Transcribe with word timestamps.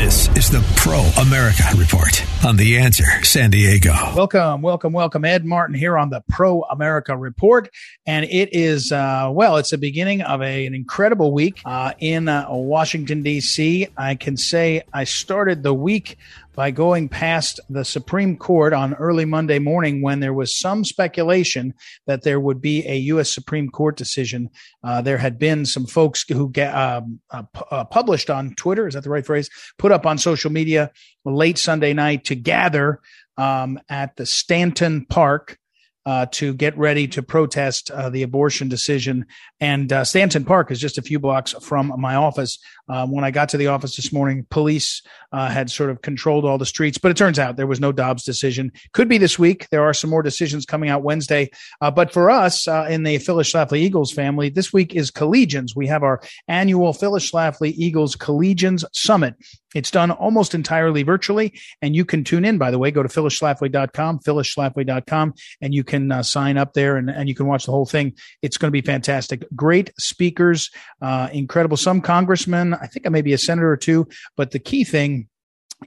This 0.00 0.34
is 0.34 0.48
the 0.48 0.64
Pro 0.76 1.00
America 1.22 1.62
Report 1.76 2.24
on 2.42 2.56
The 2.56 2.78
Answer 2.78 3.04
San 3.22 3.50
Diego. 3.50 3.92
Welcome, 4.16 4.62
welcome, 4.62 4.94
welcome. 4.94 5.26
Ed 5.26 5.44
Martin 5.44 5.76
here 5.76 5.98
on 5.98 6.08
the 6.08 6.24
Pro 6.26 6.62
America 6.62 7.14
Report. 7.14 7.68
And 8.06 8.24
it 8.24 8.48
is, 8.52 8.92
uh, 8.92 9.28
well, 9.30 9.58
it's 9.58 9.72
the 9.72 9.76
beginning 9.76 10.22
of 10.22 10.40
a, 10.40 10.64
an 10.64 10.74
incredible 10.74 11.32
week 11.32 11.60
uh, 11.66 11.92
in 11.98 12.28
uh, 12.28 12.46
Washington, 12.48 13.22
D.C. 13.22 13.88
I 13.98 14.14
can 14.14 14.38
say 14.38 14.84
I 14.90 15.04
started 15.04 15.62
the 15.62 15.74
week 15.74 16.16
by 16.54 16.70
going 16.70 17.08
past 17.08 17.60
the 17.68 17.84
Supreme 17.84 18.36
Court 18.36 18.72
on 18.72 18.94
early 18.94 19.24
Monday 19.24 19.58
morning 19.58 20.02
when 20.02 20.20
there 20.20 20.34
was 20.34 20.58
some 20.58 20.84
speculation 20.84 21.74
that 22.06 22.22
there 22.22 22.40
would 22.40 22.60
be 22.60 22.86
a 22.86 22.96
U.S. 22.96 23.32
Supreme 23.32 23.68
Court 23.68 23.96
decision. 23.96 24.50
Uh, 24.82 25.00
there 25.00 25.18
had 25.18 25.38
been 25.38 25.64
some 25.64 25.86
folks 25.86 26.24
who 26.28 26.50
get, 26.50 26.74
um, 26.74 27.20
uh, 27.30 27.44
uh, 27.70 27.84
published 27.84 28.30
on 28.30 28.54
Twitter, 28.56 28.88
is 28.88 28.94
that 28.94 29.04
the 29.04 29.10
right 29.10 29.26
phrase? 29.26 29.48
Put 29.78 29.92
up 29.92 30.06
on 30.06 30.18
social 30.18 30.50
media 30.50 30.90
late 31.24 31.58
Sunday 31.58 31.92
night 31.92 32.24
to 32.24 32.34
gather 32.34 33.00
um, 33.36 33.78
at 33.88 34.16
the 34.16 34.26
Stanton 34.26 35.06
Park 35.06 35.59
uh, 36.06 36.26
to 36.32 36.54
get 36.54 36.76
ready 36.78 37.06
to 37.08 37.22
protest 37.22 37.90
uh, 37.90 38.08
the 38.08 38.22
abortion 38.22 38.68
decision. 38.68 39.26
And 39.60 39.92
uh, 39.92 40.04
Stanton 40.04 40.44
Park 40.44 40.70
is 40.70 40.80
just 40.80 40.98
a 40.98 41.02
few 41.02 41.18
blocks 41.18 41.52
from 41.60 41.92
my 41.98 42.14
office. 42.14 42.58
Um, 42.88 43.12
when 43.12 43.24
I 43.24 43.30
got 43.30 43.50
to 43.50 43.56
the 43.56 43.68
office 43.68 43.96
this 43.96 44.12
morning, 44.12 44.46
police 44.50 45.02
uh, 45.32 45.48
had 45.48 45.70
sort 45.70 45.90
of 45.90 46.02
controlled 46.02 46.44
all 46.44 46.58
the 46.58 46.66
streets, 46.66 46.98
but 46.98 47.10
it 47.10 47.16
turns 47.16 47.38
out 47.38 47.56
there 47.56 47.66
was 47.66 47.80
no 47.80 47.92
Dobbs 47.92 48.24
decision. 48.24 48.72
Could 48.92 49.08
be 49.08 49.18
this 49.18 49.38
week. 49.38 49.68
There 49.70 49.84
are 49.84 49.94
some 49.94 50.10
more 50.10 50.22
decisions 50.22 50.64
coming 50.64 50.88
out 50.88 51.02
Wednesday. 51.02 51.50
Uh, 51.80 51.90
but 51.90 52.12
for 52.12 52.30
us 52.30 52.66
uh, 52.66 52.86
in 52.88 53.02
the 53.02 53.18
Phyllis 53.18 53.52
Schlafly 53.52 53.78
Eagles 53.78 54.12
family, 54.12 54.48
this 54.48 54.72
week 54.72 54.94
is 54.94 55.10
Collegians. 55.10 55.76
We 55.76 55.86
have 55.86 56.02
our 56.02 56.20
annual 56.48 56.92
Phyllis 56.92 57.30
Schlafly 57.30 57.74
Eagles 57.76 58.16
Collegians 58.16 58.84
Summit. 58.92 59.34
It's 59.74 59.90
done 59.90 60.10
almost 60.10 60.54
entirely 60.54 61.02
virtually, 61.02 61.58
and 61.80 61.94
you 61.94 62.04
can 62.04 62.24
tune 62.24 62.44
in, 62.44 62.58
by 62.58 62.70
the 62.70 62.78
way. 62.78 62.90
Go 62.90 63.02
to 63.02 63.08
phyllisschlafly.com, 63.08 64.20
phyllisschlafly.com, 64.20 65.34
and 65.60 65.74
you 65.74 65.84
can 65.84 66.10
uh, 66.10 66.22
sign 66.22 66.56
up 66.56 66.74
there 66.74 66.96
and, 66.96 67.08
and 67.08 67.28
you 67.28 67.34
can 67.34 67.46
watch 67.46 67.66
the 67.66 67.72
whole 67.72 67.86
thing. 67.86 68.14
It's 68.42 68.56
going 68.56 68.68
to 68.68 68.72
be 68.72 68.84
fantastic. 68.84 69.44
Great 69.54 69.92
speakers, 69.98 70.70
uh, 71.00 71.28
incredible. 71.32 71.76
Some 71.76 72.00
congressmen, 72.00 72.74
I 72.74 72.86
think 72.86 73.06
I 73.06 73.10
may 73.10 73.22
be 73.22 73.32
a 73.32 73.38
senator 73.38 73.70
or 73.70 73.76
two, 73.76 74.08
but 74.36 74.50
the 74.50 74.58
key 74.58 74.84
thing 74.84 75.28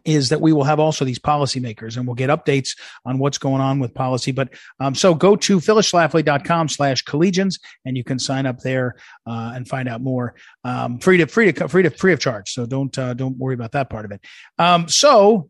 is 0.06 0.30
that 0.30 0.42
we 0.42 0.54
will 0.54 0.64
have 0.64 0.80
also 0.80 1.06
these 1.06 1.20
policymakers 1.20 1.98
and 1.98 2.08
we'll 2.08 2.16
get 2.16 2.30
updates 2.30 2.78
on 3.06 3.20
what's 3.20 3.38
going 3.38 3.62
on 3.62 3.80
with 3.80 3.94
policy. 3.94 4.32
But 4.32 4.50
um, 4.80 4.96
so 4.96 5.14
go 5.14 5.36
to 5.36 5.60
phyllisschlafly.com 5.60 6.70
slash 6.70 7.04
collegians 7.04 7.60
and 7.86 7.96
you 7.96 8.04
can 8.04 8.20
sign 8.20 8.46
up 8.46 8.60
there 8.60 8.96
uh, 9.26 9.54
and 9.56 9.68
find 9.68 9.88
out 9.88 10.02
more 10.02 10.36
um, 10.64 11.00
free 11.00 11.18
to 11.18 11.28
free 11.28 11.52
to 11.52 11.68
free 11.68 11.84
to 11.84 11.90
free 11.90 12.14
of 12.14 12.20
charge. 12.20 12.52
So 12.54 12.66
don't 12.66 12.98
uh, 12.98 13.14
don't 13.14 13.38
worry 13.38 13.54
about 13.54 13.74
that 13.74 13.90
part 13.90 14.06
of 14.06 14.12
it. 14.12 14.22
Um, 14.58 14.88
so 14.88 15.50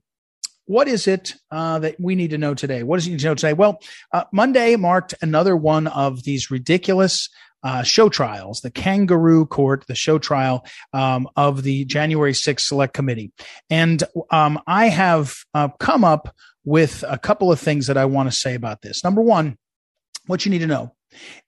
what 0.66 0.88
is 0.88 1.08
it 1.08 1.36
uh, 1.52 1.80
that 1.80 1.96
we 2.00 2.16
need 2.16 2.32
to 2.32 2.38
know 2.38 2.54
today? 2.54 2.84
What 2.84 2.98
does 2.98 3.08
it 3.08 3.12
need 3.12 3.20
to 3.20 3.26
know 3.26 3.36
today? 3.36 3.54
Well, 3.54 3.80
uh, 4.12 4.24
Monday 4.32 4.76
marked 4.76 5.14
another 5.22 5.56
one 5.56 5.88
of 5.88 6.24
these 6.24 6.50
ridiculous 6.50 7.30
uh, 7.64 7.84
show 7.84 8.10
trials, 8.10 8.62
the 8.62 8.72
kangaroo 8.72 9.46
court, 9.46 9.86
the 9.88 9.96
show 9.96 10.20
trial 10.20 10.66
um, 10.92 11.30
of 11.36 11.64
the 11.64 11.86
January 11.86 12.34
6th 12.34 12.62
Select 12.62 12.94
Committee. 12.94 13.32
And 13.70 14.04
um, 14.32 14.60
I 14.68 14.90
have 14.90 15.36
uh, 15.54 15.70
come 15.80 16.04
up 16.04 16.36
with 16.66 17.04
a 17.08 17.18
couple 17.18 17.52
of 17.52 17.60
things 17.60 17.88
that 17.88 17.98
I 17.98 18.06
want 18.06 18.30
to 18.30 18.38
say 18.38 18.54
about 18.56 18.82
this. 18.82 19.04
Number 19.04 19.22
one, 19.22 19.58
what 20.28 20.46
you 20.46 20.52
need 20.52 20.60
to 20.60 20.68
know 20.68 20.94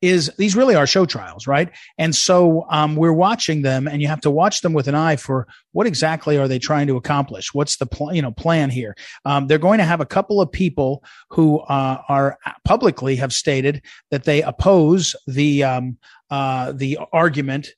is 0.01 0.31
these 0.37 0.55
really 0.55 0.75
are 0.75 0.87
show 0.87 1.05
trials, 1.05 1.47
right? 1.47 1.69
And 1.97 2.15
so 2.15 2.65
um, 2.69 2.95
we're 2.95 3.13
watching 3.13 3.61
them, 3.61 3.87
and 3.87 4.01
you 4.01 4.07
have 4.07 4.21
to 4.21 4.31
watch 4.31 4.61
them 4.61 4.73
with 4.73 4.87
an 4.87 4.95
eye 4.95 5.15
for 5.15 5.47
what 5.71 5.87
exactly 5.87 6.37
are 6.37 6.47
they 6.47 6.59
trying 6.59 6.87
to 6.87 6.97
accomplish? 6.97 7.53
What's 7.53 7.77
the 7.77 7.85
pl- 7.85 8.13
you 8.13 8.21
know 8.21 8.31
plan 8.31 8.69
here? 8.69 8.95
Um, 9.25 9.47
they're 9.47 9.57
going 9.57 9.79
to 9.79 9.85
have 9.85 10.01
a 10.01 10.05
couple 10.05 10.41
of 10.41 10.51
people 10.51 11.03
who 11.29 11.59
uh, 11.59 12.01
are 12.07 12.37
publicly 12.63 13.15
have 13.17 13.33
stated 13.33 13.81
that 14.11 14.23
they 14.23 14.41
oppose 14.41 15.15
the 15.27 15.63
um, 15.63 15.97
uh, 16.29 16.71
the 16.71 16.97
argument 17.11 17.69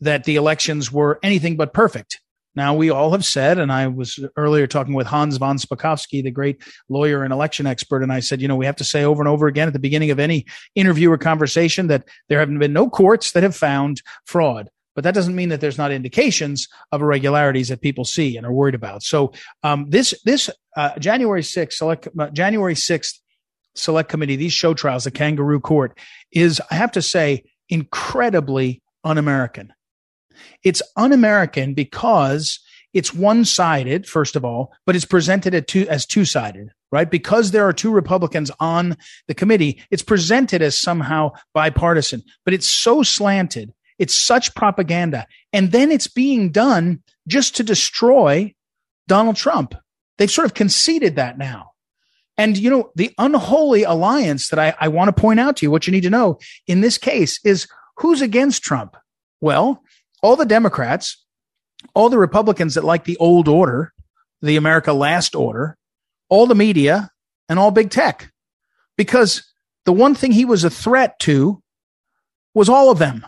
that 0.00 0.24
the 0.24 0.36
elections 0.36 0.90
were 0.90 1.18
anything 1.22 1.56
but 1.56 1.72
perfect. 1.72 2.21
Now, 2.54 2.74
we 2.74 2.90
all 2.90 3.12
have 3.12 3.24
said, 3.24 3.58
and 3.58 3.72
I 3.72 3.86
was 3.86 4.18
earlier 4.36 4.66
talking 4.66 4.94
with 4.94 5.06
Hans 5.06 5.38
von 5.38 5.56
Spakovsky, 5.56 6.22
the 6.22 6.30
great 6.30 6.62
lawyer 6.88 7.24
and 7.24 7.32
election 7.32 7.66
expert, 7.66 8.02
and 8.02 8.12
I 8.12 8.20
said, 8.20 8.42
you 8.42 8.48
know, 8.48 8.56
we 8.56 8.66
have 8.66 8.76
to 8.76 8.84
say 8.84 9.04
over 9.04 9.22
and 9.22 9.28
over 9.28 9.46
again 9.46 9.68
at 9.68 9.72
the 9.72 9.78
beginning 9.78 10.10
of 10.10 10.18
any 10.18 10.44
interview 10.74 11.10
or 11.10 11.18
conversation 11.18 11.86
that 11.86 12.04
there 12.28 12.38
haven't 12.38 12.58
been 12.58 12.72
no 12.72 12.90
courts 12.90 13.32
that 13.32 13.42
have 13.42 13.56
found 13.56 14.02
fraud. 14.26 14.68
But 14.94 15.04
that 15.04 15.14
doesn't 15.14 15.34
mean 15.34 15.48
that 15.48 15.60
there's 15.62 15.78
not 15.78 15.90
indications 15.90 16.68
of 16.90 17.00
irregularities 17.00 17.68
that 17.68 17.80
people 17.80 18.04
see 18.04 18.36
and 18.36 18.44
are 18.44 18.52
worried 18.52 18.74
about. 18.74 19.02
So 19.02 19.32
um, 19.62 19.86
this 19.88 20.14
this 20.24 20.50
uh, 20.76 20.98
January 20.98 21.40
6th 21.40 21.72
select 21.72 22.08
uh, 22.18 22.28
January 22.30 22.74
6th 22.74 23.18
select 23.74 24.10
committee, 24.10 24.36
these 24.36 24.52
show 24.52 24.74
trials, 24.74 25.04
the 25.04 25.10
kangaroo 25.10 25.60
court, 25.60 25.98
is 26.30 26.60
I 26.70 26.74
have 26.74 26.92
to 26.92 27.02
say 27.02 27.44
incredibly 27.70 28.82
un-American. 29.02 29.72
It's 30.64 30.82
un 30.96 31.12
American 31.12 31.74
because 31.74 32.60
it's 32.92 33.14
one 33.14 33.44
sided, 33.44 34.06
first 34.06 34.36
of 34.36 34.44
all, 34.44 34.72
but 34.84 34.94
it's 34.94 35.04
presented 35.04 35.54
as 35.74 36.06
two 36.06 36.24
sided, 36.24 36.70
right? 36.90 37.10
Because 37.10 37.50
there 37.50 37.66
are 37.66 37.72
two 37.72 37.90
Republicans 37.90 38.50
on 38.60 38.96
the 39.28 39.34
committee, 39.34 39.82
it's 39.90 40.02
presented 40.02 40.60
as 40.60 40.78
somehow 40.78 41.32
bipartisan, 41.54 42.22
but 42.44 42.54
it's 42.54 42.68
so 42.68 43.02
slanted. 43.02 43.72
It's 43.98 44.14
such 44.14 44.54
propaganda. 44.54 45.26
And 45.52 45.70
then 45.70 45.90
it's 45.90 46.08
being 46.08 46.50
done 46.50 47.02
just 47.28 47.56
to 47.56 47.62
destroy 47.62 48.54
Donald 49.06 49.36
Trump. 49.36 49.74
They've 50.18 50.30
sort 50.30 50.46
of 50.46 50.54
conceded 50.54 51.16
that 51.16 51.38
now. 51.38 51.70
And, 52.36 52.56
you 52.56 52.70
know, 52.70 52.90
the 52.96 53.12
unholy 53.18 53.84
alliance 53.84 54.48
that 54.48 54.58
I, 54.58 54.74
I 54.80 54.88
want 54.88 55.14
to 55.14 55.20
point 55.20 55.38
out 55.38 55.56
to 55.58 55.66
you, 55.66 55.70
what 55.70 55.86
you 55.86 55.92
need 55.92 56.02
to 56.02 56.10
know 56.10 56.38
in 56.66 56.80
this 56.80 56.98
case 56.98 57.38
is 57.44 57.68
who's 57.98 58.22
against 58.22 58.62
Trump? 58.62 58.96
Well, 59.40 59.82
all 60.22 60.36
the 60.36 60.46
Democrats, 60.46 61.24
all 61.94 62.08
the 62.08 62.18
Republicans 62.18 62.74
that 62.74 62.84
like 62.84 63.04
the 63.04 63.16
old 63.18 63.48
order, 63.48 63.92
the 64.40 64.56
America 64.56 64.92
last 64.92 65.34
order, 65.34 65.76
all 66.28 66.46
the 66.46 66.54
media, 66.54 67.10
and 67.48 67.58
all 67.58 67.70
big 67.70 67.90
tech. 67.90 68.32
Because 68.96 69.52
the 69.84 69.92
one 69.92 70.14
thing 70.14 70.32
he 70.32 70.44
was 70.44 70.64
a 70.64 70.70
threat 70.70 71.18
to 71.20 71.62
was 72.54 72.68
all 72.68 72.90
of 72.90 72.98
them. 72.98 73.26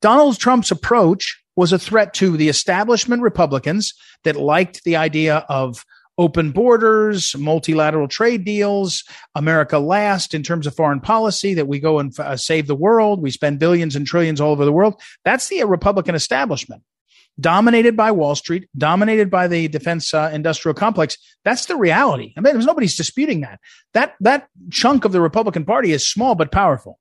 Donald 0.00 0.38
Trump's 0.38 0.70
approach 0.70 1.42
was 1.56 1.72
a 1.72 1.78
threat 1.78 2.14
to 2.14 2.36
the 2.36 2.48
establishment 2.48 3.22
Republicans 3.22 3.92
that 4.22 4.36
liked 4.36 4.84
the 4.84 4.96
idea 4.96 5.44
of 5.48 5.84
open 6.18 6.50
borders, 6.50 7.36
multilateral 7.36 8.08
trade 8.08 8.44
deals, 8.44 9.04
America 9.34 9.78
last 9.78 10.34
in 10.34 10.42
terms 10.42 10.66
of 10.66 10.74
foreign 10.74 11.00
policy, 11.00 11.54
that 11.54 11.68
we 11.68 11.78
go 11.78 12.00
and 12.00 12.18
uh, 12.18 12.36
save 12.36 12.66
the 12.66 12.74
world. 12.74 13.22
We 13.22 13.30
spend 13.30 13.60
billions 13.60 13.96
and 13.96 14.06
trillions 14.06 14.40
all 14.40 14.50
over 14.50 14.64
the 14.64 14.72
world. 14.72 15.00
That's 15.24 15.48
the 15.48 15.62
Republican 15.64 16.14
establishment. 16.14 16.82
Dominated 17.40 17.96
by 17.96 18.10
Wall 18.10 18.34
Street, 18.34 18.68
dominated 18.76 19.30
by 19.30 19.46
the 19.46 19.68
defense 19.68 20.12
uh, 20.12 20.28
industrial 20.34 20.74
complex. 20.74 21.16
That's 21.44 21.66
the 21.66 21.76
reality. 21.76 22.34
I 22.36 22.40
mean, 22.40 22.52
there's 22.52 22.66
nobody's 22.66 22.96
disputing 22.96 23.42
that. 23.42 23.60
That 23.94 24.16
that 24.18 24.48
chunk 24.70 25.04
of 25.04 25.12
the 25.12 25.20
Republican 25.20 25.64
Party 25.64 25.92
is 25.92 26.04
small 26.04 26.34
but 26.34 26.50
powerful. 26.50 26.98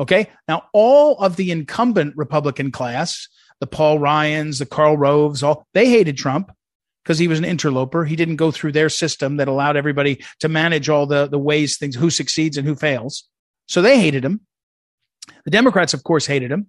Okay. 0.00 0.30
Now, 0.46 0.64
all 0.72 1.18
of 1.18 1.36
the 1.36 1.50
incumbent 1.50 2.14
Republican 2.16 2.72
class, 2.72 3.28
the 3.60 3.66
Paul 3.66 3.98
Ryans, 3.98 4.58
the 4.58 4.64
Karl 4.64 4.96
Roves, 4.96 5.42
all 5.42 5.66
they 5.74 5.90
hated 5.90 6.16
Trump 6.16 6.50
because 7.08 7.18
he 7.18 7.26
was 7.26 7.38
an 7.38 7.44
interloper. 7.46 8.04
He 8.04 8.16
didn't 8.16 8.36
go 8.36 8.50
through 8.50 8.72
their 8.72 8.90
system 8.90 9.38
that 9.38 9.48
allowed 9.48 9.78
everybody 9.78 10.22
to 10.40 10.48
manage 10.48 10.90
all 10.90 11.06
the, 11.06 11.26
the 11.26 11.38
ways 11.38 11.78
things, 11.78 11.96
who 11.96 12.10
succeeds 12.10 12.58
and 12.58 12.68
who 12.68 12.74
fails. 12.74 13.24
So 13.64 13.80
they 13.80 13.98
hated 13.98 14.26
him. 14.26 14.42
The 15.46 15.50
Democrats, 15.50 15.94
of 15.94 16.04
course, 16.04 16.26
hated 16.26 16.52
him. 16.52 16.66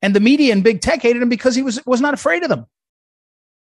And 0.00 0.16
the 0.16 0.20
media 0.20 0.54
and 0.54 0.64
big 0.64 0.80
tech 0.80 1.02
hated 1.02 1.20
him 1.20 1.28
because 1.28 1.54
he 1.54 1.60
was, 1.60 1.78
was 1.84 2.00
not 2.00 2.14
afraid 2.14 2.42
of 2.42 2.48
them. 2.48 2.64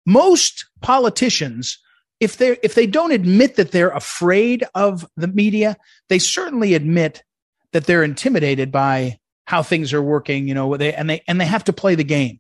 Most 0.06 0.68
politicians, 0.82 1.80
if 2.22 2.38
they 2.38 2.58
if 2.64 2.76
they 2.76 2.88
don't 2.88 3.12
admit 3.12 3.58
that 3.58 3.72
they're 3.72 3.90
afraid 3.90 4.64
of 4.76 5.06
the 5.18 5.28
media, 5.28 5.76
they 6.08 6.20
certainly 6.20 6.76
admit 6.76 7.26
that 7.74 7.88
they're 7.88 8.04
intimidated 8.04 8.72
by 8.72 9.20
how 9.48 9.64
things 9.64 9.92
are 9.92 10.02
working, 10.02 10.48
you 10.48 10.54
know, 10.54 10.78
they 10.78 10.94
and 10.94 11.10
they 11.10 11.24
and 11.28 11.42
they 11.42 11.46
have 11.46 11.66
to 11.66 11.74
play 11.74 11.96
the 11.96 12.06
game. 12.06 12.40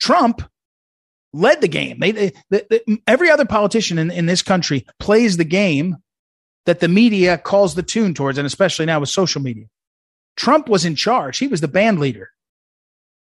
Trump 0.00 0.42
led 1.32 1.60
the 1.60 1.68
game. 1.68 1.98
They, 2.00 2.12
they, 2.12 2.32
they, 2.50 2.80
every 3.06 3.30
other 3.30 3.44
politician 3.44 3.98
in, 3.98 4.10
in 4.10 4.26
this 4.26 4.42
country 4.42 4.86
plays 4.98 5.36
the 5.36 5.44
game 5.44 5.96
that 6.66 6.80
the 6.80 6.88
media 6.88 7.38
calls 7.38 7.74
the 7.74 7.82
tune 7.82 8.14
towards, 8.14 8.38
and 8.38 8.46
especially 8.46 8.86
now 8.86 9.00
with 9.00 9.08
social 9.08 9.40
media. 9.40 9.66
Trump 10.36 10.68
was 10.68 10.84
in 10.84 10.94
charge. 10.94 11.38
He 11.38 11.48
was 11.48 11.60
the 11.60 11.68
band 11.68 12.00
leader. 12.00 12.30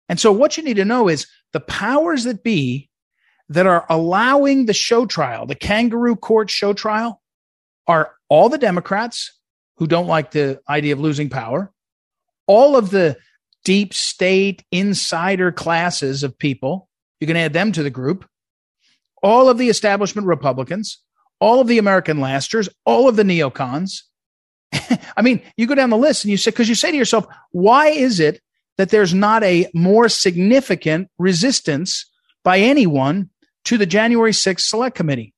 And 0.08 0.20
so 0.20 0.32
what 0.32 0.58
you 0.58 0.64
need 0.64 0.78
to 0.78 0.86
know 0.86 1.08
is 1.08 1.28
the 1.54 1.60
powers 1.60 2.24
that 2.24 2.44
be 2.44 2.90
that 3.50 3.66
are 3.66 3.86
allowing 3.90 4.66
the 4.66 4.74
show 4.74 5.06
trial, 5.06 5.46
the 5.46 5.56
kangaroo 5.56 6.16
court 6.16 6.50
show 6.50 6.74
trial, 6.74 7.22
are 7.88 8.14
all 8.28 8.50
the 8.50 8.58
Democrats 8.58 9.40
who 9.78 9.88
don't 9.88 10.08
like 10.08 10.32
the 10.32 10.60
idea 10.70 10.94
of 10.94 11.00
losing 11.00 11.30
power, 11.30 11.72
all 12.48 12.76
of 12.76 12.90
the 12.90 13.18
deep 13.64 13.94
state 13.94 14.64
insider 14.72 15.52
classes 15.52 16.24
of 16.24 16.38
people 16.38 16.89
you 17.20 17.28
can 17.28 17.38
add 17.38 17.54
them 17.54 17.72
to 17.72 17.84
the 17.84 17.90
group. 17.90 18.26
all 19.22 19.50
of 19.50 19.58
the 19.58 19.68
establishment 19.70 20.28
Republicans, 20.28 21.00
all 21.40 21.60
of 21.60 21.68
the 21.68 21.78
American 21.78 22.20
lasters, 22.20 22.70
all 22.86 23.10
of 23.10 23.16
the 23.16 23.24
neocons. 23.24 24.04
I 25.18 25.22
mean, 25.22 25.42
you 25.58 25.68
go 25.68 25.76
down 25.76 25.90
the 25.90 25.98
list 25.98 26.24
and 26.24 26.32
you 26.32 26.38
say, 26.38 26.52
because 26.52 26.70
you 26.70 26.76
say 26.76 26.92
to 26.92 26.98
yourself, 26.98 27.26
why 27.52 27.90
is 27.90 28.20
it 28.20 28.42
that 28.78 28.90
there's 28.90 29.14
not 29.14 29.44
a 29.44 29.68
more 29.74 30.08
significant 30.10 31.10
resistance 31.18 32.10
by 32.44 32.60
anyone 32.60 33.30
to 33.66 33.78
the 33.78 33.86
January 33.86 34.32
6th 34.32 34.62
Select 34.62 34.96
Committee? 34.96 35.34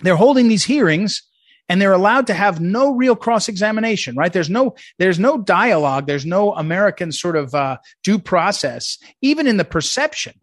They're 0.00 0.16
holding 0.16 0.48
these 0.48 0.64
hearings 0.64 1.22
and 1.68 1.80
they're 1.80 1.92
allowed 1.92 2.26
to 2.26 2.34
have 2.34 2.60
no 2.60 2.94
real 2.94 3.14
cross 3.14 3.48
examination, 3.48 4.16
right? 4.16 4.32
There's 4.32 4.50
no, 4.50 4.74
there's 4.98 5.18
no 5.18 5.38
dialogue. 5.38 6.06
There's 6.06 6.26
no 6.26 6.52
American 6.54 7.12
sort 7.12 7.36
of 7.36 7.54
uh, 7.54 7.78
due 8.02 8.18
process, 8.18 8.98
even 9.22 9.46
in 9.46 9.56
the 9.56 9.64
perception. 9.64 10.39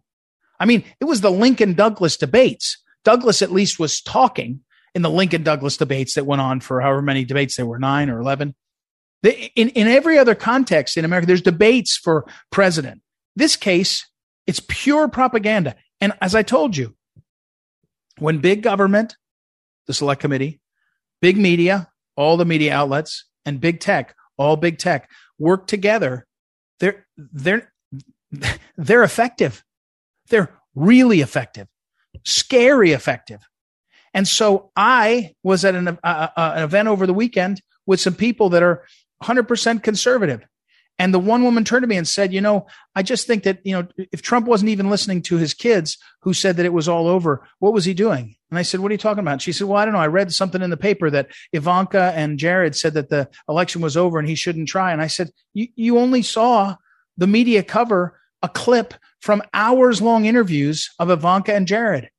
I 0.60 0.66
mean, 0.66 0.84
it 1.00 1.04
was 1.04 1.20
the 1.20 1.30
Lincoln 1.30 1.74
Douglas 1.74 2.16
debates. 2.16 2.82
Douglas 3.04 3.42
at 3.42 3.52
least 3.52 3.78
was 3.78 4.00
talking 4.00 4.60
in 4.94 5.02
the 5.02 5.10
Lincoln 5.10 5.42
Douglas 5.42 5.76
debates 5.76 6.14
that 6.14 6.26
went 6.26 6.42
on 6.42 6.60
for 6.60 6.80
however 6.80 7.02
many 7.02 7.24
debates 7.24 7.56
there 7.56 7.66
were, 7.66 7.78
nine 7.78 8.10
or 8.10 8.20
11. 8.20 8.54
In, 9.22 9.68
in 9.70 9.86
every 9.88 10.18
other 10.18 10.34
context 10.34 10.96
in 10.96 11.04
America, 11.04 11.26
there's 11.26 11.42
debates 11.42 11.96
for 11.96 12.26
president. 12.50 13.02
This 13.36 13.56
case, 13.56 14.06
it's 14.46 14.60
pure 14.66 15.08
propaganda. 15.08 15.76
And 16.00 16.12
as 16.20 16.34
I 16.34 16.42
told 16.42 16.76
you, 16.76 16.94
when 18.18 18.38
big 18.38 18.62
government, 18.62 19.16
the 19.86 19.94
select 19.94 20.20
committee, 20.20 20.60
big 21.20 21.36
media, 21.36 21.90
all 22.16 22.36
the 22.36 22.44
media 22.44 22.74
outlets, 22.74 23.24
and 23.44 23.60
big 23.60 23.80
tech, 23.80 24.14
all 24.36 24.56
big 24.56 24.78
tech 24.78 25.08
work 25.38 25.66
together, 25.66 26.26
they're, 26.80 27.06
they're, 27.16 27.72
they're 28.76 29.04
effective. 29.04 29.64
They're 30.28 30.54
really 30.74 31.20
effective, 31.20 31.68
scary 32.24 32.92
effective. 32.92 33.40
And 34.14 34.26
so 34.26 34.70
I 34.76 35.34
was 35.42 35.64
at 35.64 35.74
an, 35.74 35.88
uh, 35.88 35.96
uh, 36.02 36.52
an 36.56 36.64
event 36.64 36.88
over 36.88 37.06
the 37.06 37.14
weekend 37.14 37.60
with 37.86 38.00
some 38.00 38.14
people 38.14 38.50
that 38.50 38.62
are 38.62 38.84
100% 39.22 39.82
conservative. 39.82 40.46
And 41.00 41.14
the 41.14 41.20
one 41.20 41.44
woman 41.44 41.62
turned 41.62 41.84
to 41.84 41.86
me 41.86 41.96
and 41.96 42.08
said, 42.08 42.32
You 42.32 42.40
know, 42.40 42.66
I 42.94 43.02
just 43.02 43.26
think 43.26 43.44
that, 43.44 43.60
you 43.64 43.72
know, 43.72 43.86
if 44.10 44.20
Trump 44.20 44.46
wasn't 44.46 44.70
even 44.70 44.90
listening 44.90 45.22
to 45.22 45.36
his 45.36 45.54
kids 45.54 45.96
who 46.22 46.34
said 46.34 46.56
that 46.56 46.66
it 46.66 46.72
was 46.72 46.88
all 46.88 47.06
over, 47.06 47.46
what 47.60 47.72
was 47.72 47.84
he 47.84 47.94
doing? 47.94 48.34
And 48.50 48.58
I 48.58 48.62
said, 48.62 48.80
What 48.80 48.90
are 48.90 48.94
you 48.94 48.98
talking 48.98 49.20
about? 49.20 49.40
She 49.40 49.52
said, 49.52 49.68
Well, 49.68 49.78
I 49.78 49.84
don't 49.84 49.94
know. 49.94 50.00
I 50.00 50.08
read 50.08 50.32
something 50.32 50.60
in 50.60 50.70
the 50.70 50.76
paper 50.76 51.08
that 51.10 51.28
Ivanka 51.52 52.12
and 52.16 52.38
Jared 52.38 52.74
said 52.74 52.94
that 52.94 53.10
the 53.10 53.28
election 53.48 53.80
was 53.80 53.96
over 53.96 54.18
and 54.18 54.28
he 54.28 54.34
shouldn't 54.34 54.68
try. 54.68 54.92
And 54.92 55.00
I 55.00 55.06
said, 55.06 55.30
You, 55.54 55.68
you 55.76 55.98
only 55.98 56.22
saw 56.22 56.74
the 57.16 57.28
media 57.28 57.62
cover 57.62 58.18
a 58.42 58.48
clip 58.48 58.94
from 59.20 59.42
hours 59.52 60.00
long 60.00 60.24
interviews 60.24 60.90
of 60.98 61.10
Ivanka 61.10 61.54
and 61.54 61.66
Jared. 61.66 62.10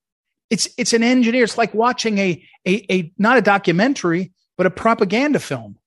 It's 0.49 0.67
it's 0.77 0.93
an 0.93 1.03
engineer. 1.03 1.43
It's 1.43 1.57
like 1.57 1.73
watching 1.73 2.17
a, 2.17 2.43
a 2.67 2.93
a 2.93 3.13
not 3.17 3.37
a 3.37 3.41
documentary, 3.41 4.31
but 4.57 4.65
a 4.65 4.71
propaganda 4.71 5.39
film. 5.39 5.77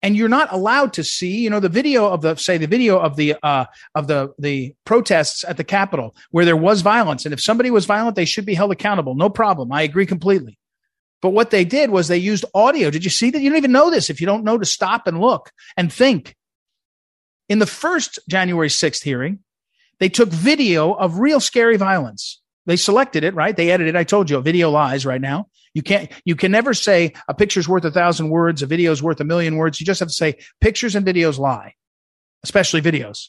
And 0.00 0.16
you're 0.16 0.28
not 0.28 0.52
allowed 0.52 0.92
to 0.94 1.04
see, 1.04 1.38
you 1.38 1.50
know, 1.50 1.58
the 1.58 1.68
video 1.68 2.08
of 2.08 2.22
the 2.22 2.36
say 2.36 2.56
the 2.56 2.66
video 2.66 2.98
of 2.98 3.16
the 3.16 3.34
uh 3.42 3.66
of 3.94 4.06
the 4.06 4.32
the 4.38 4.74
protests 4.84 5.44
at 5.44 5.56
the 5.56 5.64
Capitol 5.64 6.14
where 6.30 6.44
there 6.44 6.56
was 6.56 6.80
violence. 6.82 7.24
And 7.26 7.34
if 7.34 7.40
somebody 7.40 7.70
was 7.70 7.84
violent, 7.84 8.16
they 8.16 8.24
should 8.24 8.46
be 8.46 8.54
held 8.54 8.72
accountable. 8.72 9.14
No 9.14 9.28
problem. 9.28 9.72
I 9.72 9.82
agree 9.82 10.06
completely. 10.06 10.58
But 11.20 11.30
what 11.30 11.50
they 11.50 11.64
did 11.64 11.90
was 11.90 12.06
they 12.06 12.16
used 12.16 12.44
audio. 12.54 12.90
Did 12.90 13.04
you 13.04 13.10
see 13.10 13.30
that? 13.30 13.40
You 13.40 13.50
don't 13.50 13.58
even 13.58 13.72
know 13.72 13.90
this 13.90 14.08
if 14.08 14.20
you 14.20 14.26
don't 14.26 14.44
know 14.44 14.56
to 14.56 14.64
stop 14.64 15.06
and 15.06 15.20
look 15.20 15.50
and 15.76 15.92
think. 15.92 16.36
In 17.48 17.58
the 17.58 17.66
first 17.66 18.18
January 18.28 18.68
6th 18.68 19.02
hearing, 19.02 19.40
they 20.00 20.08
took 20.08 20.28
video 20.28 20.92
of 20.92 21.18
real 21.18 21.40
scary 21.40 21.76
violence. 21.76 22.40
They 22.66 22.76
selected 22.76 23.24
it, 23.24 23.34
right? 23.34 23.56
They 23.56 23.70
edited. 23.70 23.96
I 23.96 24.04
told 24.04 24.28
you, 24.28 24.40
video 24.40 24.70
lies 24.70 25.06
right 25.06 25.20
now. 25.20 25.46
You 25.72 25.82
can't, 25.82 26.10
you 26.24 26.36
can 26.36 26.52
never 26.52 26.74
say 26.74 27.14
a 27.28 27.34
picture's 27.34 27.68
worth 27.68 27.84
a 27.84 27.90
thousand 27.90 28.30
words, 28.30 28.62
a 28.62 28.66
video's 28.66 29.02
worth 29.02 29.20
a 29.20 29.24
million 29.24 29.56
words. 29.56 29.80
You 29.80 29.86
just 29.86 30.00
have 30.00 30.08
to 30.08 30.14
say 30.14 30.38
pictures 30.60 30.94
and 30.94 31.06
videos 31.06 31.38
lie, 31.38 31.74
especially 32.42 32.82
videos 32.82 33.28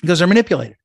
because 0.00 0.18
they're 0.18 0.28
manipulated. 0.28 0.76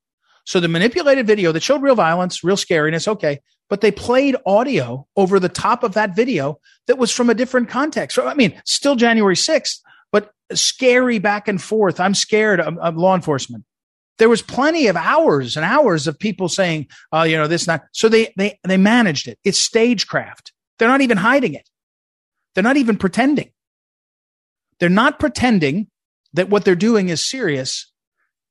So 0.44 0.60
the 0.60 0.68
manipulated 0.68 1.26
video 1.26 1.52
that 1.52 1.62
showed 1.62 1.82
real 1.82 1.94
violence, 1.94 2.42
real 2.42 2.56
scariness, 2.56 3.06
okay, 3.06 3.40
but 3.68 3.80
they 3.80 3.90
played 3.90 4.34
audio 4.46 5.06
over 5.14 5.38
the 5.38 5.48
top 5.48 5.82
of 5.82 5.94
that 5.94 6.16
video 6.16 6.58
that 6.86 6.96
was 6.96 7.10
from 7.10 7.28
a 7.28 7.34
different 7.34 7.68
context. 7.68 8.18
I 8.18 8.34
mean, 8.34 8.60
still 8.64 8.96
January 8.96 9.36
6th, 9.36 9.80
but 10.12 10.30
scary 10.52 11.18
back 11.18 11.48
and 11.48 11.60
forth. 11.62 12.00
I'm 12.00 12.14
scared 12.14 12.60
of, 12.60 12.78
of 12.78 12.96
law 12.96 13.14
enforcement 13.14 13.64
there 14.18 14.28
was 14.28 14.42
plenty 14.42 14.88
of 14.88 14.96
hours 14.96 15.56
and 15.56 15.64
hours 15.64 16.06
of 16.06 16.18
people 16.18 16.48
saying, 16.48 16.88
"Oh, 17.12 17.22
you 17.22 17.36
know, 17.36 17.46
this 17.46 17.66
not." 17.66 17.82
So 17.92 18.08
they 18.08 18.32
they 18.36 18.58
they 18.64 18.76
managed 18.76 19.28
it. 19.28 19.38
It's 19.44 19.58
stagecraft. 19.58 20.52
They're 20.78 20.88
not 20.88 21.00
even 21.00 21.16
hiding 21.16 21.54
it. 21.54 21.68
They're 22.54 22.64
not 22.64 22.76
even 22.76 22.96
pretending. 22.96 23.50
They're 24.80 24.88
not 24.88 25.18
pretending 25.18 25.88
that 26.34 26.50
what 26.50 26.64
they're 26.64 26.76
doing 26.76 27.08
is 27.08 27.24
serious. 27.24 27.90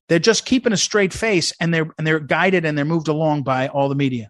They're 0.10 0.20
just 0.20 0.46
keeping 0.46 0.74
a 0.74 0.78
straight 0.78 1.14
face 1.14 1.54
and 1.60 1.74
they're 1.74 1.90
and 1.98 2.08
they're 2.08 2.20
guided 2.20 2.66
and 2.66 2.78
they're 2.78 2.86
moved 2.86 3.10
along 3.10 3.44
by 3.44 3.68
all 3.68 3.90
the 3.90 3.96
media 3.96 4.30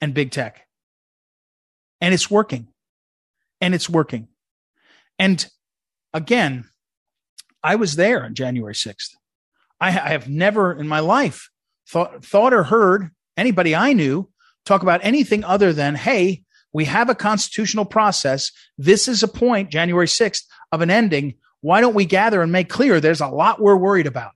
and 0.00 0.14
big 0.14 0.30
tech. 0.30 0.62
And 2.00 2.14
it's 2.14 2.30
working. 2.30 2.68
And 3.60 3.74
it's 3.74 3.88
working. 3.88 4.28
And 5.18 5.44
again, 6.16 6.64
I 7.62 7.76
was 7.76 7.96
there 7.96 8.24
on 8.24 8.34
January 8.34 8.74
6th. 8.74 9.10
I, 9.80 9.88
I 9.88 9.90
have 9.90 10.28
never 10.28 10.72
in 10.72 10.88
my 10.88 11.00
life 11.00 11.50
thought, 11.88 12.24
thought 12.24 12.54
or 12.54 12.64
heard 12.64 13.10
anybody 13.36 13.76
I 13.76 13.92
knew 13.92 14.28
talk 14.64 14.82
about 14.82 15.04
anything 15.04 15.44
other 15.44 15.72
than, 15.72 15.94
hey, 15.94 16.42
we 16.72 16.86
have 16.86 17.10
a 17.10 17.14
constitutional 17.14 17.84
process. 17.84 18.50
This 18.78 19.08
is 19.08 19.22
a 19.22 19.28
point, 19.28 19.70
January 19.70 20.06
6th, 20.06 20.42
of 20.72 20.80
an 20.80 20.90
ending. 20.90 21.34
Why 21.60 21.80
don't 21.80 21.94
we 21.94 22.06
gather 22.06 22.42
and 22.42 22.50
make 22.50 22.68
clear 22.68 22.98
there's 22.98 23.20
a 23.20 23.28
lot 23.28 23.60
we're 23.60 23.76
worried 23.76 24.06
about? 24.06 24.32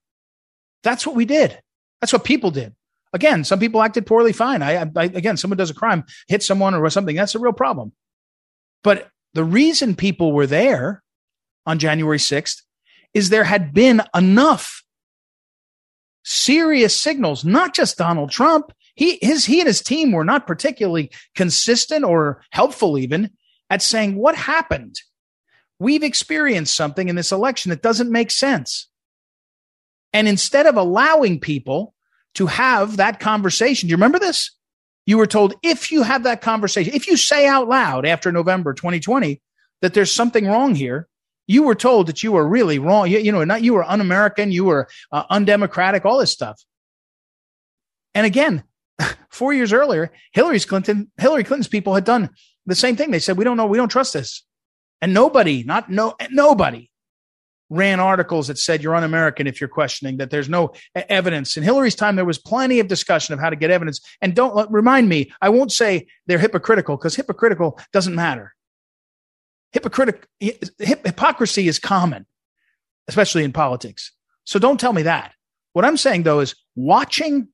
That's 0.82 1.06
what 1.06 1.16
we 1.16 1.24
did. 1.24 1.58
That's 2.00 2.12
what 2.12 2.24
people 2.24 2.50
did. 2.50 2.74
Again, 3.12 3.44
some 3.44 3.58
people 3.58 3.82
acted 3.82 4.06
poorly. 4.06 4.32
Fine. 4.32 4.62
I, 4.62 4.82
I 4.82 5.04
again, 5.04 5.36
someone 5.36 5.58
does 5.58 5.70
a 5.70 5.74
crime, 5.74 6.04
hit 6.28 6.42
someone 6.42 6.74
or 6.74 6.88
something. 6.90 7.16
That's 7.16 7.34
a 7.34 7.40
real 7.40 7.52
problem. 7.52 7.92
But 8.84 9.08
the 9.34 9.44
reason 9.44 9.96
people 9.96 10.32
were 10.32 10.46
there 10.46 11.02
on 11.70 11.78
January 11.78 12.18
6th 12.18 12.62
is 13.14 13.28
there 13.28 13.44
had 13.44 13.72
been 13.72 14.02
enough 14.14 14.82
serious 16.24 16.94
signals, 16.94 17.44
not 17.44 17.74
just 17.74 17.96
Donald 17.96 18.30
Trump. 18.30 18.72
He, 18.94 19.18
his, 19.22 19.46
he 19.46 19.60
and 19.60 19.66
his 19.66 19.80
team 19.80 20.12
were 20.12 20.24
not 20.24 20.46
particularly 20.46 21.10
consistent 21.34 22.04
or 22.04 22.42
helpful 22.50 22.98
even 22.98 23.30
at 23.70 23.82
saying 23.82 24.16
what 24.16 24.34
happened. 24.34 24.96
We've 25.78 26.02
experienced 26.02 26.76
something 26.76 27.08
in 27.08 27.16
this 27.16 27.32
election 27.32 27.70
that 27.70 27.82
doesn't 27.82 28.10
make 28.10 28.30
sense. 28.30 28.88
And 30.12 30.28
instead 30.28 30.66
of 30.66 30.76
allowing 30.76 31.40
people 31.40 31.94
to 32.34 32.46
have 32.46 32.98
that 32.98 33.20
conversation, 33.20 33.86
do 33.86 33.90
you 33.90 33.96
remember 33.96 34.18
this? 34.18 34.50
You 35.06 35.18
were 35.18 35.26
told 35.26 35.54
if 35.62 35.90
you 35.90 36.02
have 36.02 36.24
that 36.24 36.42
conversation, 36.42 36.94
if 36.94 37.06
you 37.06 37.16
say 37.16 37.46
out 37.46 37.68
loud 37.68 38.04
after 38.04 38.30
November 38.30 38.74
2020 38.74 39.40
that 39.80 39.94
there's 39.94 40.12
something 40.12 40.46
wrong 40.46 40.74
here, 40.74 41.08
you 41.50 41.64
were 41.64 41.74
told 41.74 42.06
that 42.06 42.22
you 42.22 42.30
were 42.30 42.46
really 42.46 42.78
wrong. 42.78 43.10
You, 43.10 43.18
you 43.18 43.32
know, 43.32 43.42
not 43.42 43.62
you 43.62 43.74
were 43.74 43.82
un-American, 43.82 44.52
you 44.52 44.64
were 44.64 44.88
uh, 45.10 45.24
undemocratic, 45.30 46.04
all 46.04 46.18
this 46.18 46.30
stuff. 46.30 46.62
And 48.14 48.24
again, 48.24 48.62
four 49.30 49.52
years 49.52 49.72
earlier, 49.72 50.12
Hillary's 50.30 50.64
Clinton, 50.64 51.10
Hillary 51.18 51.42
Clinton's 51.42 51.66
people 51.66 51.96
had 51.96 52.04
done 52.04 52.30
the 52.66 52.76
same 52.76 52.94
thing. 52.94 53.10
They 53.10 53.18
said, 53.18 53.36
"We 53.36 53.42
don't 53.42 53.56
know, 53.56 53.66
we 53.66 53.78
don't 53.78 53.88
trust 53.88 54.12
this," 54.12 54.44
and 55.02 55.12
nobody, 55.12 55.64
not 55.64 55.90
no, 55.90 56.14
nobody, 56.30 56.88
ran 57.68 57.98
articles 57.98 58.46
that 58.46 58.58
said 58.58 58.80
you're 58.80 58.94
un-American 58.94 59.48
if 59.48 59.60
you're 59.60 59.68
questioning 59.68 60.18
that 60.18 60.30
there's 60.30 60.48
no 60.48 60.72
evidence. 60.94 61.56
In 61.56 61.64
Hillary's 61.64 61.96
time, 61.96 62.14
there 62.14 62.24
was 62.24 62.38
plenty 62.38 62.78
of 62.78 62.86
discussion 62.86 63.34
of 63.34 63.40
how 63.40 63.50
to 63.50 63.56
get 63.56 63.72
evidence. 63.72 64.00
And 64.22 64.36
don't 64.36 64.70
remind 64.70 65.08
me, 65.08 65.32
I 65.42 65.48
won't 65.48 65.72
say 65.72 66.06
they're 66.28 66.38
hypocritical 66.38 66.96
because 66.96 67.16
hypocritical 67.16 67.80
doesn't 67.92 68.14
matter. 68.14 68.54
Hypocritic, 69.72 70.26
hypocrisy 70.78 71.68
is 71.68 71.78
common, 71.78 72.26
especially 73.08 73.44
in 73.44 73.52
politics. 73.52 74.12
So 74.44 74.58
don't 74.58 74.80
tell 74.80 74.92
me 74.92 75.02
that. 75.02 75.34
What 75.72 75.84
I'm 75.84 75.96
saying 75.96 76.24
though 76.24 76.40
is 76.40 76.54
watching 76.74 77.48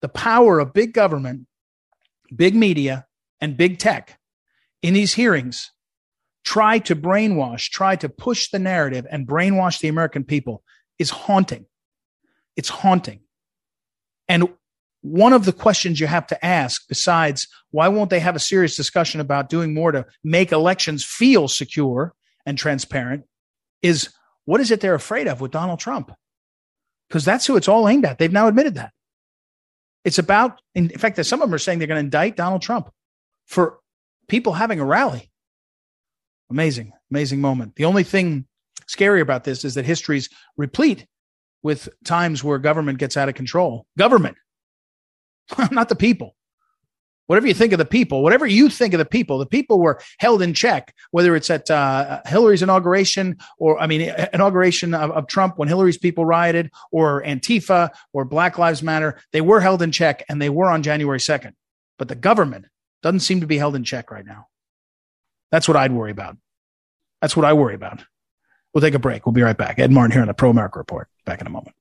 the 0.00 0.08
power 0.08 0.58
of 0.58 0.72
big 0.72 0.94
government, 0.94 1.46
big 2.34 2.54
media, 2.54 3.06
and 3.40 3.56
big 3.56 3.78
tech 3.78 4.18
in 4.82 4.94
these 4.94 5.14
hearings 5.14 5.70
try 6.44 6.78
to 6.78 6.94
brainwash, 6.94 7.70
try 7.70 7.96
to 7.96 8.08
push 8.08 8.50
the 8.50 8.58
narrative 8.58 9.06
and 9.10 9.26
brainwash 9.26 9.80
the 9.80 9.88
American 9.88 10.24
people 10.24 10.62
is 10.98 11.10
haunting. 11.10 11.66
It's 12.56 12.68
haunting. 12.68 13.20
And 14.28 14.48
one 15.04 15.34
of 15.34 15.44
the 15.44 15.52
questions 15.52 16.00
you 16.00 16.06
have 16.06 16.26
to 16.28 16.44
ask, 16.44 16.88
besides 16.88 17.46
why 17.72 17.88
won't 17.88 18.08
they 18.08 18.20
have 18.20 18.36
a 18.36 18.40
serious 18.40 18.74
discussion 18.74 19.20
about 19.20 19.50
doing 19.50 19.74
more 19.74 19.92
to 19.92 20.06
make 20.24 20.50
elections 20.50 21.04
feel 21.04 21.46
secure 21.46 22.14
and 22.46 22.56
transparent, 22.56 23.24
is 23.82 24.08
what 24.46 24.62
is 24.62 24.70
it 24.70 24.80
they're 24.80 24.94
afraid 24.94 25.28
of 25.28 25.42
with 25.42 25.50
Donald 25.50 25.78
Trump? 25.78 26.10
Because 27.06 27.22
that's 27.22 27.44
who 27.46 27.54
it's 27.58 27.68
all 27.68 27.86
aimed 27.86 28.06
at. 28.06 28.16
They've 28.16 28.32
now 28.32 28.48
admitted 28.48 28.76
that. 28.76 28.92
It's 30.06 30.18
about, 30.18 30.62
in 30.74 30.88
fact, 30.88 31.16
that 31.16 31.24
some 31.24 31.42
of 31.42 31.48
them 31.48 31.54
are 31.54 31.58
saying 31.58 31.80
they're 31.80 31.88
going 31.88 32.00
to 32.00 32.04
indict 32.04 32.36
Donald 32.36 32.62
Trump 32.62 32.88
for 33.44 33.80
people 34.26 34.54
having 34.54 34.80
a 34.80 34.86
rally. 34.86 35.30
Amazing, 36.50 36.92
amazing 37.10 37.42
moment. 37.42 37.76
The 37.76 37.84
only 37.84 38.04
thing 38.04 38.46
scary 38.86 39.20
about 39.20 39.44
this 39.44 39.66
is 39.66 39.74
that 39.74 39.84
history's 39.84 40.30
replete 40.56 41.04
with 41.62 41.90
times 42.04 42.42
where 42.42 42.58
government 42.58 42.98
gets 42.98 43.18
out 43.18 43.28
of 43.28 43.34
control. 43.34 43.84
Government, 43.98 44.38
not 45.70 45.88
the 45.88 45.96
people. 45.96 46.34
Whatever 47.26 47.46
you 47.46 47.54
think 47.54 47.72
of 47.72 47.78
the 47.78 47.86
people, 47.86 48.22
whatever 48.22 48.46
you 48.46 48.68
think 48.68 48.92
of 48.92 48.98
the 48.98 49.06
people, 49.06 49.38
the 49.38 49.46
people 49.46 49.80
were 49.80 49.98
held 50.18 50.42
in 50.42 50.52
check, 50.52 50.94
whether 51.10 51.34
it's 51.34 51.48
at 51.48 51.70
uh, 51.70 52.20
Hillary's 52.26 52.60
inauguration 52.60 53.38
or, 53.58 53.80
I 53.80 53.86
mean, 53.86 54.14
inauguration 54.34 54.92
of, 54.92 55.10
of 55.10 55.26
Trump 55.26 55.56
when 55.56 55.68
Hillary's 55.68 55.96
people 55.96 56.26
rioted 56.26 56.70
or 56.92 57.22
Antifa 57.22 57.90
or 58.12 58.26
Black 58.26 58.58
Lives 58.58 58.82
Matter. 58.82 59.18
They 59.32 59.40
were 59.40 59.60
held 59.60 59.80
in 59.80 59.90
check 59.90 60.22
and 60.28 60.40
they 60.40 60.50
were 60.50 60.68
on 60.68 60.82
January 60.82 61.18
2nd. 61.18 61.54
But 61.98 62.08
the 62.08 62.14
government 62.14 62.66
doesn't 63.02 63.20
seem 63.20 63.40
to 63.40 63.46
be 63.46 63.56
held 63.56 63.74
in 63.74 63.84
check 63.84 64.10
right 64.10 64.26
now. 64.26 64.48
That's 65.50 65.66
what 65.66 65.78
I'd 65.78 65.92
worry 65.92 66.10
about. 66.10 66.36
That's 67.22 67.36
what 67.36 67.46
I 67.46 67.54
worry 67.54 67.74
about. 67.74 68.04
We'll 68.74 68.82
take 68.82 68.94
a 68.94 68.98
break. 68.98 69.24
We'll 69.24 69.32
be 69.32 69.42
right 69.42 69.56
back. 69.56 69.78
Ed 69.78 69.90
Martin 69.90 70.10
here 70.10 70.20
on 70.20 70.26
the 70.26 70.34
Pro 70.34 70.50
America 70.50 70.78
Report. 70.78 71.08
Back 71.24 71.40
in 71.40 71.46
a 71.46 71.50
moment. 71.50 71.74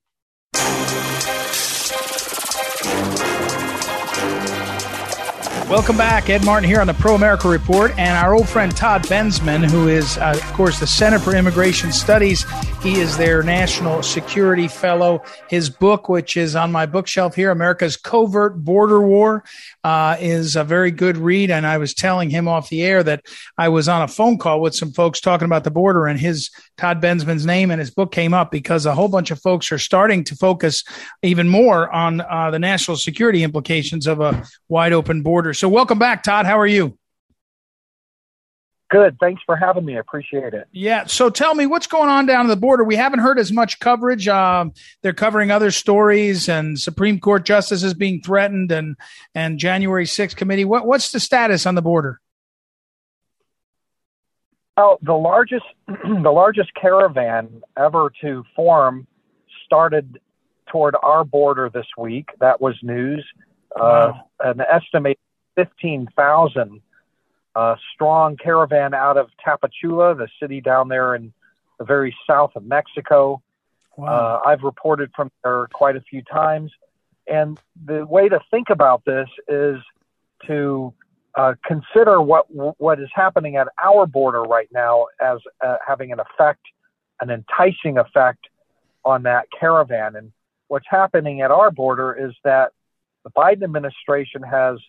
Welcome 5.69 5.97
back. 5.97 6.29
Ed 6.29 6.45
Martin 6.45 6.69
here 6.69 6.79
on 6.81 6.87
the 6.87 6.93
Pro 6.93 7.15
America 7.15 7.47
Report. 7.47 7.97
And 7.97 8.15
our 8.15 8.35
old 8.35 8.47
friend 8.47 8.75
Todd 8.75 9.01
Bensman, 9.03 9.67
who 9.67 9.87
is, 9.87 10.19
uh, 10.19 10.33
of 10.35 10.53
course, 10.53 10.79
the 10.79 10.85
Center 10.85 11.17
for 11.17 11.35
Immigration 11.35 11.91
Studies. 11.91 12.45
He 12.83 12.99
is 12.99 13.17
their 13.17 13.41
National 13.41 14.03
Security 14.03 14.67
Fellow. 14.67 15.23
His 15.49 15.71
book, 15.71 16.09
which 16.09 16.37
is 16.37 16.55
on 16.55 16.71
my 16.71 16.85
bookshelf 16.85 17.33
here, 17.33 17.49
America's 17.49 17.97
Covert 17.97 18.63
Border 18.63 19.01
War, 19.01 19.45
uh, 19.83 20.17
is 20.19 20.55
a 20.55 20.63
very 20.63 20.91
good 20.91 21.17
read. 21.17 21.51
And 21.51 21.65
I 21.65 21.77
was 21.77 21.93
telling 21.93 22.29
him 22.29 22.47
off 22.47 22.69
the 22.69 22.83
air 22.83 23.03
that 23.03 23.25
I 23.57 23.69
was 23.69 23.87
on 23.89 24.01
a 24.01 24.07
phone 24.07 24.37
call 24.37 24.61
with 24.61 24.75
some 24.75 24.91
folks 24.91 25.19
talking 25.19 25.45
about 25.45 25.63
the 25.63 25.71
border, 25.71 26.07
and 26.07 26.19
his 26.19 26.49
Todd 26.77 27.01
Bensman's 27.01 27.45
name 27.45 27.71
and 27.71 27.79
his 27.79 27.91
book 27.91 28.11
came 28.11 28.33
up 28.33 28.51
because 28.51 28.85
a 28.85 28.95
whole 28.95 29.09
bunch 29.09 29.31
of 29.31 29.41
folks 29.41 29.71
are 29.71 29.77
starting 29.77 30.23
to 30.25 30.35
focus 30.35 30.83
even 31.21 31.47
more 31.47 31.91
on 31.91 32.21
uh, 32.21 32.49
the 32.51 32.59
national 32.59 32.97
security 32.97 33.43
implications 33.43 34.07
of 34.07 34.21
a 34.21 34.43
wide 34.69 34.93
open 34.93 35.21
border. 35.21 35.53
So, 35.53 35.69
welcome 35.69 35.99
back, 35.99 36.23
Todd. 36.23 36.45
How 36.45 36.59
are 36.59 36.67
you? 36.67 36.97
Good. 38.93 39.17
Thanks 39.19 39.41
for 39.43 39.55
having 39.55 39.85
me. 39.85 39.95
I 39.95 39.99
appreciate 40.01 40.53
it. 40.53 40.67
Yeah. 40.71 41.07
So 41.07 41.31
tell 41.31 41.55
me 41.55 41.65
what's 41.65 41.87
going 41.87 42.09
on 42.09 42.27
down 42.27 42.45
the 42.45 42.55
border. 42.55 42.83
We 42.83 42.95
haven't 42.95 43.19
heard 43.19 43.39
as 43.39 43.51
much 43.51 43.79
coverage. 43.79 44.27
Um, 44.27 44.71
they're 45.01 45.13
covering 45.13 45.49
other 45.49 45.71
stories, 45.71 46.47
and 46.47 46.79
Supreme 46.79 47.19
Court 47.19 47.43
justices 47.43 47.95
being 47.95 48.21
threatened, 48.21 48.71
and 48.71 48.95
and 49.33 49.57
January 49.57 50.05
6th 50.05 50.35
committee. 50.35 50.63
What 50.63 50.85
what's 50.85 51.11
the 51.11 51.19
status 51.19 51.65
on 51.65 51.73
the 51.73 51.81
border? 51.81 52.21
Oh, 54.77 54.99
the 55.01 55.13
largest 55.13 55.65
the 55.87 56.31
largest 56.31 56.69
caravan 56.79 57.63
ever 57.75 58.11
to 58.21 58.43
form 58.55 59.07
started 59.65 60.19
toward 60.67 60.95
our 61.01 61.23
border 61.23 61.71
this 61.73 61.87
week. 61.97 62.29
That 62.41 62.61
was 62.61 62.75
news. 62.83 63.25
Uh, 63.75 63.79
wow. 63.81 64.29
Uh, 64.39 64.49
an 64.51 64.61
estimated 64.71 65.17
15,000 65.55 66.79
uh, 67.55 67.75
strong 67.93 68.37
caravan 68.37 68.93
out 68.93 69.17
of 69.17 69.29
Tapachula, 69.45 70.17
the 70.17 70.27
city 70.39 70.61
down 70.61 70.87
there 70.87 71.15
in 71.15 71.33
the 71.79 71.85
very 71.85 72.15
south 72.27 72.51
of 72.55 72.65
Mexico. 72.65 73.41
Wow. 73.95 74.07
Uh, 74.07 74.49
I've 74.49 74.63
reported 74.63 75.11
from 75.15 75.31
there 75.43 75.67
quite 75.73 75.95
a 75.95 76.01
few 76.01 76.23
times. 76.23 76.71
And 77.27 77.59
the 77.85 78.05
way 78.05 78.27
to 78.27 78.39
think 78.51 78.69
about 78.69 79.05
this 79.05 79.29
is 79.47 79.77
to 80.47 80.93
uh, 81.35 81.53
consider 81.65 82.21
what 82.21 82.45
what 82.79 82.99
is 82.99 83.09
happening 83.13 83.55
at 83.55 83.67
our 83.83 84.05
border 84.05 84.41
right 84.41 84.67
now 84.71 85.07
as 85.21 85.39
uh, 85.61 85.77
having 85.85 86.11
an 86.11 86.19
effect, 86.19 86.61
an 87.21 87.29
enticing 87.29 87.97
effect 87.97 88.47
on 89.05 89.23
that 89.23 89.47
caravan. 89.57 90.15
And 90.15 90.31
what's 90.67 90.85
happening 90.89 91.41
at 91.41 91.49
our 91.49 91.71
border 91.71 92.13
is 92.13 92.33
that 92.43 92.71
the 93.23 93.31
Biden 93.31 93.63
administration 93.63 94.43
has 94.43 94.79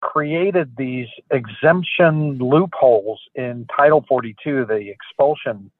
created 0.00 0.74
these 0.76 1.08
exemption 1.30 2.38
loopholes 2.38 3.20
in 3.34 3.66
Title 3.74 4.04
42, 4.08 4.66
the 4.66 4.90
expulsion 4.90 5.70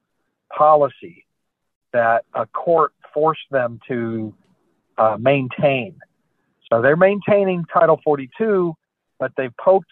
policy 0.55 1.25
that 1.93 2.25
a 2.33 2.45
court 2.47 2.93
forced 3.13 3.49
them 3.51 3.79
to 3.87 4.33
uh, 4.97 5.17
maintain. 5.19 5.95
So 6.71 6.81
they're 6.81 6.97
maintaining 6.97 7.65
Title 7.65 7.99
42 8.03 8.75
but 9.19 9.31
they've 9.37 9.55
poked 9.57 9.89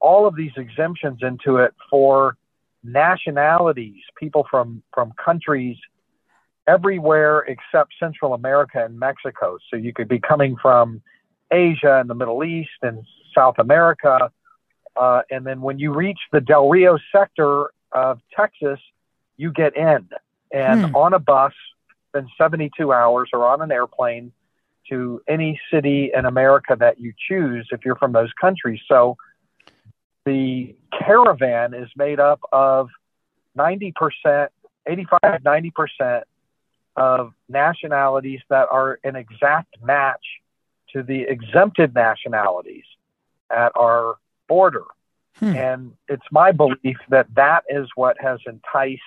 all 0.00 0.26
of 0.26 0.34
these 0.36 0.52
exemptions 0.56 1.20
into 1.22 1.58
it 1.58 1.74
for 1.88 2.36
nationalities, 2.82 4.02
people 4.18 4.46
from, 4.50 4.82
from 4.92 5.12
countries 5.22 5.76
everywhere 6.66 7.40
except 7.40 7.92
Central 8.00 8.34
America 8.34 8.84
and 8.84 8.98
Mexico. 8.98 9.58
So 9.70 9.76
you 9.76 9.92
could 9.92 10.08
be 10.08 10.18
coming 10.18 10.56
from 10.60 11.02
Asia 11.52 12.00
and 12.00 12.08
the 12.08 12.14
Middle 12.14 12.42
East 12.44 12.70
and 12.82 13.04
South 13.34 13.56
America. 13.58 14.30
Uh, 14.96 15.22
and 15.30 15.46
then 15.46 15.60
when 15.60 15.78
you 15.78 15.92
reach 15.92 16.18
the 16.32 16.40
Del 16.40 16.68
Rio 16.68 16.98
sector 17.14 17.70
of 17.92 18.20
Texas, 18.34 18.78
you 19.36 19.52
get 19.52 19.76
in. 19.76 20.08
And 20.52 20.86
hmm. 20.86 20.96
on 20.96 21.14
a 21.14 21.18
bus, 21.18 21.52
in 22.14 22.28
72 22.36 22.92
hours, 22.92 23.30
or 23.32 23.46
on 23.46 23.62
an 23.62 23.72
airplane, 23.72 24.32
to 24.90 25.22
any 25.28 25.58
city 25.72 26.10
in 26.14 26.26
America 26.26 26.76
that 26.78 27.00
you 27.00 27.12
choose 27.28 27.66
if 27.72 27.84
you're 27.84 27.96
from 27.96 28.12
those 28.12 28.30
countries. 28.38 28.80
So 28.86 29.16
the 30.24 30.74
caravan 30.98 31.72
is 31.72 31.88
made 31.96 32.20
up 32.20 32.40
of 32.52 32.88
90%, 33.56 34.48
85, 34.86 35.20
90% 35.22 36.22
of 36.96 37.32
nationalities 37.48 38.40
that 38.50 38.68
are 38.70 38.98
an 39.04 39.16
exact 39.16 39.76
match 39.82 40.24
to 40.92 41.02
the 41.02 41.22
exempted 41.22 41.94
nationalities 41.94 42.84
at 43.50 43.72
our 43.74 44.16
border. 44.48 44.84
Hmm. 45.36 45.56
And 45.56 45.92
it's 46.08 46.26
my 46.30 46.52
belief 46.52 46.98
that 47.08 47.26
that 47.34 47.64
is 47.68 47.88
what 47.94 48.16
has 48.20 48.38
enticed 48.46 49.00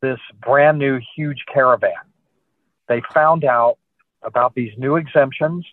this 0.00 0.18
brand 0.40 0.78
new 0.78 1.00
huge 1.16 1.44
caravan. 1.52 1.92
They 2.88 3.02
found 3.12 3.44
out 3.44 3.78
about 4.22 4.54
these 4.54 4.72
new 4.76 4.96
exemptions, 4.96 5.66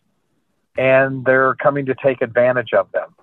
and 0.78 1.26
they're 1.26 1.56
coming 1.56 1.86
to 1.88 1.96
take 2.04 2.22
advantage 2.22 2.74
of 2.74 2.92
them. 2.92 3.16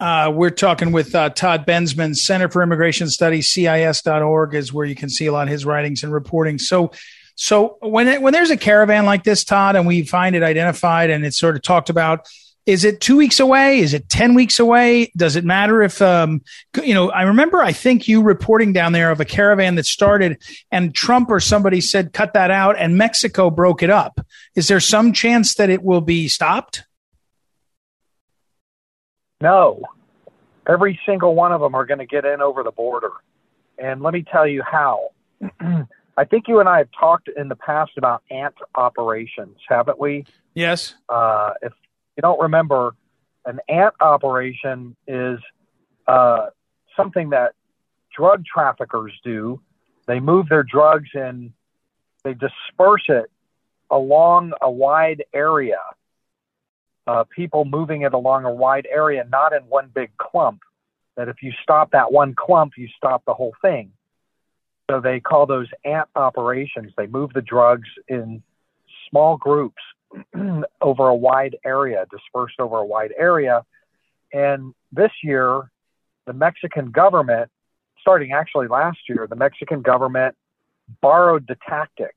Uh, 0.00 0.30
we're 0.34 0.50
talking 0.50 0.92
with 0.92 1.14
uh, 1.14 1.30
Todd 1.30 1.66
Bensman, 1.66 2.14
Center 2.14 2.48
for 2.48 2.62
Immigration 2.62 3.08
Studies, 3.08 3.48
CIS.org 3.50 4.54
is 4.54 4.72
where 4.72 4.84
you 4.84 4.94
can 4.94 5.08
see 5.08 5.26
a 5.26 5.32
lot 5.32 5.46
of 5.46 5.48
his 5.48 5.64
writings 5.64 6.02
and 6.02 6.12
reporting. 6.12 6.58
So, 6.58 6.90
so 7.36 7.78
when 7.80 8.08
it, 8.08 8.22
when 8.22 8.32
there's 8.32 8.50
a 8.50 8.56
caravan 8.56 9.06
like 9.06 9.24
this, 9.24 9.44
Todd, 9.44 9.76
and 9.76 9.86
we 9.86 10.02
find 10.02 10.36
it 10.36 10.42
identified 10.42 11.10
and 11.10 11.24
it's 11.24 11.38
sort 11.38 11.56
of 11.56 11.62
talked 11.62 11.90
about, 11.90 12.28
is 12.66 12.84
it 12.84 13.00
two 13.00 13.16
weeks 13.16 13.40
away? 13.40 13.80
Is 13.80 13.92
it 13.92 14.08
10 14.08 14.34
weeks 14.34 14.58
away? 14.58 15.12
Does 15.16 15.36
it 15.36 15.44
matter 15.44 15.82
if, 15.82 16.00
um, 16.00 16.40
you 16.82 16.94
know, 16.94 17.10
I 17.10 17.22
remember, 17.22 17.62
I 17.62 17.72
think 17.72 18.08
you 18.08 18.22
reporting 18.22 18.72
down 18.72 18.92
there 18.92 19.10
of 19.10 19.20
a 19.20 19.24
caravan 19.26 19.74
that 19.74 19.84
started 19.84 20.42
and 20.70 20.94
Trump 20.94 21.30
or 21.30 21.40
somebody 21.40 21.82
said, 21.82 22.14
cut 22.14 22.32
that 22.32 22.50
out 22.50 22.78
and 22.78 22.96
Mexico 22.96 23.50
broke 23.50 23.82
it 23.82 23.90
up. 23.90 24.18
Is 24.54 24.68
there 24.68 24.80
some 24.80 25.12
chance 25.12 25.54
that 25.56 25.68
it 25.68 25.82
will 25.82 26.00
be 26.00 26.26
stopped? 26.26 26.84
No. 29.42 29.82
Every 30.66 30.98
single 31.04 31.34
one 31.34 31.52
of 31.52 31.60
them 31.60 31.74
are 31.74 31.84
going 31.84 31.98
to 31.98 32.06
get 32.06 32.24
in 32.24 32.40
over 32.40 32.62
the 32.62 32.72
border. 32.72 33.12
And 33.76 34.00
let 34.00 34.14
me 34.14 34.22
tell 34.22 34.46
you 34.46 34.62
how. 34.62 35.10
I 36.16 36.24
think 36.24 36.46
you 36.46 36.60
and 36.60 36.68
I 36.68 36.78
have 36.78 36.88
talked 36.98 37.28
in 37.28 37.48
the 37.48 37.56
past 37.56 37.92
about 37.96 38.22
ant 38.30 38.54
operations, 38.74 39.58
haven't 39.68 39.98
we? 39.98 40.24
Yes. 40.54 40.94
Uh, 41.08 41.52
if 41.62 41.72
you 42.16 42.22
don't 42.22 42.40
remember, 42.40 42.94
an 43.44 43.60
ant 43.68 43.94
operation 44.00 44.96
is 45.08 45.38
uh, 46.06 46.46
something 46.96 47.30
that 47.30 47.54
drug 48.16 48.44
traffickers 48.44 49.12
do. 49.24 49.60
They 50.06 50.20
move 50.20 50.48
their 50.48 50.62
drugs 50.62 51.10
and 51.14 51.52
they 52.22 52.34
disperse 52.34 53.04
it 53.08 53.30
along 53.90 54.52
a 54.62 54.70
wide 54.70 55.24
area. 55.32 55.78
Uh, 57.06 57.24
people 57.24 57.64
moving 57.64 58.02
it 58.02 58.14
along 58.14 58.44
a 58.44 58.52
wide 58.52 58.86
area, 58.90 59.26
not 59.30 59.52
in 59.52 59.62
one 59.64 59.90
big 59.94 60.16
clump. 60.16 60.60
That 61.16 61.28
if 61.28 61.42
you 61.42 61.52
stop 61.62 61.90
that 61.92 62.12
one 62.12 62.34
clump, 62.34 62.72
you 62.76 62.88
stop 62.96 63.24
the 63.24 63.34
whole 63.34 63.54
thing. 63.62 63.92
So 64.90 65.00
they 65.00 65.20
call 65.20 65.46
those 65.46 65.68
ant 65.84 66.08
operations. 66.14 66.92
They 66.96 67.06
move 67.06 67.32
the 67.32 67.42
drugs 67.42 67.88
in 68.08 68.42
small 69.08 69.36
groups 69.36 69.82
over 70.80 71.08
a 71.08 71.14
wide 71.14 71.56
area, 71.64 72.06
dispersed 72.10 72.60
over 72.60 72.78
a 72.78 72.84
wide 72.84 73.12
area. 73.18 73.64
And 74.32 74.74
this 74.92 75.10
year, 75.22 75.70
the 76.26 76.32
Mexican 76.32 76.90
government, 76.90 77.50
starting 78.00 78.32
actually 78.32 78.68
last 78.68 78.98
year, 79.08 79.26
the 79.28 79.36
Mexican 79.36 79.80
government 79.80 80.36
borrowed 81.00 81.46
the 81.48 81.56
tactic 81.66 82.14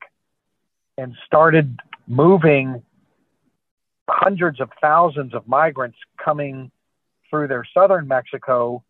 and 0.97 1.15
started 1.25 1.79
moving 2.07 2.81
hundreds 4.09 4.59
of 4.59 4.69
thousands 4.81 5.33
of 5.33 5.47
migrants 5.47 5.97
coming 6.24 6.71
through 7.29 7.47
their 7.47 7.65
southern 7.74 8.07
Mexico 8.07 8.83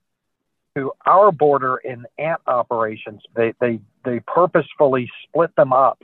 to 0.77 0.91
our 1.07 1.31
border 1.31 1.77
in 1.77 2.05
ant 2.19 2.41
operations. 2.46 3.22
They 3.36 3.53
they 3.60 3.79
they 4.05 4.19
purposefully 4.19 5.10
split 5.24 5.55
them 5.55 5.74
up 5.74 6.00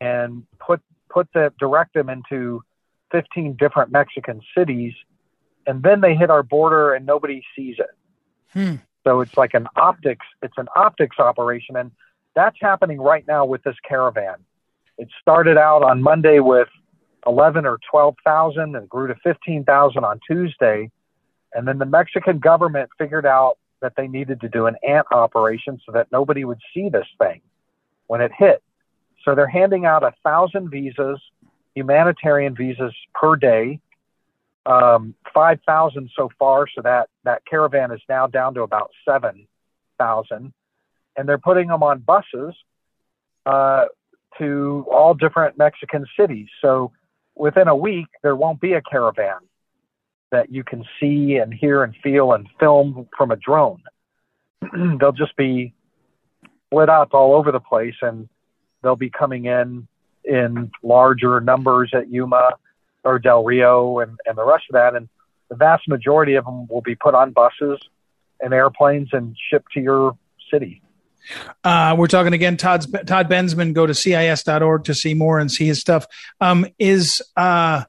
and 0.00 0.44
put 0.58 0.80
put 1.10 1.28
the 1.34 1.52
direct 1.58 1.94
them 1.94 2.08
into 2.08 2.62
15 3.12 3.56
different 3.56 3.92
Mexican 3.92 4.40
cities, 4.56 4.94
and 5.66 5.82
then 5.82 6.00
they 6.00 6.14
hit 6.14 6.30
our 6.30 6.42
border 6.42 6.94
and 6.94 7.04
nobody 7.04 7.42
sees 7.54 7.76
it. 7.78 7.90
Hmm. 8.52 8.76
So 9.04 9.20
it's 9.20 9.36
like 9.36 9.52
an 9.52 9.68
optics. 9.76 10.24
It's 10.42 10.56
an 10.56 10.68
optics 10.74 11.18
operation, 11.18 11.76
and 11.76 11.90
that's 12.34 12.56
happening 12.60 13.00
right 13.00 13.26
now 13.28 13.44
with 13.44 13.62
this 13.64 13.76
caravan. 13.86 14.36
It 14.96 15.08
started 15.20 15.58
out 15.58 15.82
on 15.82 16.02
Monday 16.02 16.40
with 16.40 16.68
11 17.26 17.66
or 17.66 17.78
12,000 17.90 18.76
and 18.76 18.88
grew 18.88 19.08
to 19.08 19.14
15,000 19.22 20.04
on 20.04 20.20
Tuesday. 20.26 20.90
And 21.52 21.66
then 21.66 21.78
the 21.78 21.86
Mexican 21.86 22.38
government 22.38 22.90
figured 22.98 23.26
out 23.26 23.58
that 23.80 23.94
they 23.96 24.08
needed 24.08 24.40
to 24.40 24.48
do 24.48 24.66
an 24.66 24.76
ant 24.86 25.06
operation 25.12 25.80
so 25.84 25.92
that 25.92 26.10
nobody 26.10 26.44
would 26.44 26.60
see 26.72 26.88
this 26.88 27.06
thing 27.18 27.40
when 28.06 28.20
it 28.20 28.32
hit. 28.36 28.62
So 29.24 29.34
they're 29.34 29.46
handing 29.46 29.86
out 29.86 30.02
a 30.02 30.12
thousand 30.22 30.70
visas, 30.70 31.20
humanitarian 31.74 32.54
visas 32.54 32.94
per 33.14 33.36
day, 33.36 33.80
um, 34.66 35.14
5,000 35.32 36.10
so 36.16 36.30
far. 36.38 36.66
So 36.74 36.82
that, 36.82 37.08
that 37.24 37.44
caravan 37.46 37.90
is 37.90 38.00
now 38.08 38.26
down 38.26 38.54
to 38.54 38.62
about 38.62 38.90
7,000. 39.06 40.52
And 41.16 41.28
they're 41.28 41.38
putting 41.38 41.68
them 41.68 41.82
on 41.82 42.00
buses 42.00 42.54
uh, 43.46 43.86
to 44.38 44.86
all 44.90 45.14
different 45.14 45.56
Mexican 45.56 46.06
cities. 46.18 46.48
So 46.60 46.92
within 47.34 47.68
a 47.68 47.76
week, 47.76 48.06
there 48.22 48.36
won't 48.36 48.60
be 48.60 48.74
a 48.74 48.82
caravan 48.82 49.38
that 50.34 50.52
you 50.52 50.64
can 50.64 50.84
see 51.00 51.36
and 51.36 51.54
hear 51.54 51.82
and 51.82 51.94
feel 52.02 52.32
and 52.32 52.48
film 52.60 53.08
from 53.16 53.30
a 53.30 53.36
drone. 53.36 53.82
they'll 55.00 55.12
just 55.12 55.36
be 55.36 55.72
split 56.66 56.88
up 56.88 57.14
all 57.14 57.34
over 57.34 57.52
the 57.52 57.60
place 57.60 57.94
and 58.02 58.28
they'll 58.82 58.96
be 58.96 59.10
coming 59.10 59.46
in 59.46 59.86
in 60.24 60.70
larger 60.82 61.40
numbers 61.40 61.92
at 61.94 62.10
Yuma 62.10 62.50
or 63.04 63.18
Del 63.18 63.44
Rio 63.44 64.00
and, 64.00 64.18
and 64.26 64.36
the 64.36 64.44
rest 64.44 64.64
of 64.70 64.74
that. 64.74 64.94
And 64.94 65.08
the 65.48 65.56
vast 65.56 65.86
majority 65.88 66.34
of 66.34 66.44
them 66.44 66.66
will 66.68 66.80
be 66.80 66.94
put 66.94 67.14
on 67.14 67.32
buses 67.32 67.78
and 68.40 68.52
airplanes 68.52 69.10
and 69.12 69.36
shipped 69.50 69.72
to 69.72 69.80
your 69.80 70.16
city. 70.50 70.82
Uh, 71.62 71.94
we're 71.96 72.06
talking 72.06 72.32
again. 72.32 72.56
Todd's, 72.56 72.86
Todd 73.06 73.30
Bensman. 73.30 73.72
Go 73.72 73.86
to 73.86 73.94
cis.org 73.94 74.84
to 74.84 74.94
see 74.94 75.14
more 75.14 75.38
and 75.38 75.50
see 75.50 75.66
his 75.66 75.80
stuff. 75.80 76.06
Um, 76.40 76.66
is 76.78 77.22
uh, 77.36 77.84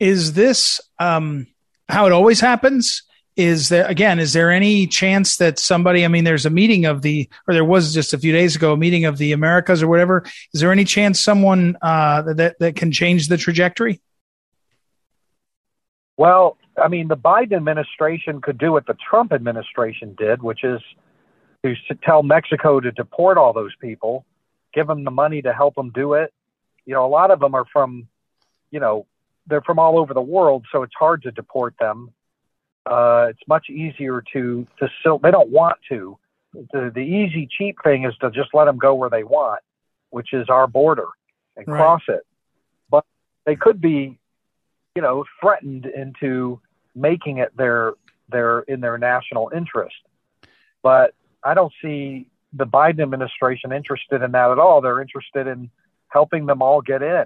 is 0.00 0.32
this 0.32 0.80
um, 0.98 1.46
how 1.88 2.06
it 2.06 2.12
always 2.12 2.40
happens? 2.40 3.02
Is 3.36 3.68
there 3.68 3.86
again? 3.86 4.20
Is 4.20 4.32
there 4.32 4.52
any 4.52 4.86
chance 4.86 5.38
that 5.38 5.58
somebody? 5.58 6.04
I 6.04 6.08
mean, 6.08 6.22
there's 6.22 6.46
a 6.46 6.50
meeting 6.50 6.84
of 6.84 7.02
the, 7.02 7.28
or 7.48 7.54
there 7.54 7.64
was 7.64 7.92
just 7.92 8.14
a 8.14 8.18
few 8.18 8.32
days 8.32 8.54
ago 8.54 8.72
a 8.72 8.76
meeting 8.76 9.06
of 9.06 9.18
the 9.18 9.32
Americas 9.32 9.82
or 9.82 9.88
whatever. 9.88 10.24
Is 10.52 10.60
there 10.60 10.70
any 10.70 10.84
chance 10.84 11.20
someone 11.20 11.76
uh, 11.82 12.22
that 12.34 12.56
that 12.60 12.76
can 12.76 12.92
change 12.92 13.26
the 13.26 13.36
trajectory? 13.36 14.00
Well, 16.16 16.58
I 16.80 16.86
mean, 16.86 17.08
the 17.08 17.16
Biden 17.16 17.56
administration 17.56 18.40
could 18.40 18.56
do 18.56 18.70
what 18.70 18.86
the 18.86 18.94
Trump 18.94 19.32
administration 19.32 20.14
did, 20.16 20.40
which 20.42 20.62
is 20.62 20.80
to 21.64 21.74
tell 22.04 22.22
Mexico 22.22 22.78
to 22.78 22.92
deport 22.92 23.38
all 23.38 23.52
those 23.52 23.74
people, 23.80 24.24
give 24.72 24.86
them 24.86 25.02
the 25.02 25.10
money 25.10 25.42
to 25.42 25.52
help 25.52 25.74
them 25.74 25.90
do 25.90 26.14
it. 26.14 26.32
You 26.84 26.94
know, 26.94 27.04
a 27.04 27.08
lot 27.08 27.30
of 27.30 27.40
them 27.40 27.54
are 27.54 27.64
from, 27.72 28.06
you 28.70 28.78
know, 28.78 29.06
they're 29.46 29.62
from 29.62 29.78
all 29.78 29.98
over 29.98 30.14
the 30.14 30.22
world, 30.22 30.66
so 30.72 30.82
it's 30.82 30.94
hard 30.98 31.22
to 31.22 31.30
deport 31.30 31.74
them. 31.78 32.10
Uh, 32.86 33.28
it's 33.30 33.46
much 33.48 33.70
easier 33.70 34.22
to 34.32 34.66
to 34.78 34.88
still. 35.00 35.18
They 35.18 35.30
don't 35.30 35.50
want 35.50 35.76
to. 35.90 36.18
The 36.52 36.90
the 36.94 37.00
easy 37.00 37.48
cheap 37.50 37.76
thing 37.82 38.04
is 38.04 38.14
to 38.20 38.30
just 38.30 38.50
let 38.54 38.66
them 38.66 38.78
go 38.78 38.94
where 38.94 39.10
they 39.10 39.24
want, 39.24 39.60
which 40.10 40.32
is 40.32 40.48
our 40.48 40.66
border, 40.66 41.08
and 41.56 41.66
right. 41.66 41.78
cross 41.78 42.02
it. 42.08 42.20
But 42.90 43.04
they 43.46 43.56
could 43.56 43.80
be, 43.80 44.18
you 44.94 45.02
know, 45.02 45.24
threatened 45.40 45.86
into 45.86 46.60
making 46.94 47.38
it 47.38 47.56
their 47.56 47.94
their 48.28 48.60
in 48.60 48.80
their 48.80 48.98
national 48.98 49.50
interest. 49.54 49.96
But 50.82 51.14
I 51.42 51.54
don't 51.54 51.72
see 51.82 52.28
the 52.52 52.66
Biden 52.66 53.02
administration 53.02 53.72
interested 53.72 54.22
in 54.22 54.32
that 54.32 54.50
at 54.50 54.58
all. 54.58 54.80
They're 54.80 55.00
interested 55.00 55.46
in 55.46 55.70
helping 56.08 56.46
them 56.46 56.62
all 56.62 56.80
get 56.80 57.02
in. 57.02 57.24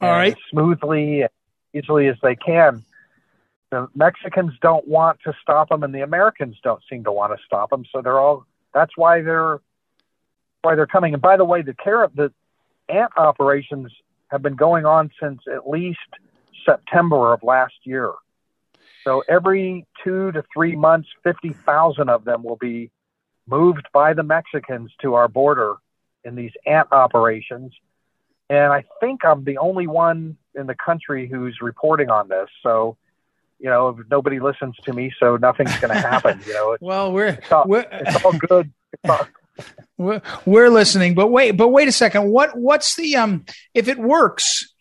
All 0.00 0.10
right. 0.10 0.36
Smoothly, 0.50 1.24
easily 1.74 2.08
as 2.08 2.16
they 2.22 2.36
can. 2.36 2.84
The 3.70 3.88
Mexicans 3.94 4.52
don't 4.60 4.86
want 4.86 5.18
to 5.24 5.32
stop 5.42 5.70
them, 5.70 5.82
and 5.82 5.94
the 5.94 6.02
Americans 6.02 6.56
don't 6.62 6.82
seem 6.88 7.04
to 7.04 7.12
want 7.12 7.36
to 7.36 7.44
stop 7.44 7.70
them. 7.70 7.84
So 7.90 8.02
they're 8.02 8.18
all. 8.18 8.46
That's 8.72 8.96
why 8.96 9.22
they're 9.22 9.60
why 10.62 10.74
they're 10.74 10.86
coming. 10.86 11.14
And 11.14 11.22
by 11.22 11.36
the 11.36 11.44
way, 11.44 11.62
the 11.62 11.74
care 11.74 12.06
the 12.14 12.32
ant 12.88 13.12
operations 13.16 13.92
have 14.28 14.42
been 14.42 14.56
going 14.56 14.84
on 14.84 15.10
since 15.20 15.40
at 15.52 15.68
least 15.68 15.98
September 16.64 17.32
of 17.32 17.42
last 17.42 17.74
year. 17.84 18.12
So 19.04 19.22
every 19.28 19.86
two 20.02 20.32
to 20.32 20.44
three 20.52 20.74
months, 20.74 21.08
50,000 21.22 22.08
of 22.08 22.24
them 22.24 22.42
will 22.42 22.56
be 22.56 22.90
moved 23.46 23.86
by 23.92 24.14
the 24.14 24.24
Mexicans 24.24 24.90
to 25.02 25.14
our 25.14 25.28
border 25.28 25.76
in 26.24 26.34
these 26.34 26.50
ant 26.66 26.88
operations. 26.90 27.72
And 28.48 28.72
I 28.72 28.84
think 29.00 29.24
I'm 29.24 29.44
the 29.44 29.58
only 29.58 29.86
one 29.86 30.36
in 30.54 30.66
the 30.66 30.74
country 30.74 31.28
who's 31.28 31.58
reporting 31.60 32.10
on 32.10 32.28
this. 32.28 32.48
So, 32.62 32.96
you 33.58 33.68
know, 33.68 33.98
nobody 34.10 34.38
listens 34.38 34.76
to 34.84 34.92
me, 34.92 35.12
so 35.18 35.36
nothing's 35.36 35.76
going 35.78 35.94
to 35.94 36.00
happen. 36.00 36.40
You 36.46 36.54
know, 36.54 36.76
well, 36.80 37.12
we're 37.12 37.28
it's 37.28 37.50
all, 37.50 37.64
we're, 37.66 37.86
it's 37.90 38.24
all 38.24 38.32
good. 38.32 38.72
It's 38.92 39.10
all, 39.10 39.26
we're, 39.98 40.22
we're 40.44 40.68
listening, 40.68 41.14
but 41.14 41.28
wait, 41.28 41.52
but 41.52 41.68
wait 41.68 41.88
a 41.88 41.92
second. 41.92 42.30
What 42.30 42.56
what's 42.56 42.96
the 42.96 43.16
um? 43.16 43.46
If 43.74 43.88
it 43.88 43.98
works, 43.98 44.72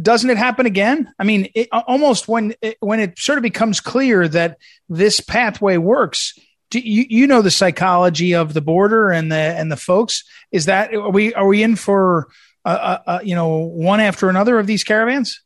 doesn't 0.00 0.30
it 0.30 0.36
happen 0.36 0.66
again? 0.66 1.12
I 1.18 1.24
mean, 1.24 1.48
it, 1.54 1.68
almost 1.72 2.28
when 2.28 2.54
it, 2.62 2.76
when 2.80 3.00
it 3.00 3.18
sort 3.18 3.38
of 3.38 3.42
becomes 3.42 3.80
clear 3.80 4.28
that 4.28 4.58
this 4.88 5.20
pathway 5.20 5.76
works, 5.76 6.38
do 6.70 6.78
you 6.78 7.06
you 7.08 7.26
know 7.26 7.42
the 7.42 7.50
psychology 7.50 8.34
of 8.34 8.54
the 8.54 8.60
border 8.60 9.10
and 9.10 9.32
the 9.32 9.36
and 9.36 9.72
the 9.72 9.76
folks? 9.76 10.24
Is 10.52 10.66
that 10.66 10.94
are 10.94 11.10
we 11.10 11.34
are 11.34 11.46
we 11.46 11.62
in 11.62 11.74
for 11.74 12.28
uh, 12.64 12.68
uh, 12.68 12.98
uh, 13.06 13.20
you 13.22 13.34
know 13.34 13.58
one 13.58 14.00
after 14.00 14.28
another 14.28 14.58
of 14.58 14.66
these 14.66 14.84
caravans? 14.84 15.42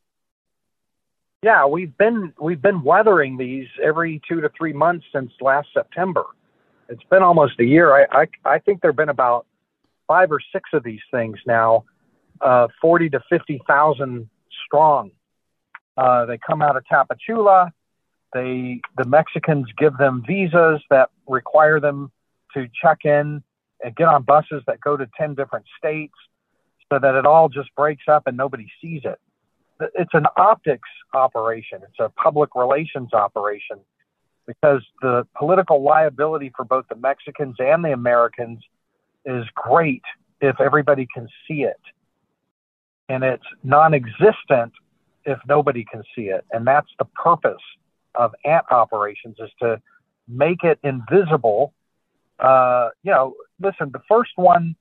Yeah, 1.43 1.65
we've 1.65 1.95
been 1.97 2.33
we've 2.39 2.61
been 2.61 2.83
weathering 2.83 3.37
these 3.37 3.67
every 3.83 4.21
two 4.27 4.41
to 4.41 4.49
three 4.57 4.73
months 4.73 5.05
since 5.13 5.31
last 5.41 5.67
September. 5.73 6.23
It's 6.89 7.03
been 7.09 7.21
almost 7.21 7.59
a 7.59 7.65
year. 7.65 7.93
I 7.93 8.23
I, 8.23 8.27
I 8.45 8.59
think 8.59 8.81
there've 8.81 8.95
been 8.95 9.09
about 9.09 9.45
five 10.07 10.31
or 10.31 10.39
six 10.51 10.69
of 10.73 10.83
these 10.83 11.01
things 11.11 11.37
now, 11.45 11.85
uh, 12.41 12.67
forty 12.81 13.09
to 13.09 13.19
fifty 13.29 13.61
thousand 13.67 14.29
strong. 14.65 15.11
Uh, 15.97 16.25
they 16.25 16.37
come 16.37 16.61
out 16.61 16.75
of 16.77 16.83
Tapachula. 16.91 17.71
They 18.33 18.81
the 18.97 19.05
Mexicans 19.05 19.67
give 19.77 19.97
them 19.97 20.23
visas 20.25 20.81
that 20.89 21.09
require 21.27 21.79
them 21.79 22.11
to 22.53 22.67
check 22.81 22.99
in 23.03 23.43
and 23.83 23.95
get 23.95 24.07
on 24.07 24.23
buses 24.23 24.63
that 24.67 24.79
go 24.79 24.95
to 24.95 25.07
ten 25.17 25.35
different 25.35 25.65
states, 25.77 26.15
so 26.91 26.99
that 26.99 27.15
it 27.15 27.25
all 27.25 27.49
just 27.49 27.73
breaks 27.75 28.03
up 28.07 28.27
and 28.27 28.37
nobody 28.37 28.67
sees 28.81 29.01
it. 29.03 29.19
It's 29.95 30.13
an 30.13 30.25
optics 30.37 30.89
operation. 31.13 31.79
It's 31.83 31.99
a 31.99 32.09
public 32.09 32.55
relations 32.55 33.13
operation 33.13 33.79
because 34.45 34.81
the 35.01 35.25
political 35.37 35.81
liability 35.81 36.51
for 36.55 36.65
both 36.65 36.85
the 36.89 36.95
Mexicans 36.95 37.55
and 37.59 37.83
the 37.83 37.93
Americans 37.93 38.59
is 39.25 39.45
great 39.55 40.03
if 40.41 40.59
everybody 40.59 41.07
can 41.13 41.27
see 41.47 41.63
it 41.63 41.79
and 43.09 43.23
it's 43.23 43.45
non-existent 43.63 44.73
if 45.25 45.39
nobody 45.47 45.85
can 45.89 46.03
see 46.15 46.23
it. 46.23 46.45
And 46.51 46.65
that's 46.65 46.89
the 46.99 47.05
purpose 47.05 47.61
of 48.15 48.33
ant 48.45 48.65
operations 48.71 49.37
is 49.39 49.49
to 49.61 49.81
make 50.27 50.63
it 50.63 50.79
invisible. 50.83 51.73
Uh, 52.39 52.89
you 53.03 53.11
know, 53.11 53.35
listen, 53.59 53.91
the 53.91 54.01
first 54.09 54.31
one 54.35 54.75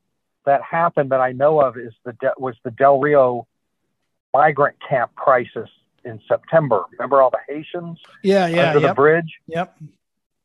that 0.47 0.63
happened 0.63 1.11
that 1.11 1.21
I 1.21 1.33
know 1.33 1.61
of 1.61 1.77
is 1.77 1.93
the 2.05 2.13
De- 2.15 2.35
was 2.39 2.55
the 2.65 2.71
Del 2.71 2.99
Rio 3.01 3.47
migrant 4.35 4.77
camp 4.89 5.15
crisis 5.15 5.69
in 6.05 6.21
September. 6.27 6.85
Remember 6.93 7.23
all 7.23 7.31
the 7.31 7.39
Haitians? 7.49 7.99
Yeah, 8.23 8.47
yeah, 8.47 8.69
under 8.69 8.81
yep. 8.81 8.91
the 8.91 8.95
bridge. 8.95 9.33
Yep. 9.47 9.77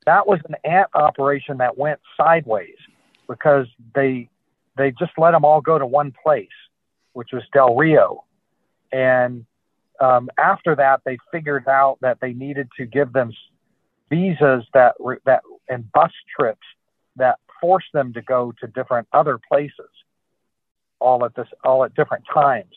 That 0.05 0.27
was 0.27 0.39
an 0.47 0.55
ant 0.63 0.89
operation 0.93 1.57
that 1.57 1.77
went 1.77 1.99
sideways 2.15 2.77
because 3.27 3.67
they 3.95 4.29
they 4.77 4.91
just 4.91 5.11
let 5.17 5.31
them 5.31 5.43
all 5.43 5.61
go 5.61 5.77
to 5.79 5.85
one 5.85 6.13
place 6.23 6.49
which 7.17 7.29
was 7.33 7.41
Del 7.51 7.75
Rio. 7.75 8.25
And 8.91 9.43
um, 9.99 10.29
after 10.37 10.75
that, 10.75 11.01
they 11.03 11.17
figured 11.31 11.67
out 11.67 11.97
that 12.01 12.19
they 12.21 12.31
needed 12.31 12.69
to 12.77 12.85
give 12.85 13.11
them 13.11 13.31
visas 14.07 14.63
that 14.75 14.93
that 15.25 15.41
and 15.67 15.91
bus 15.91 16.11
trips 16.39 16.67
that 17.15 17.39
forced 17.59 17.91
them 17.93 18.13
to 18.13 18.21
go 18.21 18.53
to 18.59 18.67
different 18.67 19.07
other 19.13 19.39
places, 19.49 19.89
all 20.99 21.23
at 21.25 21.35
this 21.35 21.47
all 21.63 21.83
at 21.83 21.95
different 21.95 22.25
times. 22.33 22.73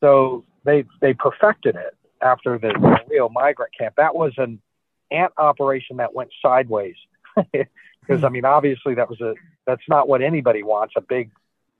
So 0.00 0.44
they 0.64 0.84
they 1.00 1.14
perfected 1.14 1.76
it 1.76 1.96
after 2.20 2.58
the 2.58 2.98
Rio 3.08 3.28
migrant 3.28 3.72
camp. 3.76 3.94
That 3.96 4.14
was 4.14 4.32
an 4.36 4.60
ant 5.10 5.32
operation 5.38 5.98
that 5.98 6.14
went 6.14 6.30
sideways. 6.42 6.96
Because 8.00 8.24
I 8.24 8.28
mean, 8.28 8.44
obviously 8.44 8.94
that 8.94 9.08
was 9.08 9.20
a 9.20 9.34
that's 9.66 9.82
not 9.88 10.08
what 10.08 10.22
anybody 10.22 10.62
wants. 10.64 10.94
A 10.96 11.00
big 11.00 11.30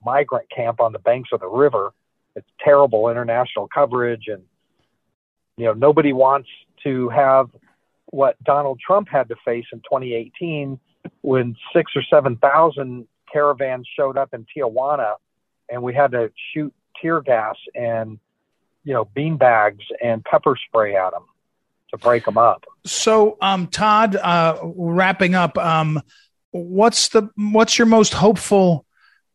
migrant 0.05 0.49
camp 0.55 0.81
on 0.81 0.93
the 0.93 0.99
banks 0.99 1.31
of 1.33 1.41
the 1.41 1.49
river. 1.49 1.93
It's 2.37 2.47
terrible 2.63 3.09
international 3.09 3.67
coverage, 3.67 4.29
and 4.29 4.43
you 5.57 5.65
know 5.65 5.73
nobody 5.73 6.13
wants 6.13 6.49
to 6.85 7.09
have 7.09 7.51
what 8.07 8.37
Donald 8.45 8.81
Trump 8.85 9.09
had 9.09 9.29
to 9.29 9.37
face 9.45 9.65
in 9.73 9.79
2018 9.81 10.79
when 11.23 11.57
six 11.73 11.93
or 11.97 12.03
seven 12.03 12.37
thousand 12.37 13.07
caravans 13.33 13.89
showed 13.97 14.17
up 14.17 14.35
in 14.35 14.47
Tijuana, 14.57 15.15
and 15.69 15.83
we 15.83 15.95
had 15.95 16.13
to 16.13 16.31
shoot 16.53 16.73
tear 17.01 17.21
gas 17.21 17.57
and 17.75 18.19
you 18.85 18.93
know 18.93 19.05
bean 19.15 19.37
bags 19.37 19.85
and 20.03 20.25
pepper 20.25 20.57
spray 20.69 20.97
at 20.97 21.11
them 21.11 21.25
to 21.91 21.99
break 21.99 22.25
them 22.25 22.39
up. 22.39 22.65
So, 22.85 23.37
um, 23.41 23.67
Todd, 23.67 24.17
uh, 24.17 24.59
wrapping 24.63 25.35
up, 25.35 25.59
um, 25.59 26.01
what's 26.53 27.09
the 27.09 27.29
what's 27.37 27.79
your 27.79 27.87
most 27.87 28.15
hopeful 28.15 28.85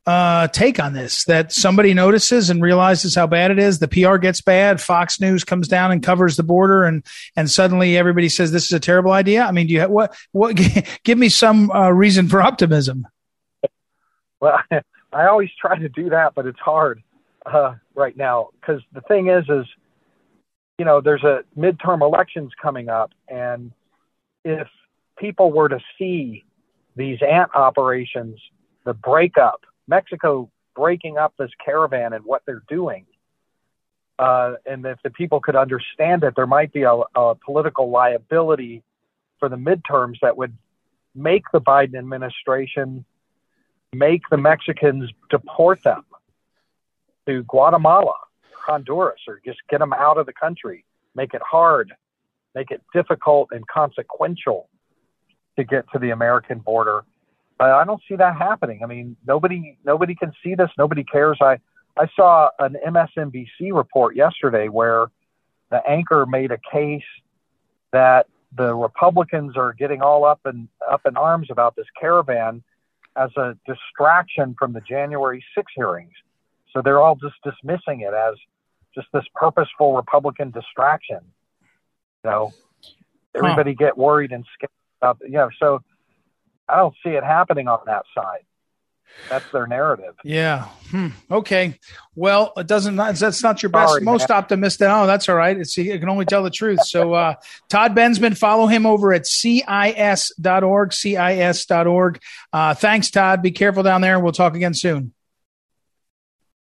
uh, 0.06 0.48
take 0.50 0.80
on 0.80 0.94
this? 0.94 1.24
That 1.26 1.52
somebody 1.52 1.94
notices 1.94 2.50
and 2.50 2.62
realizes 2.62 3.16
how 3.16 3.28
bad 3.28 3.52
it 3.52 3.60
is. 3.60 3.80
The 3.80 3.88
PR 3.88 4.18
gets 4.18 4.42
bad. 4.42 4.80
Fox 4.82 5.20
News 5.20 5.44
comes 5.44 5.68
down 5.68 5.92
and 5.92 6.04
covers 6.04 6.36
the 6.36 6.44
border, 6.44 6.84
and 6.84 7.06
and 7.36 7.50
suddenly 7.50 7.98
everybody 7.98 8.30
says 8.30 8.52
this 8.52 8.66
is 8.66 8.74
a 8.74 8.80
terrible 8.80 9.12
idea. 9.12 9.44
I 9.44 9.52
mean, 9.52 9.68
do 9.68 9.74
you 9.74 9.82
have, 9.82 9.90
what 9.90 10.16
what? 10.32 10.56
Give 11.04 11.18
me 11.18 11.30
some 11.30 11.72
uh, 11.72 11.90
reason 11.90 12.28
for 12.28 12.42
optimism. 12.42 13.08
Well, 14.40 14.60
I 15.14 15.28
always 15.28 15.50
try 15.60 15.78
to 15.78 15.90
do 15.90 16.10
that, 16.10 16.34
but 16.36 16.46
it's 16.46 16.60
hard 16.60 17.02
uh, 17.46 17.76
right 17.94 18.16
now 18.16 18.50
because 18.60 18.82
the 18.94 19.02
thing 19.02 19.30
is, 19.30 19.46
is 19.50 19.66
you 20.78 20.86
know, 20.86 21.02
there's 21.02 21.24
a 21.24 21.44
midterm 21.58 22.02
elections 22.02 22.52
coming 22.62 22.90
up, 22.90 23.12
and 23.30 23.72
if 24.44 24.68
people 25.18 25.52
were 25.52 25.70
to 25.70 25.80
see 25.98 26.44
these 26.96 27.20
ant 27.22 27.52
operations, 27.56 28.40
the 28.86 28.94
breakup, 28.94 29.62
Mexico 29.88 30.50
breaking 30.76 31.18
up 31.18 31.34
this 31.38 31.52
caravan 31.64 32.14
and 32.14 32.26
what 32.26 32.42
they're 32.46 32.64
doing, 32.68 33.06
uh, 34.20 34.54
and 34.66 34.86
if 34.86 34.98
the 35.04 35.10
people 35.10 35.40
could 35.40 35.56
understand 35.56 36.24
it, 36.24 36.36
there 36.36 36.48
might 36.48 36.72
be 36.72 36.84
a, 36.84 36.94
a 37.16 37.36
political 37.36 37.90
liability 37.90 38.84
for 39.40 39.50
the 39.50 39.58
midterms 39.58 40.16
that 40.22 40.38
would 40.38 40.56
make 41.14 41.44
the 41.52 41.62
Biden 41.62 41.98
administration 41.98 43.06
make 43.94 44.22
the 44.30 44.38
Mexicans 44.38 45.10
deport 45.30 45.82
them 45.84 46.04
to 47.28 47.44
Guatemala 47.44 48.14
Honduras 48.66 49.22
or 49.28 49.40
just 49.46 49.60
get 49.70 49.80
them 49.80 49.94
out 49.94 50.18
of 50.18 50.26
the 50.26 50.34
country, 50.34 50.86
make 51.16 51.34
it 51.34 51.42
hard, 51.42 51.94
make 52.54 52.72
it 52.72 52.82
difficult 52.94 53.50
and 53.52 53.66
consequential 53.68 54.70
to 55.58 55.64
get 55.64 55.86
to 55.94 56.00
the 56.00 56.10
American 56.10 56.60
border. 56.60 57.06
But 57.58 57.72
I 57.72 57.86
don't 57.86 58.02
see 58.08 58.16
that 58.16 58.36
happening. 58.36 58.82
I 58.84 58.88
mean, 58.88 59.16
nobody 59.26 59.78
nobody 59.86 60.16
can 60.16 60.34
see 60.44 60.56
this. 60.56 60.70
Nobody 60.78 61.04
cares. 61.04 61.38
I 61.42 61.60
I 61.98 62.08
saw 62.16 62.50
an 62.60 62.76
MSNBC 62.86 63.74
report 63.74 64.16
yesterday 64.16 64.68
where 64.68 65.08
the 65.72 65.82
anchor 65.88 66.26
made 66.26 66.52
a 66.52 66.60
case 66.72 67.04
that 67.92 68.28
the 68.58 68.74
Republicans 68.76 69.58
are 69.58 69.74
getting 69.74 70.02
all 70.02 70.26
up 70.26 70.42
and 70.46 70.68
up 70.90 71.02
in 71.06 71.18
arms 71.18 71.48
about 71.50 71.76
this 71.76 71.88
caravan 72.00 72.64
as 73.16 73.30
a 73.38 73.58
distraction 73.66 74.56
from 74.60 74.74
the 74.74 74.82
January 74.82 75.44
6 75.56 75.72
hearings. 75.76 76.14
So 76.74 76.82
they're 76.82 77.02
all 77.02 77.16
just 77.16 77.36
dismissing 77.44 78.02
it 78.02 78.14
as 78.14 78.36
just 78.94 79.08
this 79.14 79.24
purposeful 79.34 79.96
Republican 79.96 80.52
distraction. 80.52 81.20
You 82.24 82.32
know, 82.32 82.54
everybody 83.34 83.72
huh. 83.72 83.86
get 83.86 83.98
worried 83.98 84.32
and 84.32 84.46
scared 84.54 84.72
about, 85.02 85.18
you 85.24 85.32
know, 85.32 85.50
so 85.60 85.82
I 86.68 86.78
don't 86.78 86.96
see 87.04 87.12
it 87.12 87.24
happening 87.24 87.68
on 87.68 87.80
that 87.86 88.04
side. 88.14 88.42
That's 89.30 89.50
their 89.52 89.66
narrative. 89.66 90.16
Yeah. 90.24 90.66
Hmm. 90.92 91.08
Okay. 91.32 91.80
Well, 92.16 92.52
it 92.58 92.68
doesn't. 92.68 92.98
That's 92.98 93.42
not 93.42 93.64
your 93.64 93.70
best, 93.70 93.92
Sorry, 93.94 94.02
most 94.04 94.30
man. 94.30 94.38
optimistic. 94.38 94.88
Oh, 94.92 95.08
that's 95.08 95.30
all 95.30 95.36
right. 95.36 95.58
It's 95.58 95.78
you 95.78 95.98
can 96.00 96.10
only 96.10 96.26
tell 96.26 96.44
the 96.44 96.50
truth. 96.50 96.86
So, 96.86 97.14
uh, 97.14 97.36
Todd 97.70 97.96
Bensman, 97.96 98.38
follow 98.38 98.68
him 98.68 98.86
over 98.86 99.14
at 99.14 99.26
cis.org. 99.26 100.94
Cis.org. 100.94 102.22
Uh, 102.52 102.74
thanks, 102.74 103.10
Todd. 103.10 103.42
Be 103.42 103.52
careful 103.52 103.84
down 103.84 104.02
there. 104.02 104.20
We'll 104.20 104.34
talk 104.34 104.56
again 104.56 104.74
soon. 104.74 105.14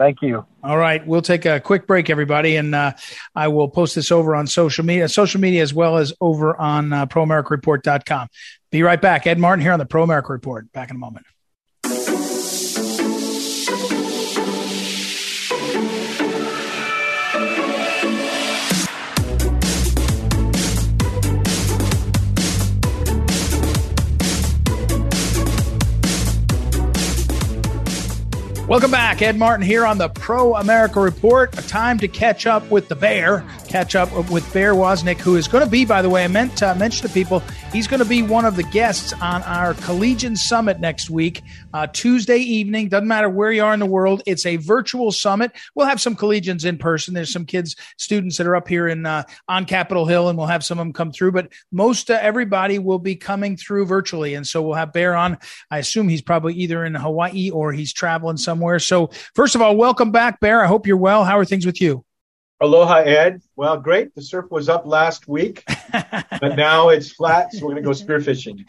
Thank 0.02 0.20
you. 0.20 0.44
All 0.64 0.76
right, 0.76 1.06
we'll 1.06 1.22
take 1.22 1.44
a 1.44 1.60
quick 1.60 1.86
break, 1.86 2.10
everybody, 2.10 2.56
and 2.56 2.74
uh, 2.74 2.94
I 3.36 3.46
will 3.46 3.68
post 3.68 3.94
this 3.94 4.10
over 4.10 4.34
on 4.34 4.48
social 4.48 4.84
media, 4.84 5.08
social 5.08 5.40
media 5.40 5.62
as 5.62 5.72
well 5.72 5.96
as 5.96 6.12
over 6.20 6.56
on 6.56 6.92
uh, 6.92 7.06
ProAmericaReport.com. 7.06 8.26
Be 8.72 8.82
right 8.82 9.00
back. 9.00 9.28
Ed 9.28 9.38
Martin 9.38 9.62
here 9.62 9.70
on 9.70 9.78
the 9.78 9.86
Pro 9.86 10.02
America 10.02 10.32
Report. 10.32 10.72
Back 10.72 10.90
in 10.90 10.96
a 10.96 10.98
moment. 10.98 11.24
Welcome 28.72 28.90
back. 28.90 29.20
Ed 29.20 29.38
Martin 29.38 29.66
here 29.66 29.84
on 29.84 29.98
the 29.98 30.08
Pro 30.08 30.54
America 30.54 30.98
Report. 30.98 31.58
A 31.58 31.60
time 31.60 31.98
to 31.98 32.08
catch 32.08 32.46
up 32.46 32.70
with 32.70 32.88
the 32.88 32.96
Bear, 32.96 33.44
catch 33.72 33.96
up 33.96 34.12
with 34.28 34.52
Bear 34.52 34.74
Woznick, 34.74 35.18
who 35.18 35.36
is 35.36 35.48
going 35.48 35.64
to 35.64 35.70
be, 35.70 35.86
by 35.86 36.02
the 36.02 36.10
way, 36.10 36.24
I 36.24 36.28
meant 36.28 36.58
to 36.58 36.74
mention 36.74 37.08
to 37.08 37.14
people, 37.14 37.42
he's 37.72 37.86
going 37.86 38.02
to 38.02 38.08
be 38.08 38.22
one 38.22 38.44
of 38.44 38.54
the 38.54 38.64
guests 38.64 39.14
on 39.14 39.42
our 39.44 39.72
Collegian 39.72 40.36
Summit 40.36 40.78
next 40.78 41.08
week, 41.08 41.40
uh, 41.72 41.86
Tuesday 41.86 42.36
evening. 42.36 42.90
Doesn't 42.90 43.08
matter 43.08 43.30
where 43.30 43.50
you 43.50 43.64
are 43.64 43.72
in 43.72 43.80
the 43.80 43.86
world, 43.86 44.22
it's 44.26 44.44
a 44.44 44.56
virtual 44.56 45.10
summit. 45.10 45.52
We'll 45.74 45.86
have 45.86 46.02
some 46.02 46.14
collegians 46.14 46.66
in 46.66 46.76
person. 46.76 47.14
There's 47.14 47.32
some 47.32 47.46
kids, 47.46 47.74
students 47.96 48.36
that 48.36 48.46
are 48.46 48.54
up 48.54 48.68
here 48.68 48.88
in 48.88 49.06
uh, 49.06 49.22
on 49.48 49.64
Capitol 49.64 50.04
Hill, 50.04 50.28
and 50.28 50.36
we'll 50.36 50.48
have 50.48 50.64
some 50.64 50.78
of 50.78 50.84
them 50.84 50.92
come 50.92 51.10
through. 51.10 51.32
But 51.32 51.50
most 51.72 52.10
uh, 52.10 52.18
everybody 52.20 52.78
will 52.78 52.98
be 52.98 53.16
coming 53.16 53.56
through 53.56 53.86
virtually, 53.86 54.34
and 54.34 54.46
so 54.46 54.60
we'll 54.60 54.74
have 54.74 54.92
Bear 54.92 55.16
on. 55.16 55.38
I 55.70 55.78
assume 55.78 56.10
he's 56.10 56.20
probably 56.20 56.52
either 56.56 56.84
in 56.84 56.94
Hawaii 56.94 57.48
or 57.48 57.72
he's 57.72 57.94
traveling 57.94 58.36
somewhere. 58.36 58.80
So, 58.80 59.08
first 59.34 59.54
of 59.54 59.62
all, 59.62 59.78
welcome 59.78 60.10
back, 60.10 60.40
Bear. 60.40 60.62
I 60.62 60.66
hope 60.66 60.86
you're 60.86 60.98
well. 60.98 61.24
How 61.24 61.38
are 61.38 61.46
things 61.46 61.64
with 61.64 61.80
you? 61.80 62.04
Aloha, 62.62 62.98
Ed. 62.98 63.42
Well, 63.56 63.76
great. 63.76 64.14
The 64.14 64.22
surf 64.22 64.48
was 64.52 64.68
up 64.68 64.86
last 64.86 65.26
week, 65.26 65.64
but 65.92 66.56
now 66.56 66.88
it's 66.88 67.12
flat, 67.12 67.52
so 67.52 67.64
we're 67.64 67.72
going 67.72 67.82
to 67.82 67.88
go 67.88 67.90
spearfishing. 67.90 68.64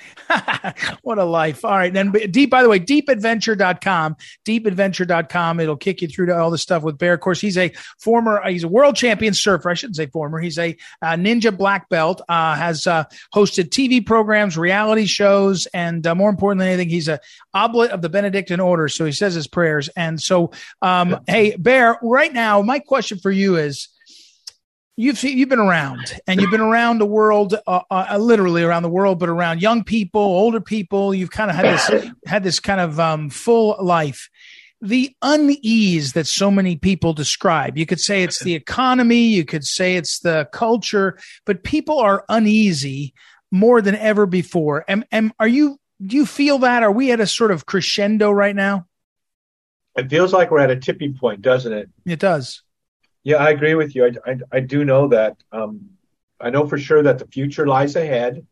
what 1.01 1.17
a 1.17 1.23
life. 1.23 1.63
All 1.65 1.71
right. 1.71 1.93
Then 1.93 2.11
deep, 2.11 2.49
by 2.49 2.63
the 2.63 2.69
way, 2.69 2.79
deepadventure.com, 2.79 4.15
deepadventure.com. 4.45 5.59
It'll 5.59 5.77
kick 5.77 6.01
you 6.01 6.07
through 6.07 6.27
to 6.27 6.37
all 6.37 6.51
the 6.51 6.57
stuff 6.57 6.83
with 6.83 6.97
Bear. 6.97 7.13
Of 7.13 7.21
course, 7.21 7.41
he's 7.41 7.57
a 7.57 7.71
former, 7.99 8.41
uh, 8.41 8.49
he's 8.49 8.63
a 8.63 8.67
world 8.67 8.95
champion 8.95 9.33
surfer. 9.33 9.69
I 9.69 9.73
shouldn't 9.73 9.95
say 9.95 10.07
former. 10.07 10.39
He's 10.39 10.57
a 10.57 10.75
uh, 11.01 11.13
ninja 11.13 11.55
black 11.55 11.89
belt, 11.89 12.21
uh, 12.27 12.55
has 12.55 12.87
uh, 12.87 13.05
hosted 13.33 13.69
TV 13.69 14.05
programs, 14.05 14.57
reality 14.57 15.05
shows, 15.05 15.65
and 15.67 16.05
uh, 16.05 16.15
more 16.15 16.29
importantly 16.29 16.65
than 16.65 16.73
anything, 16.73 16.89
he's 16.89 17.07
a 17.07 17.19
oblate 17.53 17.91
of 17.91 18.01
the 18.01 18.09
Benedictine 18.09 18.59
order. 18.59 18.87
So 18.87 19.05
he 19.05 19.11
says 19.11 19.33
his 19.33 19.47
prayers. 19.47 19.89
And 19.95 20.21
so, 20.21 20.51
um, 20.81 21.19
hey, 21.27 21.55
Bear, 21.55 21.97
right 22.01 22.33
now, 22.33 22.61
my 22.61 22.79
question 22.79 23.19
for 23.19 23.31
you 23.31 23.57
is, 23.57 23.89
you've 24.95 25.21
you've 25.23 25.49
been 25.49 25.59
around 25.59 26.19
and 26.27 26.39
you've 26.39 26.51
been 26.51 26.61
around 26.61 26.99
the 26.99 27.05
world 27.05 27.55
uh, 27.65 27.81
uh, 27.89 28.17
literally 28.17 28.63
around 28.63 28.83
the 28.83 28.89
world 28.89 29.19
but 29.19 29.29
around 29.29 29.61
young 29.61 29.83
people 29.83 30.21
older 30.21 30.61
people 30.61 31.13
you've 31.13 31.31
kind 31.31 31.49
of 31.49 31.55
had 31.55 31.65
this 31.65 32.11
had 32.25 32.43
this 32.43 32.59
kind 32.59 32.79
of 32.79 32.99
um, 32.99 33.29
full 33.29 33.75
life. 33.81 34.29
The 34.81 35.15
unease 35.21 36.11
that 36.11 36.27
so 36.27 36.51
many 36.51 36.75
people 36.75 37.13
describe 37.13 37.77
you 37.77 37.85
could 37.85 38.01
say 38.01 38.23
it's 38.23 38.43
the 38.43 38.53
economy 38.53 39.23
you 39.27 39.45
could 39.45 39.63
say 39.63 39.95
it's 39.95 40.19
the 40.19 40.47
culture 40.51 41.17
but 41.45 41.63
people 41.63 41.99
are 41.99 42.25
uneasy 42.29 43.13
more 43.51 43.83
than 43.83 43.95
ever 43.95 44.25
before. 44.25 44.83
And, 44.87 45.05
and 45.11 45.31
are 45.39 45.47
you 45.47 45.79
do 46.05 46.17
you 46.17 46.25
feel 46.25 46.57
that? 46.59 46.83
Are 46.83 46.91
we 46.91 47.11
at 47.11 47.21
a 47.21 47.27
sort 47.27 47.51
of 47.51 47.65
crescendo 47.65 48.29
right 48.31 48.55
now? 48.55 48.87
It 49.95 50.09
feels 50.09 50.33
like 50.33 50.49
we're 50.49 50.59
at 50.59 50.71
a 50.71 50.75
tipping 50.75 51.15
point 51.15 51.41
doesn't 51.41 51.71
it? 51.71 51.89
It 52.05 52.19
does 52.19 52.62
yeah, 53.23 53.37
I 53.37 53.49
agree 53.49 53.75
with 53.75 53.95
you. 53.95 54.05
I, 54.05 54.31
I, 54.31 54.37
I 54.51 54.59
do 54.59 54.83
know 54.83 55.07
that. 55.09 55.37
Um, 55.51 55.91
I 56.39 56.49
know 56.49 56.67
for 56.67 56.77
sure 56.77 57.03
that 57.03 57.19
the 57.19 57.27
future 57.27 57.65
lies 57.65 57.95
ahead. 57.95 58.45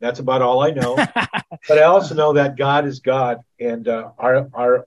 That's 0.00 0.20
about 0.20 0.42
all 0.42 0.62
I 0.62 0.70
know. 0.70 0.96
but 1.68 1.78
I 1.78 1.82
also 1.82 2.14
know 2.14 2.34
that 2.34 2.56
God 2.56 2.86
is 2.86 3.00
God, 3.00 3.38
and 3.58 3.88
uh, 3.88 4.10
our 4.16 4.48
our 4.54 4.86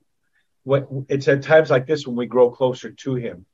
what 0.63 0.87
it's 1.09 1.27
at 1.27 1.43
times 1.43 1.69
like 1.69 1.87
this 1.87 2.07
when 2.07 2.15
we 2.15 2.27
grow 2.27 2.51
closer 2.51 2.91
to 2.91 3.15
Him, 3.15 3.45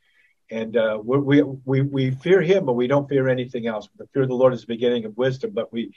and 0.51 0.77
uh, 0.77 0.99
we 1.03 1.41
we 1.41 1.81
we 1.81 2.11
fear 2.11 2.41
Him, 2.41 2.65
but 2.65 2.73
we 2.73 2.85
don't 2.85 3.09
fear 3.09 3.27
anything 3.27 3.65
else. 3.65 3.89
The 3.97 4.07
fear 4.13 4.23
of 4.23 4.29
the 4.29 4.35
Lord 4.35 4.53
is 4.53 4.61
the 4.61 4.67
beginning 4.67 5.05
of 5.05 5.17
wisdom, 5.17 5.51
but 5.55 5.73
we 5.73 5.93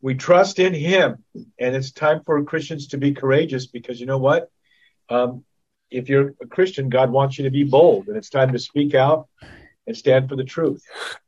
we 0.00 0.14
trust 0.14 0.60
in 0.60 0.72
Him, 0.72 1.24
and 1.58 1.74
it's 1.74 1.90
time 1.90 2.22
for 2.24 2.44
Christians 2.44 2.88
to 2.88 2.98
be 2.98 3.12
courageous 3.12 3.66
because 3.66 3.98
you 3.98 4.06
know 4.06 4.18
what. 4.18 4.48
Um, 5.08 5.44
if 5.90 6.08
you're 6.08 6.34
a 6.40 6.46
Christian, 6.46 6.88
God 6.88 7.10
wants 7.10 7.38
you 7.38 7.44
to 7.44 7.50
be 7.50 7.64
bold, 7.64 8.08
and 8.08 8.16
it's 8.16 8.30
time 8.30 8.52
to 8.52 8.58
speak 8.58 8.94
out 8.94 9.28
and 9.86 9.96
stand 9.96 10.28
for 10.28 10.36
the 10.36 10.44
truth. 10.44 10.82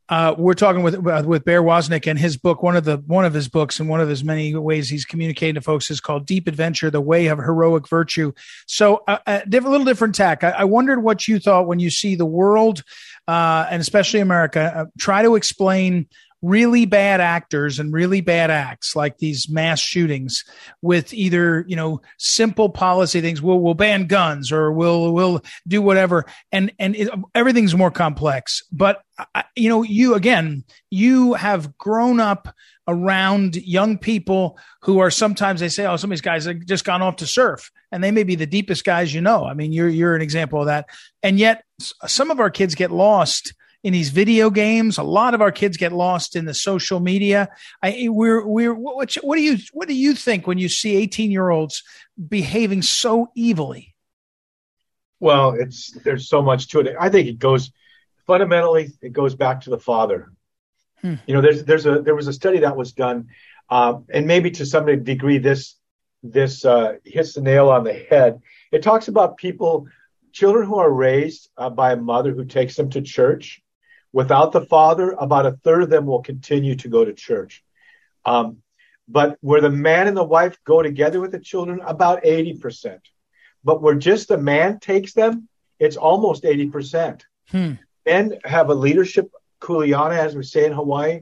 Uh, 0.09 0.35
we're 0.37 0.55
talking 0.55 0.83
with 0.83 0.95
uh, 1.07 1.23
with 1.25 1.45
Bear 1.45 1.63
Woznick 1.63 2.07
and 2.07 2.19
his 2.19 2.37
book. 2.37 2.63
One 2.63 2.77
of 2.77 2.85
the 2.85 2.99
one 3.07 3.25
of 3.25 3.33
his 3.33 3.49
books 3.49 3.81
and 3.81 3.89
one 3.89 4.01
of 4.01 4.09
his 4.09 4.23
many 4.23 4.55
ways 4.55 4.91
he's 4.91 5.07
communicating 5.07 5.55
to 5.55 5.63
folks 5.63 5.91
is 5.91 6.01
called 6.01 6.27
Deep 6.27 6.47
Adventure: 6.47 6.91
The 6.91 7.01
Way 7.01 7.29
of 7.29 7.39
Heroic 7.39 7.89
Virtue. 7.89 8.33
So, 8.67 9.03
uh, 9.09 9.19
a 9.27 9.43
different, 9.49 9.73
little 9.73 9.87
different 9.87 10.15
tack. 10.15 10.45
I, 10.45 10.51
I, 10.51 10.65
wondered 10.65 11.03
what 11.03 11.27
you 11.27 11.39
thought 11.39 11.67
when 11.67 11.79
you 11.79 11.89
see 11.89 12.15
the 12.15 12.27
world, 12.27 12.83
uh, 13.27 13.67
and 13.71 13.81
especially 13.81 14.21
America, 14.21 14.73
uh, 14.77 14.85
try 14.99 15.23
to 15.23 15.35
explain 15.35 16.09
really 16.43 16.85
bad 16.87 17.21
actors 17.21 17.79
and 17.79 17.93
really 17.93 18.21
bad 18.21 18.51
acts 18.51 18.97
like 18.97 19.19
these 19.19 19.49
mass 19.49 19.79
shootings 19.79 20.45
with 20.83 21.15
either 21.15 21.65
you 21.69 21.77
know 21.77 22.03
simple 22.19 22.69
policy 22.69 23.21
things 23.21 23.41
we'll 23.41 23.61
we'll 23.61 23.75
ban 23.75 24.07
guns 24.07 24.51
or 24.51 24.73
we'll 24.73 25.13
we'll 25.13 25.41
do 25.67 25.81
whatever. 25.81 26.27
And 26.51 26.73
and 26.79 26.97
it, 26.97 27.09
everything's 27.35 27.75
more 27.75 27.93
complex. 27.93 28.63
But 28.73 29.03
you 29.55 29.69
know 29.69 29.83
you 29.83 30.15
again 30.15 30.65
you 30.91 31.35
have 31.35 31.79
grown 31.79 32.19
up 32.19 32.55
around 32.89 33.55
young 33.55 33.97
people 33.97 34.59
who 34.81 34.99
are 34.99 35.11
sometimes 35.11 35.61
they 35.61 35.69
say 35.69 35.87
oh 35.87 35.97
some 35.97 36.11
of 36.11 36.17
these 36.17 36.21
guys 36.21 36.47
have 36.47 36.67
just 36.67 36.85
gone 36.85 37.03
off 37.03 37.17
to 37.17 37.27
surf. 37.27 37.71
And 37.93 38.03
they 38.03 38.11
may 38.11 38.25
be 38.25 38.35
the 38.35 38.47
deepest 38.47 38.85
guys 38.85 39.15
you 39.15 39.21
know. 39.21 39.45
I 39.45 39.55
mean 39.55 39.73
you're 39.73 39.89
you're 39.89 40.17
an 40.17 40.23
example 40.23 40.61
of 40.61 40.67
that. 40.67 40.87
And 41.23 41.39
yet 41.39 41.65
some 41.79 42.33
of 42.33 42.41
our 42.41 42.51
kids 42.51 42.75
get 42.75 42.91
lost 42.91 43.55
in 43.83 43.93
these 43.93 44.11
video 44.11 44.51
games. 44.51 44.99
A 44.99 45.03
lot 45.03 45.35
of 45.35 45.41
our 45.41 45.53
kids 45.53 45.77
get 45.77 45.93
lost 45.93 46.37
in 46.37 46.45
the 46.45 46.55
social 46.55 47.01
media. 47.01 47.49
I, 47.83 48.09
we're, 48.09 48.47
we're, 48.47 48.75
what, 48.75 49.15
what 49.23 49.37
do 49.37 49.43
you, 49.43 49.59
what 49.73 49.89
do 49.89 49.95
you 49.95 50.15
think 50.15 50.47
when 50.47 50.59
you 50.59 50.69
see 50.69 50.97
18 50.97 51.31
year 51.31 51.51
olds 51.51 51.83
behaving 52.29 52.83
so 52.83 53.31
evilly? 53.37 53.95
Well, 55.21 55.53
it's, 55.53 55.93
there's 56.05 56.29
so 56.29 56.43
much 56.43 56.69
to 56.69 56.81
it. 56.81 56.97
I 56.99 57.09
think 57.09 57.29
it 57.29 57.39
goes 57.39 57.73
fundamentally, 58.27 58.93
it 59.01 59.13
goes 59.13 59.35
back 59.35 59.63
to 59.63 59.71
the 59.71 59.79
father. 59.79 60.33
Hmm. 61.01 61.15
You 61.27 61.35
know, 61.35 61.41
there's, 61.41 61.65
there's 61.65 61.87
a, 61.87 62.01
there 62.03 62.15
was 62.15 62.29
a 62.29 62.33
study 62.33 62.61
that 62.61 62.77
was 62.77 62.93
done, 62.93 63.29
um, 63.69 64.05
and 64.13 64.27
maybe 64.27 64.51
to 64.53 64.67
some 64.67 64.87
degree, 65.05 65.39
this, 65.39 65.77
this, 66.23 66.65
uh, 66.65 66.95
hits 67.05 67.35
the 67.35 67.41
nail 67.41 67.69
on 67.69 67.85
the 67.85 67.93
head. 67.93 68.41
It 68.71 68.83
talks 68.83 69.09
about 69.09 69.37
people 69.37 69.89
children 70.33 70.67
who 70.67 70.77
are 70.77 70.91
raised 70.91 71.51
uh, 71.57 71.71
by 71.71 71.93
a 71.93 71.97
mother 71.97 72.33
who 72.33 72.45
takes 72.45 72.77
them 72.77 72.91
to 72.91 73.03
church 73.03 73.62
Without 74.13 74.53
the 74.53 74.67
father, 74.67 75.13
about 75.13 75.47
a 75.47 75.53
third 75.53 75.83
of 75.83 75.91
them 75.91 76.07
will 76.07 76.23
continue 76.23 76.75
to 76.77 76.89
go 76.89 77.05
to 77.05 77.13
church. 77.13 77.65
Um, 78.25 78.59
but 79.09 79.37
where 79.41 79.61
the 79.61 79.71
man 79.71 80.07
and 80.07 80.17
the 80.17 80.25
wife 80.25 80.59
go 80.65 80.83
together 80.83 81.21
with 81.21 81.33
the 81.33 81.41
children, 81.41 81.81
about 81.85 82.23
80%. 82.23 83.01
But 83.65 83.83
where 83.83 83.95
just 83.95 84.29
the 84.29 84.39
man 84.39 84.81
takes 84.81 85.13
them, 85.13 85.49
it's 85.79 85.97
almost 85.97 86.45
80%. 86.45 87.23
Hmm. 87.51 87.73
Men 88.07 88.39
have 88.45 88.69
a 88.69 88.75
leadership 88.75 89.31
kuleana, 89.61 90.19
as 90.19 90.35
we 90.35 90.43
say 90.43 90.67
in 90.67 90.73
Hawaii, 90.73 91.21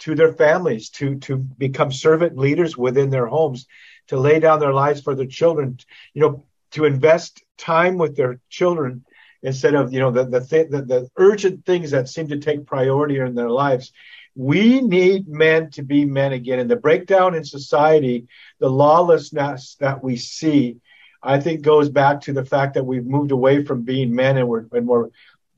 to 0.00 0.14
their 0.14 0.32
families, 0.32 0.90
to, 0.90 1.18
to 1.20 1.36
become 1.36 1.92
servant 1.92 2.36
leaders 2.36 2.76
within 2.76 3.10
their 3.10 3.26
homes, 3.26 3.66
to 4.08 4.18
lay 4.18 4.40
down 4.40 4.60
their 4.60 4.72
lives 4.72 5.00
for 5.00 5.14
their 5.14 5.26
children, 5.26 5.78
you 6.14 6.22
know, 6.22 6.44
to 6.72 6.84
invest 6.84 7.42
time 7.56 7.96
with 7.96 8.16
their 8.16 8.40
children 8.48 9.04
instead 9.46 9.76
of 9.76 9.92
you 9.92 10.00
know 10.00 10.10
the 10.10 10.24
the, 10.24 10.40
th- 10.40 10.70
the, 10.70 10.82
the 10.82 11.08
urgent 11.16 11.64
things 11.64 11.92
that 11.92 12.08
seem 12.08 12.28
to 12.28 12.38
take 12.38 12.66
priority 12.66 13.18
in 13.18 13.34
their 13.34 13.48
lives. 13.50 13.92
We 14.34 14.82
need 14.82 15.28
men 15.28 15.70
to 15.70 15.82
be 15.82 16.04
men 16.04 16.34
again. 16.34 16.58
And 16.58 16.70
the 16.70 16.76
breakdown 16.76 17.34
in 17.34 17.44
society 17.44 18.26
the 18.58 18.68
lawlessness 18.68 19.76
that 19.76 20.02
we 20.02 20.16
see 20.16 20.76
i 21.22 21.40
think 21.40 21.62
goes 21.62 21.88
back 21.88 22.20
to 22.22 22.32
the 22.32 22.44
fact 22.44 22.74
that 22.74 22.84
we've 22.84 23.06
moved 23.06 23.30
away 23.30 23.64
from 23.64 23.82
being 23.82 24.14
men 24.14 24.36
and 24.36 24.48
we're 24.48 24.66
and 24.72 24.86
we're 24.86 25.08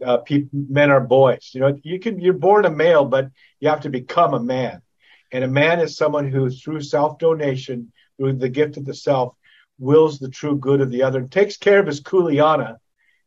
uh, 0.04 0.18
men 0.52 0.90
are 0.90 1.00
boys. 1.00 1.50
You 1.54 1.60
know 1.62 1.78
you 1.82 1.98
can 1.98 2.20
you're 2.20 2.44
born 2.48 2.66
a 2.66 2.70
male 2.70 3.04
but 3.04 3.30
you 3.60 3.68
have 3.68 3.80
to 3.80 3.90
become 3.90 4.34
a 4.34 4.40
man. 4.56 4.82
And 5.32 5.44
a 5.44 5.48
man 5.48 5.80
is 5.80 5.96
someone 5.96 6.30
who 6.30 6.50
through 6.50 6.82
self 6.82 7.18
donation 7.18 7.92
through 8.16 8.34
the 8.34 8.48
gift 8.48 8.76
of 8.76 8.84
the 8.84 8.94
self 8.94 9.34
wills 9.78 10.18
the 10.18 10.28
true 10.28 10.56
good 10.56 10.80
of 10.80 10.90
the 10.90 11.02
other 11.04 11.20
and 11.20 11.32
takes 11.32 11.56
care 11.56 11.80
of 11.80 11.86
his 11.86 12.00
kuleana 12.00 12.76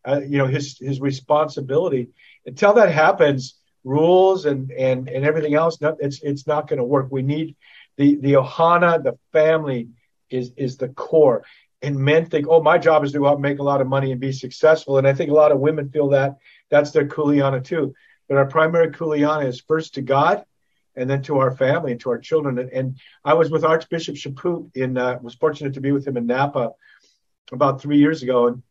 uh, 0.07 0.21
you 0.21 0.37
know 0.37 0.47
his 0.47 0.77
his 0.79 0.99
responsibility. 0.99 2.09
Until 2.45 2.73
that 2.73 2.91
happens, 2.91 3.55
rules 3.83 4.45
and 4.45 4.71
and 4.71 5.09
and 5.09 5.25
everything 5.25 5.53
else, 5.53 5.77
it's 5.81 6.21
it's 6.21 6.47
not 6.47 6.67
going 6.67 6.79
to 6.79 6.83
work. 6.83 7.07
We 7.11 7.21
need 7.21 7.55
the 7.97 8.15
the 8.15 8.33
ohana, 8.33 9.03
the 9.03 9.17
family 9.31 9.89
is 10.29 10.51
is 10.57 10.77
the 10.77 10.89
core. 10.89 11.43
And 11.83 11.97
men 11.97 12.27
think, 12.27 12.45
oh, 12.47 12.61
my 12.61 12.77
job 12.77 13.03
is 13.03 13.11
to 13.13 13.19
go 13.19 13.27
out 13.27 13.33
and 13.33 13.41
make 13.41 13.57
a 13.57 13.63
lot 13.63 13.81
of 13.81 13.87
money 13.87 14.11
and 14.11 14.21
be 14.21 14.31
successful. 14.31 14.99
And 14.99 15.07
I 15.07 15.13
think 15.13 15.31
a 15.31 15.33
lot 15.33 15.51
of 15.51 15.59
women 15.59 15.89
feel 15.89 16.09
that 16.09 16.37
that's 16.69 16.91
their 16.91 17.07
kuleana 17.07 17.63
too. 17.63 17.95
But 18.27 18.37
our 18.37 18.45
primary 18.45 18.89
kuleana 18.89 19.47
is 19.47 19.61
first 19.61 19.95
to 19.95 20.03
God, 20.03 20.45
and 20.95 21.09
then 21.09 21.21
to 21.23 21.39
our 21.39 21.51
family 21.51 21.91
and 21.91 22.01
to 22.01 22.09
our 22.09 22.17
children. 22.17 22.59
And, 22.59 22.69
and 22.69 22.99
I 23.23 23.33
was 23.33 23.49
with 23.49 23.63
Archbishop 23.63 24.15
Chaput 24.15 24.75
in 24.75 24.97
uh, 24.97 25.19
was 25.21 25.35
fortunate 25.35 25.73
to 25.75 25.81
be 25.81 25.91
with 25.91 26.07
him 26.07 26.17
in 26.17 26.27
Napa 26.27 26.71
about 27.51 27.81
three 27.81 27.97
years 27.97 28.23
ago, 28.23 28.47
and 28.47 28.63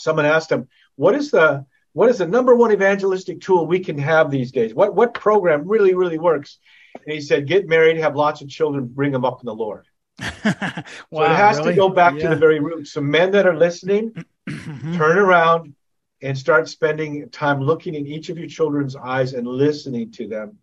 someone 0.00 0.26
asked 0.26 0.50
him, 0.50 0.68
"What 0.96 1.14
is 1.14 1.30
the 1.30 1.66
what 1.92 2.08
is 2.08 2.18
the 2.18 2.26
number 2.26 2.54
one 2.54 2.72
evangelistic 2.72 3.40
tool 3.40 3.66
we 3.66 3.80
can 3.80 3.98
have 3.98 4.30
these 4.30 4.52
days? 4.52 4.74
What 4.74 4.94
what 4.94 5.14
program 5.14 5.66
really 5.66 5.94
really 5.94 6.18
works?" 6.18 6.58
And 6.94 7.14
he 7.14 7.20
said, 7.20 7.46
"Get 7.46 7.68
married, 7.68 7.96
have 7.98 8.16
lots 8.16 8.40
of 8.40 8.48
children, 8.48 8.86
bring 8.86 9.12
them 9.12 9.24
up 9.24 9.40
in 9.40 9.46
the 9.46 9.54
Lord." 9.54 9.86
wow, 10.20 10.32
so 11.12 11.22
it 11.22 11.28
has 11.28 11.58
really? 11.58 11.70
to 11.70 11.76
go 11.76 11.88
back 11.88 12.14
yeah. 12.14 12.22
to 12.22 12.28
the 12.30 12.36
very 12.36 12.60
root. 12.60 12.86
So 12.86 13.00
men 13.00 13.30
that 13.32 13.46
are 13.46 13.56
listening, 13.56 14.12
mm-hmm. 14.48 14.96
turn 14.96 15.18
around 15.18 15.74
and 16.22 16.36
start 16.36 16.68
spending 16.68 17.28
time 17.30 17.60
looking 17.60 17.94
in 17.94 18.06
each 18.06 18.28
of 18.28 18.38
your 18.38 18.48
children's 18.48 18.96
eyes 18.96 19.32
and 19.32 19.46
listening 19.46 20.12
to 20.12 20.28
them 20.28 20.58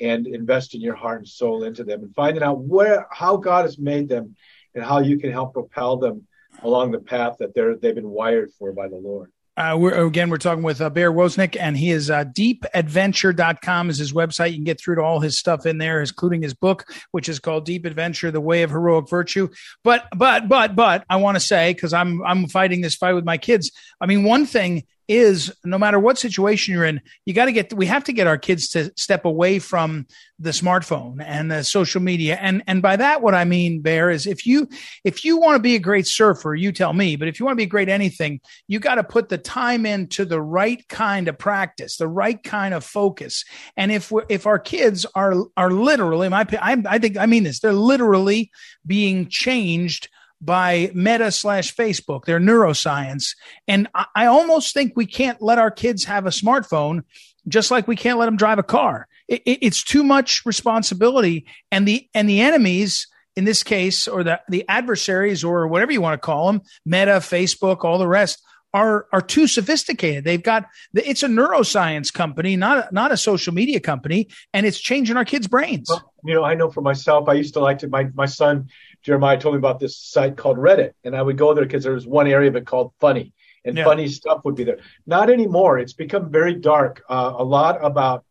and 0.00 0.26
invest 0.26 0.74
in 0.74 0.80
your 0.80 0.94
heart 0.94 1.18
and 1.18 1.28
soul 1.28 1.64
into 1.64 1.84
them 1.84 2.02
and 2.02 2.14
finding 2.14 2.42
out 2.42 2.58
where 2.58 3.06
how 3.10 3.36
God 3.36 3.64
has 3.64 3.78
made 3.78 4.08
them 4.08 4.36
and 4.74 4.84
how 4.84 5.00
you 5.00 5.18
can 5.18 5.32
help 5.32 5.54
propel 5.54 5.96
them 5.96 6.26
along 6.62 6.92
the 6.92 6.98
path 6.98 7.36
that 7.38 7.54
they're 7.54 7.76
they've 7.76 7.94
been 7.94 8.10
wired 8.10 8.50
for 8.58 8.72
by 8.72 8.88
the 8.88 8.96
Lord. 8.96 9.32
Uh, 9.58 9.74
we're, 9.78 10.06
again, 10.06 10.28
we're 10.28 10.36
talking 10.36 10.62
with 10.62 10.82
uh, 10.82 10.90
Bear 10.90 11.10
Woznick, 11.10 11.56
and 11.58 11.78
he 11.78 11.90
is 11.90 12.10
uh, 12.10 12.24
deepadventure.com 12.24 13.88
is 13.88 13.96
his 13.96 14.12
website. 14.12 14.50
You 14.50 14.56
can 14.56 14.64
get 14.64 14.78
through 14.78 14.96
to 14.96 15.02
all 15.02 15.20
his 15.20 15.38
stuff 15.38 15.64
in 15.64 15.78
there, 15.78 16.00
including 16.00 16.42
his 16.42 16.52
book, 16.52 16.84
which 17.12 17.26
is 17.30 17.38
called 17.38 17.64
Deep 17.64 17.86
Adventure: 17.86 18.30
The 18.30 18.40
Way 18.40 18.64
of 18.64 18.70
Heroic 18.70 19.08
Virtue. 19.08 19.48
But, 19.82 20.08
but, 20.14 20.46
but, 20.46 20.76
but, 20.76 21.06
I 21.08 21.16
want 21.16 21.36
to 21.36 21.40
say 21.40 21.72
because 21.72 21.94
I'm 21.94 22.22
I'm 22.22 22.48
fighting 22.48 22.82
this 22.82 22.96
fight 22.96 23.14
with 23.14 23.24
my 23.24 23.38
kids. 23.38 23.72
I 23.98 24.04
mean, 24.04 24.24
one 24.24 24.44
thing 24.44 24.84
is 25.08 25.52
no 25.64 25.78
matter 25.78 25.98
what 25.98 26.18
situation 26.18 26.74
you're 26.74 26.84
in, 26.84 27.00
you 27.24 27.34
got 27.34 27.46
to 27.46 27.52
get, 27.52 27.72
we 27.72 27.86
have 27.86 28.04
to 28.04 28.12
get 28.12 28.26
our 28.26 28.38
kids 28.38 28.68
to 28.70 28.92
step 28.96 29.24
away 29.24 29.58
from 29.58 30.06
the 30.38 30.50
smartphone 30.50 31.22
and 31.24 31.50
the 31.50 31.62
social 31.62 32.00
media. 32.00 32.36
And, 32.40 32.62
and 32.66 32.82
by 32.82 32.96
that, 32.96 33.22
what 33.22 33.34
I 33.34 33.44
mean, 33.44 33.80
Bear, 33.80 34.10
is 34.10 34.26
if 34.26 34.46
you, 34.46 34.68
if 35.04 35.24
you 35.24 35.38
want 35.38 35.56
to 35.56 35.62
be 35.62 35.76
a 35.76 35.80
great 35.80 36.06
surfer, 36.06 36.54
you 36.54 36.72
tell 36.72 36.92
me, 36.92 37.16
but 37.16 37.28
if 37.28 37.38
you 37.38 37.46
want 37.46 37.56
to 37.56 37.62
be 37.62 37.66
great 37.66 37.88
anything, 37.88 38.40
you 38.66 38.80
got 38.80 38.96
to 38.96 39.04
put 39.04 39.28
the 39.28 39.38
time 39.38 39.86
into 39.86 40.24
the 40.24 40.40
right 40.40 40.86
kind 40.88 41.28
of 41.28 41.38
practice, 41.38 41.96
the 41.96 42.08
right 42.08 42.42
kind 42.42 42.74
of 42.74 42.84
focus. 42.84 43.44
And 43.76 43.92
if 43.92 44.10
we're, 44.10 44.26
if 44.28 44.46
our 44.46 44.58
kids 44.58 45.06
are, 45.14 45.34
are 45.56 45.70
literally, 45.70 46.28
my, 46.28 46.46
I, 46.60 46.82
I 46.86 46.98
think, 46.98 47.16
I 47.16 47.26
mean 47.26 47.44
this, 47.44 47.60
they're 47.60 47.72
literally 47.72 48.50
being 48.86 49.28
changed 49.28 50.08
by 50.46 50.90
Meta 50.94 51.30
slash 51.30 51.74
Facebook, 51.74 52.24
their 52.24 52.40
neuroscience. 52.40 53.36
And 53.66 53.88
I, 53.94 54.06
I, 54.14 54.26
almost 54.26 54.72
think 54.72 54.92
we 54.94 55.04
can't 55.04 55.42
let 55.42 55.58
our 55.58 55.72
kids 55.72 56.04
have 56.04 56.24
a 56.24 56.30
smartphone, 56.30 57.02
just 57.48 57.70
like 57.70 57.88
we 57.88 57.96
can't 57.96 58.18
let 58.18 58.26
them 58.26 58.36
drive 58.36 58.60
a 58.60 58.62
car. 58.62 59.08
It, 59.28 59.42
it, 59.44 59.58
it's 59.60 59.82
too 59.82 60.04
much 60.04 60.46
responsibility, 60.46 61.46
and 61.70 61.86
the 61.86 62.08
and 62.14 62.28
the 62.28 62.40
enemies 62.40 63.08
in 63.34 63.44
this 63.44 63.62
case, 63.62 64.08
or 64.08 64.22
the 64.22 64.40
the 64.48 64.64
adversaries, 64.68 65.44
or 65.44 65.66
whatever 65.66 65.92
you 65.92 66.00
want 66.00 66.14
to 66.14 66.24
call 66.24 66.46
them, 66.46 66.62
Meta, 66.86 67.18
Facebook, 67.18 67.84
all 67.84 67.98
the 67.98 68.08
rest. 68.08 68.42
Are, 68.74 69.06
are 69.10 69.22
too 69.22 69.46
sophisticated. 69.46 70.24
They've 70.24 70.42
got 70.42 70.66
it's 70.92 71.22
a 71.22 71.28
neuroscience 71.28 72.12
company, 72.12 72.56
not 72.56 72.76
a, 72.78 72.94
not 72.94 73.10
a 73.10 73.16
social 73.16 73.54
media 73.54 73.80
company, 73.80 74.28
and 74.52 74.66
it's 74.66 74.78
changing 74.78 75.16
our 75.16 75.24
kids' 75.24 75.46
brains. 75.46 75.88
Well, 75.88 76.12
you 76.26 76.34
know, 76.34 76.44
I 76.44 76.54
know 76.54 76.68
for 76.68 76.82
myself, 76.82 77.26
I 77.26 77.34
used 77.34 77.54
to 77.54 77.60
like 77.60 77.78
to 77.78 77.88
my 77.88 78.10
my 78.12 78.26
son 78.26 78.68
Jeremiah 79.06 79.38
told 79.38 79.54
me 79.54 79.58
about 79.58 79.78
this 79.78 79.96
site 79.96 80.36
called 80.36 80.58
Reddit, 80.58 80.94
and 81.04 81.14
I 81.14 81.22
would 81.22 81.38
go 81.38 81.54
there 81.54 81.64
because 81.64 81.84
there 81.84 81.92
was 81.92 82.08
one 82.08 82.26
area 82.26 82.50
of 82.50 82.56
it 82.56 82.66
called 82.66 82.92
funny, 82.98 83.32
and 83.64 83.76
yeah. 83.76 83.84
funny 83.84 84.08
stuff 84.08 84.40
would 84.44 84.56
be 84.56 84.64
there. 84.64 84.80
Not 85.06 85.30
anymore. 85.30 85.78
It's 85.78 85.92
become 85.92 86.28
very 86.32 86.54
dark. 86.54 87.04
Uh, 87.08 87.34
a 87.38 87.44
lot 87.44 87.78
about 87.84 88.24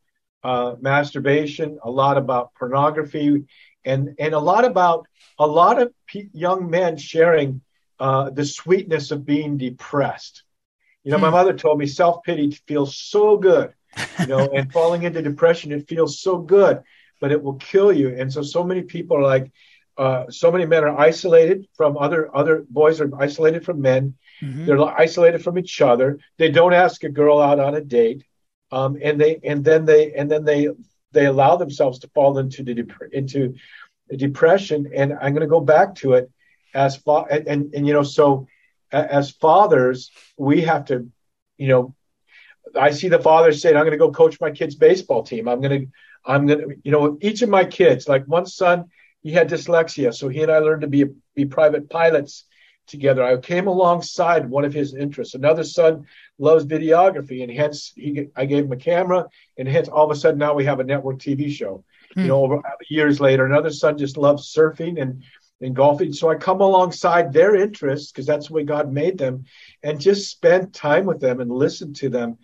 uh, 0.44 0.76
masturbation, 0.82 1.80
a 1.82 1.90
lot 1.90 2.18
about 2.18 2.54
pornography, 2.56 3.46
and 3.86 4.16
and 4.20 4.34
a 4.34 4.40
lot 4.40 4.66
about 4.66 5.08
a 5.40 5.48
lot 5.48 5.82
of 5.82 5.94
p- 6.08 6.30
young 6.34 6.70
men 6.70 6.98
sharing 6.98 7.62
uh, 7.98 8.30
the 8.32 8.44
sweetness 8.44 9.12
of 9.12 9.26
being 9.26 9.58
depressed. 9.58 10.44
You 11.06 11.12
know, 11.12 11.18
hmm. 11.18 11.24
my 11.24 11.30
mother 11.30 11.54
told 11.54 11.80
me 11.80 11.88
self 11.88 12.22
pity 12.24 12.52
feels 12.68 12.98
so 12.98 13.38
good. 13.38 13.74
You 14.20 14.28
know, 14.28 14.50
and 14.54 14.70
falling 14.74 15.04
into 15.04 15.22
depression 15.22 15.72
it 15.72 15.88
feels 15.88 16.20
so 16.20 16.38
good, 16.38 16.84
but 17.22 17.32
it 17.32 17.42
will 17.42 17.56
kill 17.56 17.94
you. 17.94 18.10
And 18.10 18.34
so 18.34 18.42
so 18.42 18.62
many 18.62 18.82
people 18.82 19.16
are 19.16 19.24
like 19.24 19.54
uh, 19.98 20.26
so 20.30 20.52
many 20.52 20.66
men 20.66 20.84
are 20.84 20.98
isolated 20.98 21.68
from 21.76 21.98
other 21.98 22.36
other 22.36 22.66
boys 22.70 23.00
are 23.02 23.10
isolated 23.20 23.64
from 23.66 23.82
men. 23.82 24.16
Mm-hmm. 24.42 24.66
They're 24.66 24.82
isolated 24.82 25.44
from 25.44 25.58
each 25.58 25.82
other. 25.82 26.20
They 26.38 26.52
don't 26.52 26.74
ask 26.74 27.04
a 27.04 27.10
girl 27.10 27.40
out 27.40 27.60
on 27.60 27.76
a 27.76 27.82
date. 27.82 28.24
um, 28.72 28.98
and 29.02 29.20
they 29.20 29.40
and 29.44 29.64
then 29.64 29.86
they 29.86 30.14
and 30.14 30.30
then 30.30 30.44
they 30.44 30.70
they 31.12 31.26
allow 31.26 31.56
themselves 31.56 32.00
to 32.00 32.10
fall 32.10 32.38
into 32.38 32.64
the 32.64 32.74
dep- 32.74 33.12
into 33.12 33.56
depression. 34.16 34.92
And 34.94 35.14
I'm 35.14 35.34
going 35.34 35.42
to 35.42 35.48
go 35.48 35.62
back 35.62 35.96
to 35.96 36.14
it 36.14 36.30
as 36.74 36.98
fa- 36.98 37.26
and, 37.30 37.48
and 37.48 37.74
and 37.74 37.88
you 37.88 37.94
know 37.94 38.04
so 38.04 38.48
as 38.92 39.32
fathers 39.32 40.12
we 40.38 40.62
have 40.62 40.86
to 40.86 41.10
you 41.58 41.68
know 41.68 41.96
I 42.76 42.92
see 42.92 43.08
the 43.10 43.20
father 43.20 43.54
saying, 43.54 43.76
I'm 43.76 43.84
going 43.84 43.92
to 43.92 43.98
go 43.98 44.12
coach 44.12 44.42
my 44.42 44.52
kid's 44.52 44.76
baseball 44.76 45.24
team. 45.24 45.48
I'm 45.48 45.62
going 45.62 45.82
to, 45.82 45.88
I'm 46.26 46.48
going 46.48 46.60
to, 46.60 46.76
you 46.84 46.92
know, 46.92 47.18
each 47.22 47.42
of 47.42 47.50
my 47.50 47.64
kids, 47.64 48.08
like 48.10 48.26
one 48.26 48.46
son, 48.46 48.86
he 49.26 49.32
had 49.32 49.50
dyslexia. 49.50 50.14
So 50.14 50.30
he 50.30 50.44
and 50.44 50.52
I 50.52 50.60
learned 50.60 50.82
to 50.82 50.88
be, 50.88 51.06
be 51.34 51.46
private 51.46 51.90
pilots 51.90 52.46
together. 52.86 53.24
I 53.24 53.38
came 53.38 53.66
alongside 53.66 54.48
one 54.48 54.64
of 54.66 54.72
his 54.72 54.94
interests. 54.94 55.34
Another 55.34 55.64
son 55.64 56.06
loves 56.38 56.64
videography 56.64 57.42
and 57.42 57.52
hence 57.52 57.92
he, 57.96 58.28
I 58.36 58.46
gave 58.46 58.66
him 58.66 58.72
a 58.72 58.78
camera 58.78 59.26
and 59.58 59.68
hence 59.68 59.88
all 59.88 60.06
of 60.06 60.16
a 60.16 60.16
sudden 60.16 60.38
now 60.38 60.54
we 60.54 60.66
have 60.66 60.80
a 60.80 60.84
network 60.84 61.18
TV 61.18 61.50
show. 61.50 61.84
Hmm. 62.14 62.20
You 62.22 62.28
know, 62.28 62.44
over 62.44 62.62
years 62.88 63.20
later, 63.20 63.48
another 63.48 63.72
son 63.72 63.98
just 63.98 64.16
loves 64.16 64.54
surfing 64.54 65.02
and, 65.02 65.24
and 65.60 65.76
golfing. 65.76 66.14
So 66.14 66.30
I 66.30 66.36
come 66.36 66.62
alongside 66.62 67.34
their 67.34 67.56
interests 67.56 68.12
because 68.12 68.28
that's 68.28 68.50
the 68.50 68.54
way 68.54 68.64
God 68.64 68.94
made 68.94 69.18
them 69.18 69.46
and 69.82 70.00
just 70.00 70.30
spend 70.30 70.72
time 70.72 71.06
with 71.06 71.20
them 71.20 71.40
and 71.40 71.50
listen 71.50 71.96
to 71.96 72.10
them 72.10 72.38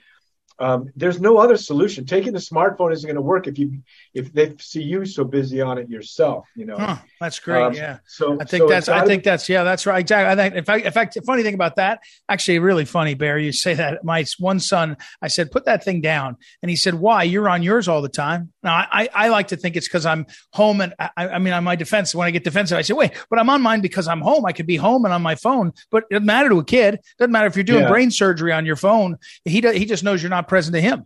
um, 0.61 0.91
there's 0.95 1.19
no 1.19 1.37
other 1.37 1.57
solution. 1.57 2.05
Taking 2.05 2.33
the 2.33 2.39
smartphone 2.39 2.93
isn't 2.93 3.07
going 3.07 3.15
to 3.15 3.21
work 3.21 3.47
if 3.47 3.57
you 3.57 3.81
if 4.13 4.31
they 4.31 4.55
see 4.59 4.83
you 4.83 5.05
so 5.05 5.23
busy 5.23 5.59
on 5.59 5.79
it 5.79 5.89
yourself. 5.89 6.47
You 6.55 6.67
know, 6.67 6.77
huh, 6.77 6.97
that's 7.19 7.39
great. 7.39 7.63
Um, 7.63 7.73
yeah. 7.73 7.97
So 8.05 8.37
I 8.39 8.45
think 8.45 8.61
so 8.61 8.67
that's 8.67 8.87
I 8.87 9.05
think 9.05 9.23
that's 9.23 9.49
yeah 9.49 9.63
that's 9.63 9.85
right 9.87 9.99
exactly. 9.99 10.31
I 10.31 10.35
think 10.35 10.55
in 10.55 10.63
fact, 10.63 10.85
in 10.85 10.91
fact, 10.91 11.17
funny 11.25 11.41
thing 11.41 11.55
about 11.55 11.77
that 11.77 11.99
actually 12.29 12.59
really 12.59 12.85
funny, 12.85 13.15
Bear. 13.15 13.39
You 13.39 13.51
say 13.51 13.73
that 13.73 14.03
my 14.03 14.23
one 14.37 14.59
son, 14.59 14.97
I 15.21 15.29
said 15.29 15.51
put 15.51 15.65
that 15.65 15.83
thing 15.83 15.99
down, 16.01 16.37
and 16.61 16.69
he 16.69 16.75
said 16.75 16.93
why? 16.93 17.23
You're 17.23 17.49
on 17.49 17.63
yours 17.63 17.87
all 17.87 18.03
the 18.03 18.09
time. 18.09 18.53
Now 18.61 18.75
I 18.75 19.09
I 19.13 19.29
like 19.29 19.47
to 19.49 19.57
think 19.57 19.75
it's 19.75 19.87
because 19.87 20.05
I'm 20.05 20.27
home 20.53 20.81
and 20.81 20.93
I, 20.99 21.09
I 21.17 21.39
mean 21.39 21.53
on 21.53 21.63
my 21.63 21.75
defense 21.75 22.13
when 22.13 22.27
I 22.27 22.31
get 22.31 22.43
defensive 22.43 22.77
I 22.77 22.83
say 22.83 22.93
wait, 22.93 23.13
but 23.31 23.39
I'm 23.39 23.49
on 23.49 23.63
mine 23.63 23.81
because 23.81 24.07
I'm 24.07 24.21
home. 24.21 24.45
I 24.45 24.51
could 24.51 24.67
be 24.67 24.75
home 24.75 25.05
and 25.05 25.13
on 25.13 25.23
my 25.23 25.35
phone, 25.35 25.73
but 25.89 26.03
it 26.09 26.13
doesn't 26.13 26.25
matter 26.25 26.49
to 26.49 26.59
a 26.59 26.63
kid. 26.63 26.95
It 26.95 27.03
doesn't 27.17 27.31
matter 27.31 27.47
if 27.47 27.55
you're 27.55 27.63
doing 27.63 27.83
yeah. 27.83 27.89
brain 27.89 28.11
surgery 28.11 28.53
on 28.53 28.65
your 28.65 28.75
phone. 28.75 29.17
He 29.43 29.61
he 29.61 29.85
just 29.85 30.03
knows 30.03 30.21
you're 30.21 30.29
not 30.29 30.47
present 30.51 30.75
to 30.75 30.81
him. 30.81 31.05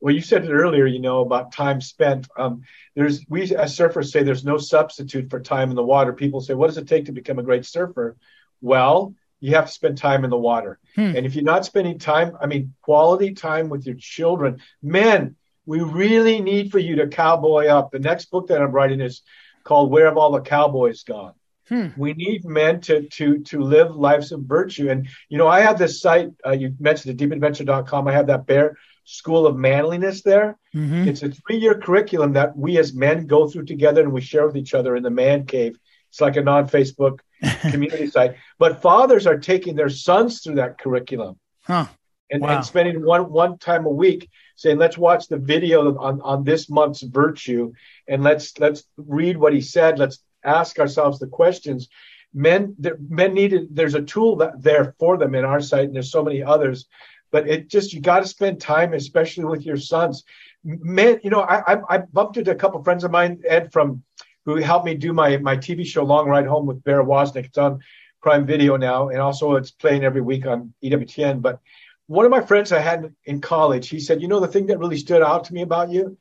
Well, 0.00 0.14
you 0.14 0.20
said 0.20 0.44
it 0.44 0.52
earlier, 0.52 0.86
you 0.86 1.00
know, 1.00 1.22
about 1.22 1.50
time 1.50 1.80
spent. 1.80 2.28
Um, 2.38 2.62
there's 2.94 3.24
we 3.28 3.42
as 3.42 3.76
surfers 3.76 4.12
say 4.12 4.22
there's 4.22 4.44
no 4.44 4.56
substitute 4.56 5.30
for 5.30 5.40
time 5.40 5.70
in 5.70 5.74
the 5.74 5.82
water. 5.82 6.12
People 6.12 6.40
say, 6.40 6.54
what 6.54 6.68
does 6.68 6.78
it 6.78 6.86
take 6.86 7.06
to 7.06 7.12
become 7.12 7.40
a 7.40 7.42
great 7.42 7.66
surfer? 7.66 8.16
Well, 8.60 9.14
you 9.40 9.56
have 9.56 9.66
to 9.66 9.72
spend 9.72 9.98
time 9.98 10.22
in 10.22 10.30
the 10.30 10.38
water. 10.38 10.78
Hmm. 10.94 11.16
And 11.16 11.26
if 11.26 11.34
you're 11.34 11.42
not 11.42 11.64
spending 11.64 11.98
time, 11.98 12.38
I 12.40 12.46
mean, 12.46 12.74
quality 12.82 13.34
time 13.34 13.68
with 13.68 13.84
your 13.84 13.96
children, 13.96 14.60
men, 14.80 15.34
we 15.66 15.80
really 15.80 16.40
need 16.40 16.70
for 16.70 16.78
you 16.78 16.94
to 16.96 17.08
cowboy 17.08 17.66
up. 17.66 17.90
The 17.90 17.98
next 17.98 18.26
book 18.30 18.46
that 18.46 18.62
I'm 18.62 18.70
writing 18.70 19.00
is 19.00 19.22
called 19.64 19.90
Where 19.90 20.06
Have 20.06 20.16
All 20.16 20.30
the 20.30 20.40
Cowboys 20.40 21.02
Gone? 21.02 21.34
Hmm. 21.68 21.88
We 21.96 22.12
need 22.12 22.44
men 22.44 22.80
to 22.82 23.08
to 23.08 23.38
to 23.38 23.60
live 23.60 23.96
lives 23.96 24.32
of 24.32 24.42
virtue. 24.42 24.90
And 24.90 25.08
you 25.28 25.38
know, 25.38 25.48
I 25.48 25.60
have 25.60 25.78
this 25.78 26.00
site 26.00 26.30
uh, 26.46 26.50
you 26.50 26.74
mentioned 26.78 27.18
the 27.18 27.26
deepadventure.com. 27.26 28.08
I 28.08 28.12
have 28.12 28.26
that 28.26 28.46
bear 28.46 28.76
school 29.04 29.46
of 29.46 29.56
manliness 29.56 30.22
there. 30.22 30.58
Mm-hmm. 30.74 31.08
It's 31.08 31.22
a 31.22 31.30
three-year 31.30 31.78
curriculum 31.78 32.32
that 32.34 32.56
we 32.56 32.78
as 32.78 32.94
men 32.94 33.26
go 33.26 33.48
through 33.48 33.66
together 33.66 34.02
and 34.02 34.12
we 34.12 34.20
share 34.20 34.46
with 34.46 34.56
each 34.56 34.74
other 34.74 34.96
in 34.96 35.02
the 35.02 35.10
man 35.10 35.44
cave. 35.46 35.78
It's 36.10 36.20
like 36.20 36.36
a 36.36 36.42
non-Facebook 36.42 37.20
community 37.70 38.06
site. 38.08 38.36
But 38.58 38.80
fathers 38.80 39.26
are 39.26 39.38
taking 39.38 39.76
their 39.76 39.88
sons 39.88 40.40
through 40.40 40.56
that 40.56 40.78
curriculum. 40.78 41.38
Huh. 41.62 41.86
And, 42.30 42.42
wow. 42.42 42.56
and 42.56 42.64
spending 42.64 43.04
one 43.04 43.30
one 43.30 43.58
time 43.58 43.84
a 43.84 43.90
week 43.90 44.30
saying, 44.56 44.78
let's 44.78 44.96
watch 44.96 45.28
the 45.28 45.36
video 45.36 45.96
on, 45.98 46.20
on 46.22 46.42
this 46.42 46.70
month's 46.70 47.02
virtue 47.02 47.72
and 48.08 48.22
let's 48.22 48.58
let's 48.58 48.84
read 48.96 49.36
what 49.36 49.52
he 49.52 49.60
said. 49.60 49.98
Let's 49.98 50.24
ask 50.44 50.78
ourselves 50.78 51.18
the 51.18 51.26
questions. 51.26 51.88
Men, 52.32 52.76
men 53.08 53.32
needed. 53.32 53.68
There's 53.70 53.94
a 53.94 54.02
tool 54.02 54.36
that 54.36 54.60
there 54.60 54.94
for 54.98 55.16
them 55.16 55.34
in 55.34 55.44
our 55.44 55.60
site, 55.60 55.84
and 55.84 55.94
there's 55.94 56.10
so 56.10 56.24
many 56.24 56.42
others. 56.42 56.86
But 57.30 57.48
it 57.48 57.68
just 57.68 57.92
you 57.92 58.00
got 58.00 58.20
to 58.20 58.28
spend 58.28 58.60
time, 58.60 58.92
especially 58.92 59.44
with 59.44 59.64
your 59.64 59.76
sons. 59.76 60.24
Men, 60.64 61.20
you 61.22 61.30
know, 61.30 61.40
I, 61.40 61.74
I, 61.74 61.80
I 61.88 61.98
bumped 61.98 62.36
into 62.36 62.50
a 62.50 62.56
couple 62.56 62.78
of 62.78 62.84
friends 62.84 63.04
of 63.04 63.10
mine, 63.10 63.42
Ed 63.48 63.72
from 63.72 64.02
who 64.44 64.56
helped 64.56 64.86
me 64.86 64.94
do 64.94 65.12
my 65.12 65.36
my 65.36 65.56
TV 65.56 65.86
show 65.86 66.04
Long 66.04 66.28
Ride 66.28 66.46
Home 66.46 66.66
with 66.66 66.82
Bear 66.82 67.04
Woznick. 67.04 67.46
It's 67.46 67.58
on 67.58 67.80
Prime 68.20 68.46
Video 68.46 68.76
now, 68.76 69.10
and 69.10 69.20
also 69.20 69.54
it's 69.54 69.70
playing 69.70 70.04
every 70.04 70.20
week 70.20 70.44
on 70.44 70.74
EWTN. 70.82 71.40
But 71.40 71.60
one 72.08 72.24
of 72.24 72.32
my 72.32 72.40
friends 72.40 72.72
I 72.72 72.80
had 72.80 73.14
in 73.24 73.40
college, 73.40 73.88
he 73.88 74.00
said, 74.00 74.20
you 74.20 74.28
know, 74.28 74.40
the 74.40 74.48
thing 74.48 74.66
that 74.66 74.78
really 74.78 74.98
stood 74.98 75.22
out 75.22 75.44
to 75.44 75.54
me 75.54 75.62
about 75.62 75.90
you 75.90 76.18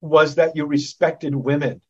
was 0.00 0.36
that 0.36 0.56
you 0.56 0.64
respected 0.64 1.34
women. 1.34 1.82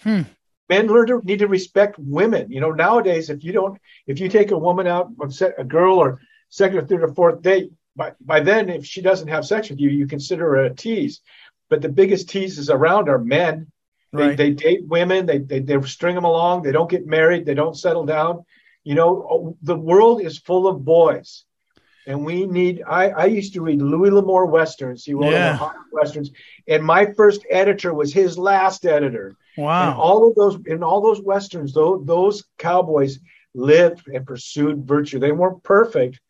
Hmm 0.00 0.22
men 0.68 0.86
learn 0.86 1.06
to 1.08 1.20
need 1.24 1.40
to 1.40 1.48
respect 1.48 1.98
women. 1.98 2.50
You 2.50 2.60
know, 2.60 2.72
nowadays, 2.72 3.30
if 3.30 3.44
you 3.44 3.52
don't, 3.52 3.78
if 4.06 4.20
you 4.20 4.28
take 4.28 4.50
a 4.50 4.58
woman 4.58 4.86
out 4.86 5.12
a 5.58 5.64
girl 5.64 5.98
or 5.98 6.20
second 6.48 6.78
or 6.78 6.86
third 6.86 7.02
or 7.02 7.14
fourth 7.14 7.42
date, 7.42 7.72
by, 7.96 8.12
by 8.20 8.40
then, 8.40 8.68
if 8.70 8.84
she 8.84 9.02
doesn't 9.02 9.28
have 9.28 9.46
sex 9.46 9.70
with 9.70 9.78
you, 9.78 9.88
you 9.90 10.06
consider 10.06 10.44
her 10.50 10.64
a 10.64 10.74
tease. 10.74 11.20
But 11.70 11.80
the 11.80 11.88
biggest 11.88 12.28
teases 12.28 12.70
around 12.70 13.08
are 13.08 13.18
men. 13.18 13.70
Right. 14.12 14.36
They, 14.36 14.50
they 14.50 14.54
date 14.54 14.86
women. 14.86 15.26
They, 15.26 15.38
they, 15.38 15.60
they 15.60 15.80
string 15.82 16.14
them 16.14 16.24
along. 16.24 16.62
They 16.62 16.72
don't 16.72 16.90
get 16.90 17.06
married. 17.06 17.46
They 17.46 17.54
don't 17.54 17.76
settle 17.76 18.04
down. 18.04 18.44
You 18.84 18.94
know, 18.94 19.26
oh, 19.30 19.56
the 19.62 19.76
world 19.76 20.20
is 20.20 20.38
full 20.38 20.66
of 20.66 20.84
boys. 20.84 21.44
And 22.06 22.24
we 22.24 22.46
need, 22.46 22.82
I, 22.86 23.08
I 23.10 23.24
used 23.26 23.54
to 23.54 23.62
read 23.62 23.80
Louis 23.80 24.10
L'Amour 24.10 24.46
Westerns. 24.46 25.04
He 25.04 25.14
wrote 25.14 25.32
yeah. 25.32 25.70
Westerns. 25.90 26.30
And 26.68 26.84
my 26.84 27.06
first 27.16 27.46
editor 27.50 27.94
was 27.94 28.12
his 28.12 28.36
last 28.36 28.84
editor. 28.84 29.36
Wow. 29.56 29.90
And 29.90 29.98
all 29.98 30.28
of 30.28 30.34
those 30.34 30.58
in 30.66 30.82
all 30.82 31.00
those 31.00 31.20
westerns, 31.20 31.72
those, 31.72 32.04
those 32.04 32.44
cowboys 32.58 33.20
lived 33.54 34.08
and 34.08 34.26
pursued 34.26 34.86
virtue. 34.86 35.18
They 35.18 35.32
weren't 35.32 35.62
perfect, 35.62 36.20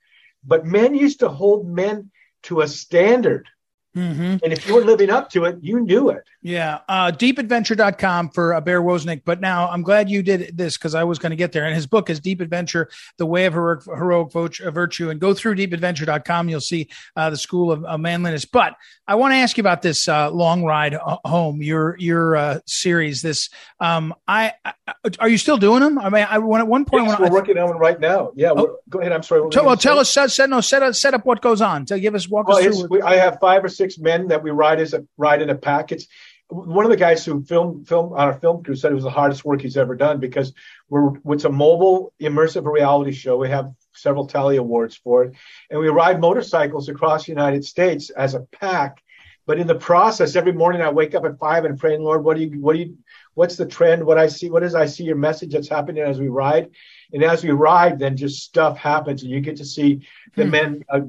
but 0.44 0.66
men 0.66 0.94
used 0.94 1.20
to 1.20 1.28
hold 1.28 1.66
men 1.66 2.10
to 2.44 2.60
a 2.60 2.68
standard. 2.68 3.48
Mm-hmm. 3.96 4.36
And 4.42 4.52
if 4.52 4.66
you 4.66 4.74
were 4.74 4.84
living 4.84 5.10
up 5.10 5.30
to 5.30 5.44
it, 5.44 5.58
you 5.62 5.80
knew 5.80 6.10
it. 6.10 6.24
Yeah. 6.42 6.80
Uh, 6.88 7.12
deepadventure.com 7.12 8.30
for 8.30 8.54
uh, 8.54 8.60
Bear 8.60 8.82
Woznick. 8.82 9.22
But 9.24 9.40
now 9.40 9.68
I'm 9.68 9.82
glad 9.82 10.10
you 10.10 10.22
did 10.22 10.56
this 10.56 10.76
because 10.76 10.94
I 10.94 11.04
was 11.04 11.18
going 11.18 11.30
to 11.30 11.36
get 11.36 11.52
there. 11.52 11.64
And 11.64 11.74
his 11.74 11.86
book 11.86 12.10
is 12.10 12.18
Deep 12.20 12.40
Adventure, 12.40 12.90
The 13.18 13.26
Way 13.26 13.46
of 13.46 13.54
Heroic, 13.54 13.84
Heroic 13.84 14.60
uh, 14.60 14.70
Virtue. 14.70 15.10
And 15.10 15.20
go 15.20 15.32
through 15.32 15.54
deepadventure.com. 15.56 16.48
You'll 16.48 16.60
see 16.60 16.88
uh, 17.16 17.30
the 17.30 17.36
School 17.36 17.70
of 17.70 17.84
uh, 17.84 17.96
Manliness. 17.96 18.44
But 18.44 18.74
I 19.06 19.16
want 19.16 19.32
to 19.32 19.36
ask 19.36 19.56
you 19.56 19.62
about 19.62 19.82
this 19.82 20.08
uh, 20.08 20.30
long 20.30 20.64
ride 20.64 20.94
home, 20.94 21.62
your 21.62 21.96
your 21.98 22.36
uh, 22.36 22.60
series. 22.66 23.20
This, 23.20 23.50
um, 23.78 24.14
I, 24.26 24.54
I, 24.64 24.72
are 25.20 25.28
you 25.28 25.36
still 25.36 25.58
doing 25.58 25.80
them? 25.80 25.98
I 25.98 26.08
mean, 26.08 26.26
I, 26.28 26.38
when, 26.38 26.60
at 26.60 26.66
one 26.66 26.84
point, 26.86 27.04
yes, 27.04 27.18
when 27.18 27.30
we're 27.30 27.36
I, 27.36 27.40
working 27.40 27.58
on 27.58 27.68
one 27.68 27.78
right 27.78 28.00
now. 28.00 28.32
Yeah. 28.34 28.52
Oh, 28.56 28.78
go 28.88 29.00
ahead. 29.00 29.12
I'm 29.12 29.22
sorry. 29.22 29.48
Tell, 29.50 29.66
well, 29.66 29.76
tell 29.76 29.98
us, 29.98 30.10
set, 30.10 30.30
set, 30.30 30.48
no, 30.48 30.62
set, 30.62 30.82
up, 30.82 30.94
set 30.94 31.12
up 31.12 31.26
what 31.26 31.42
goes 31.42 31.60
on. 31.60 31.84
To 31.86 32.00
give 32.00 32.14
us, 32.14 32.28
walk 32.28 32.48
well, 32.48 32.56
us 32.56 32.64
through. 32.64 32.88
We, 32.88 33.02
I 33.02 33.16
have 33.16 33.38
five 33.40 33.62
or 33.62 33.68
six 33.68 33.83
six 33.84 33.98
men 33.98 34.28
that 34.28 34.42
we 34.42 34.50
ride 34.50 34.80
as 34.80 34.94
a 34.94 35.04
ride 35.16 35.42
in 35.42 35.50
a 35.50 35.54
pack. 35.54 35.92
It's 35.92 36.06
one 36.48 36.84
of 36.84 36.90
the 36.90 36.96
guys 36.96 37.24
who 37.24 37.42
filmed 37.44 37.86
film 37.88 38.12
on 38.12 38.20
our 38.20 38.38
film 38.38 38.62
crew 38.62 38.76
said 38.76 38.92
it 38.92 38.94
was 38.94 39.04
the 39.04 39.10
hardest 39.10 39.44
work 39.44 39.60
he's 39.60 39.76
ever 39.76 39.94
done 39.94 40.20
because 40.20 40.52
we're 40.88 41.12
it's 41.32 41.44
a 41.44 41.50
mobile 41.50 42.12
immersive 42.20 42.64
reality 42.64 43.12
show. 43.12 43.36
We 43.36 43.48
have 43.48 43.72
several 43.92 44.26
Telly 44.26 44.56
awards 44.56 44.96
for 44.96 45.24
it, 45.24 45.34
and 45.70 45.80
we 45.80 45.88
ride 45.88 46.20
motorcycles 46.20 46.88
across 46.88 47.24
the 47.24 47.32
United 47.32 47.64
States 47.64 48.10
as 48.10 48.34
a 48.34 48.46
pack. 48.60 49.02
But 49.46 49.58
in 49.58 49.66
the 49.66 49.74
process, 49.74 50.36
every 50.36 50.52
morning 50.52 50.80
I 50.80 50.90
wake 50.90 51.14
up 51.14 51.26
at 51.26 51.38
five 51.38 51.66
and 51.66 51.78
pray, 51.78 51.98
Lord, 51.98 52.24
what 52.24 52.36
do 52.36 52.44
you, 52.44 52.60
what 52.60 52.72
do 52.74 52.78
you, 52.78 52.96
what's 53.34 53.56
the 53.56 53.66
trend? 53.66 54.02
What 54.02 54.16
I 54.16 54.26
see, 54.26 54.48
what 54.48 54.62
is 54.62 54.74
I 54.74 54.86
see 54.86 55.04
your 55.04 55.16
message 55.16 55.52
that's 55.52 55.68
happening 55.68 56.02
as 56.02 56.18
we 56.18 56.28
ride, 56.28 56.70
and 57.12 57.22
as 57.22 57.44
we 57.44 57.50
ride, 57.50 57.98
then 57.98 58.16
just 58.16 58.42
stuff 58.42 58.76
happens, 58.78 59.22
and 59.22 59.30
you 59.30 59.40
get 59.40 59.56
to 59.56 59.64
see 59.64 60.06
the 60.36 60.44
hmm. 60.44 60.50
men 60.50 60.84
uh, 60.88 61.00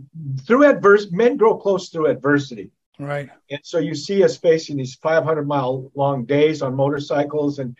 through 0.45 0.65
adverse. 0.65 1.11
Men 1.11 1.37
grow 1.37 1.57
close 1.57 1.89
through 1.89 2.07
adversity. 2.07 2.71
Right. 2.99 3.29
And 3.49 3.59
so 3.63 3.77
you 3.77 3.93
see 3.93 4.23
us 4.23 4.37
facing 4.37 4.77
these 4.77 4.95
500 4.95 5.47
mile 5.47 5.91
long 5.95 6.25
days 6.25 6.61
on 6.61 6.75
motorcycles 6.75 7.59
and 7.59 7.75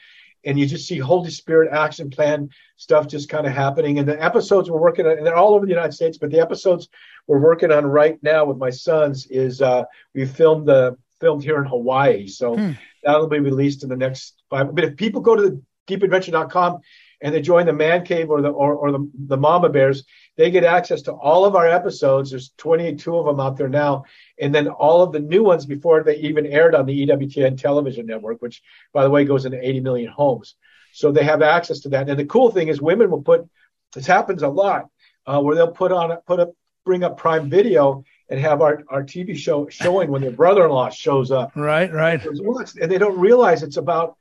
and 0.46 0.60
you 0.60 0.68
just 0.68 0.88
see 0.88 1.00
Holy 1.00 1.32
Spirit 1.32 1.74
action 1.74 2.10
plan 2.10 2.50
stuff 2.78 3.08
just 3.08 3.30
kind 3.30 3.48
of 3.48 3.54
happening. 3.54 3.98
And 3.98 4.08
the 4.08 4.24
episodes 4.24 4.70
we're 4.70 4.80
working 4.80 5.08
on, 5.08 5.18
and 5.18 5.26
they're 5.26 5.36
all 5.36 5.56
over 5.56 5.66
the 5.66 5.72
United 5.72 5.94
States, 5.94 6.20
but 6.20 6.30
the 6.30 6.40
episodes 6.40 6.88
we're 7.26 7.40
working 7.40 7.72
on 7.72 7.84
right 7.86 8.22
now 8.22 8.46
with 8.46 8.58
my 8.58 8.70
sons 8.70 9.26
is 9.32 9.62
uh, 9.62 9.86
we 10.14 10.26
filmed 10.26 10.68
the 10.68 10.98
filmed 11.20 11.44
here 11.44 11.58
in 11.58 11.66
Hawaii. 11.66 12.28
So 12.28 12.56
hmm. 12.56 12.72
that'll 13.04 13.28
be 13.28 13.40
released 13.40 13.84
in 13.84 13.90
the 13.90 13.96
next 13.96 14.44
five. 14.50 14.74
But 14.74 14.84
if 14.84 14.96
people 14.96 15.22
go 15.22 15.36
to 15.36 15.42
the 15.42 15.62
deepadventure.com 15.88 16.80
and 17.22 17.34
they 17.34 17.42
join 17.42 17.66
the 17.66 17.74
man 17.74 18.06
cave 18.06 18.30
or 18.30 18.42
the 18.42 18.50
or, 18.50 18.76
or 18.76 18.92
the, 18.92 19.10
the 19.28 19.38
mama 19.38 19.70
bears, 19.70 20.04
they 20.38 20.52
get 20.52 20.64
access 20.64 21.04
to 21.04 21.14
all 21.14 21.46
of 21.46 21.56
our 21.56 21.68
episodes. 21.68 22.30
There's 22.32 22.52
22 22.58 23.18
of 23.18 23.26
them 23.26 23.40
out 23.40 23.58
there 23.58 23.70
now 23.70 24.04
and 24.40 24.54
then 24.54 24.68
all 24.68 25.02
of 25.02 25.12
the 25.12 25.20
new 25.20 25.44
ones 25.44 25.66
before 25.66 26.04
they 26.04 26.18
even 26.18 26.46
aired 26.46 26.76
on 26.76 26.86
the 26.86 27.08
EWTN 27.08 27.60
television 27.60 28.06
network, 28.06 28.42
which, 28.42 28.62
by 28.94 29.04
the 29.04 29.10
way, 29.10 29.26
goes 29.26 29.46
into 29.46 29.66
80 29.66 29.80
million 29.82 30.12
homes. 30.12 30.56
So 30.92 31.12
they 31.12 31.24
have 31.24 31.42
access 31.42 31.82
to 31.82 31.90
that. 31.90 32.10
And 32.10 32.20
the 32.20 32.26
cool 32.26 32.52
thing 32.52 32.68
is, 32.68 32.82
women 32.82 33.10
will 33.10 33.22
put 33.22 33.48
this 33.94 34.06
happens 34.06 34.44
a 34.44 34.50
lot, 34.50 34.90
uh, 35.26 35.42
where 35.42 35.56
they'll 35.56 35.72
put 35.72 35.92
on 35.92 36.16
put 36.28 36.40
up 36.40 36.54
bring 36.86 37.04
up 37.04 37.18
Prime 37.18 37.50
Video 37.50 38.04
and 38.30 38.40
have 38.40 38.62
our, 38.62 38.84
our 38.90 39.04
TV 39.04 39.36
show 39.36 39.68
showing 39.70 40.12
when 40.12 40.22
their 40.22 40.32
brother-in-law 40.32 40.90
shows 40.90 41.32
up. 41.32 41.56
Right, 41.56 41.92
right. 41.92 42.24
And 42.24 42.92
they 42.92 42.98
don't 42.98 43.20
realize 43.20 43.64
it's 43.64 43.78
about 43.78 44.18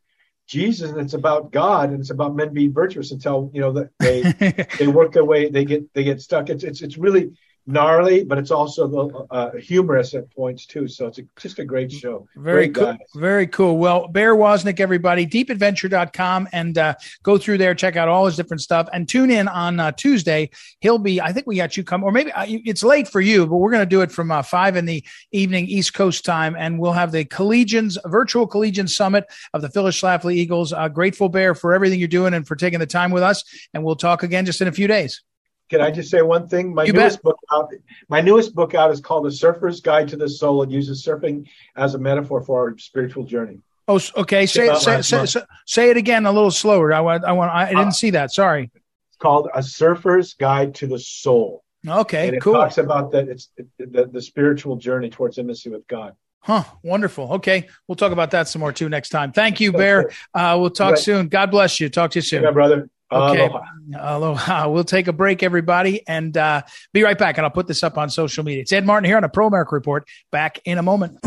Jesus 0.46 0.90
and 0.90 1.00
it's 1.00 1.14
about 1.14 1.52
God 1.52 1.90
and 1.90 2.00
it's 2.00 2.10
about 2.10 2.36
men 2.36 2.52
being 2.52 2.72
virtuous 2.72 3.12
until 3.12 3.50
you 3.54 3.60
know 3.60 3.72
that 3.72 3.90
they 3.98 4.66
they 4.78 4.86
work 4.86 5.12
their 5.12 5.24
way 5.24 5.48
they 5.48 5.64
get 5.64 5.92
they 5.94 6.04
get 6.04 6.20
stuck. 6.20 6.50
It's 6.50 6.64
it's 6.64 6.82
it's 6.82 6.98
really 6.98 7.32
gnarly, 7.66 8.24
but 8.24 8.38
it's 8.38 8.50
also 8.50 9.26
uh, 9.30 9.50
humorous 9.52 10.14
at 10.14 10.30
points 10.34 10.66
too. 10.66 10.86
So 10.86 11.06
it's 11.06 11.18
a, 11.18 11.22
just 11.38 11.58
a 11.58 11.64
great 11.64 11.90
show. 11.90 12.28
Very 12.36 12.68
great 12.68 12.74
cool. 12.74 12.92
Guys. 12.92 13.06
Very 13.14 13.46
cool. 13.46 13.78
Well, 13.78 14.08
Bear 14.08 14.34
Woznick, 14.34 14.80
everybody, 14.80 15.26
deepadventure.com 15.26 16.48
and 16.52 16.76
uh, 16.76 16.94
go 17.22 17.38
through 17.38 17.58
there, 17.58 17.74
check 17.74 17.96
out 17.96 18.08
all 18.08 18.26
his 18.26 18.36
different 18.36 18.60
stuff 18.60 18.88
and 18.92 19.08
tune 19.08 19.30
in 19.30 19.48
on 19.48 19.80
uh, 19.80 19.92
Tuesday. 19.92 20.50
He'll 20.80 20.98
be, 20.98 21.20
I 21.20 21.32
think 21.32 21.46
we 21.46 21.56
got 21.56 21.76
you 21.76 21.84
come, 21.84 22.04
or 22.04 22.12
maybe 22.12 22.32
uh, 22.32 22.44
it's 22.46 22.82
late 22.82 23.08
for 23.08 23.20
you, 23.20 23.46
but 23.46 23.56
we're 23.56 23.70
going 23.70 23.82
to 23.82 23.86
do 23.86 24.02
it 24.02 24.12
from 24.12 24.30
uh, 24.30 24.42
five 24.42 24.76
in 24.76 24.84
the 24.84 25.02
evening 25.32 25.66
East 25.66 25.94
Coast 25.94 26.24
time. 26.24 26.54
And 26.58 26.78
we'll 26.78 26.92
have 26.92 27.12
the 27.12 27.24
Collegians, 27.24 27.96
virtual 28.06 28.46
Collegian 28.46 28.88
Summit 28.88 29.24
of 29.54 29.62
the 29.62 29.70
Phyllis 29.70 30.00
Schlafly 30.00 30.34
Eagles. 30.34 30.72
Uh, 30.72 30.88
grateful, 30.88 31.28
Bear, 31.28 31.54
for 31.54 31.72
everything 31.72 31.98
you're 31.98 32.08
doing 32.08 32.34
and 32.34 32.46
for 32.46 32.56
taking 32.56 32.78
the 32.78 32.86
time 32.86 33.10
with 33.10 33.22
us. 33.22 33.42
And 33.72 33.82
we'll 33.82 33.96
talk 33.96 34.22
again 34.22 34.44
just 34.44 34.60
in 34.60 34.68
a 34.68 34.72
few 34.72 34.86
days. 34.86 35.22
Can 35.70 35.80
I 35.80 35.90
just 35.90 36.10
say 36.10 36.20
one 36.22 36.46
thing? 36.46 36.74
My 36.74 36.84
You 36.84 36.92
newest 36.92 37.16
bet. 37.18 37.22
book 37.24 37.38
out. 37.52 37.72
My 38.08 38.20
newest 38.20 38.54
book 38.54 38.74
out 38.74 38.90
is 38.90 39.00
called 39.00 39.24
"The 39.24 39.32
Surfer's 39.32 39.80
Guide 39.80 40.08
to 40.08 40.16
the 40.16 40.28
Soul." 40.28 40.62
It 40.62 40.70
uses 40.70 41.04
surfing 41.04 41.48
as 41.76 41.94
a 41.94 41.98
metaphor 41.98 42.42
for 42.42 42.60
our 42.60 42.78
spiritual 42.78 43.24
journey. 43.24 43.60
Oh, 43.88 44.00
okay. 44.16 44.46
Say, 44.46 44.72
say, 44.74 45.02
say, 45.02 45.24
say, 45.26 45.42
say 45.66 45.90
it 45.90 45.96
again 45.96 46.26
a 46.26 46.32
little 46.32 46.50
slower. 46.50 46.92
I 46.92 47.00
want, 47.00 47.24
I 47.24 47.32
want, 47.32 47.50
I 47.50 47.68
didn't 47.68 47.88
Uh, 47.88 47.90
see 47.92 48.10
that. 48.10 48.32
Sorry. 48.32 48.70
It's 48.74 49.16
called 49.18 49.48
"A 49.54 49.62
Surfer's 49.62 50.34
Guide 50.34 50.74
to 50.76 50.86
the 50.86 50.98
Soul," 50.98 51.62
Okay, 51.88 52.28
and 52.28 52.36
it 52.36 52.40
cool. 52.42 52.54
talks 52.54 52.76
about 52.78 53.10
that 53.12 53.28
it's 53.28 53.48
the, 53.78 54.06
the 54.12 54.20
spiritual 54.22 54.76
journey 54.76 55.08
towards 55.10 55.38
intimacy 55.38 55.70
with 55.70 55.86
God. 55.88 56.14
Huh. 56.40 56.64
Wonderful. 56.82 57.32
Okay. 57.34 57.68
We'll 57.88 57.96
talk 57.96 58.12
about 58.12 58.32
that 58.32 58.48
some 58.48 58.60
more 58.60 58.70
too 58.72 58.90
next 58.90 59.08
time. 59.08 59.32
Thank 59.32 59.60
you, 59.60 59.72
Bear. 59.72 60.10
Uh, 60.34 60.58
we'll 60.60 60.68
talk 60.68 60.90
Right. 60.90 60.98
soon. 60.98 61.28
God 61.28 61.50
bless 61.50 61.80
you. 61.80 61.88
Talk 61.88 62.10
to 62.10 62.18
you 62.18 62.22
soon. 62.22 62.42
Yeah, 62.42 62.50
brother. 62.50 62.90
Okay. 63.14 63.46
Aloha. 63.46 63.64
Aloha. 63.96 64.68
We'll 64.74 64.84
take 64.84 65.08
a 65.08 65.12
break, 65.12 65.42
everybody, 65.42 66.02
and 66.08 66.36
uh, 66.36 66.62
be 66.92 67.02
right 67.02 67.16
back. 67.18 67.38
And 67.38 67.44
I'll 67.44 67.50
put 67.50 67.66
this 67.66 67.82
up 67.82 67.96
on 67.98 68.10
social 68.10 68.44
media. 68.44 68.62
It's 68.62 68.72
Ed 68.72 68.86
Martin 68.86 69.06
here 69.08 69.16
on 69.16 69.24
a 69.24 69.28
Pro 69.28 69.46
America 69.46 69.74
Report. 69.74 70.08
Back 70.32 70.60
in 70.64 70.78
a 70.78 70.82
moment. 70.82 71.20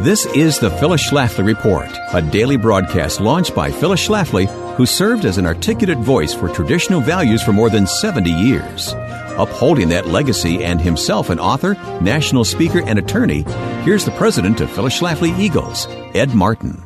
This 0.00 0.26
is 0.26 0.60
the 0.60 0.70
Phyllis 0.70 1.10
Schlafly 1.10 1.44
Report, 1.44 1.90
a 2.12 2.22
daily 2.22 2.56
broadcast 2.56 3.20
launched 3.20 3.52
by 3.52 3.72
Phyllis 3.72 4.06
Schlafly, 4.06 4.46
who 4.76 4.86
served 4.86 5.24
as 5.24 5.38
an 5.38 5.46
articulate 5.46 5.98
voice 5.98 6.32
for 6.32 6.48
traditional 6.48 7.00
values 7.00 7.42
for 7.42 7.52
more 7.52 7.68
than 7.68 7.84
70 7.84 8.30
years. 8.30 8.94
Upholding 9.38 9.88
that 9.88 10.06
legacy 10.06 10.64
and 10.64 10.80
himself 10.80 11.30
an 11.30 11.40
author, 11.40 11.74
national 12.00 12.44
speaker, 12.44 12.80
and 12.86 12.98
attorney, 12.98 13.42
here's 13.82 14.04
the 14.04 14.12
president 14.12 14.60
of 14.60 14.70
Phyllis 14.70 15.00
Schlafly 15.00 15.36
Eagles, 15.36 15.88
Ed 16.14 16.32
Martin. 16.32 16.80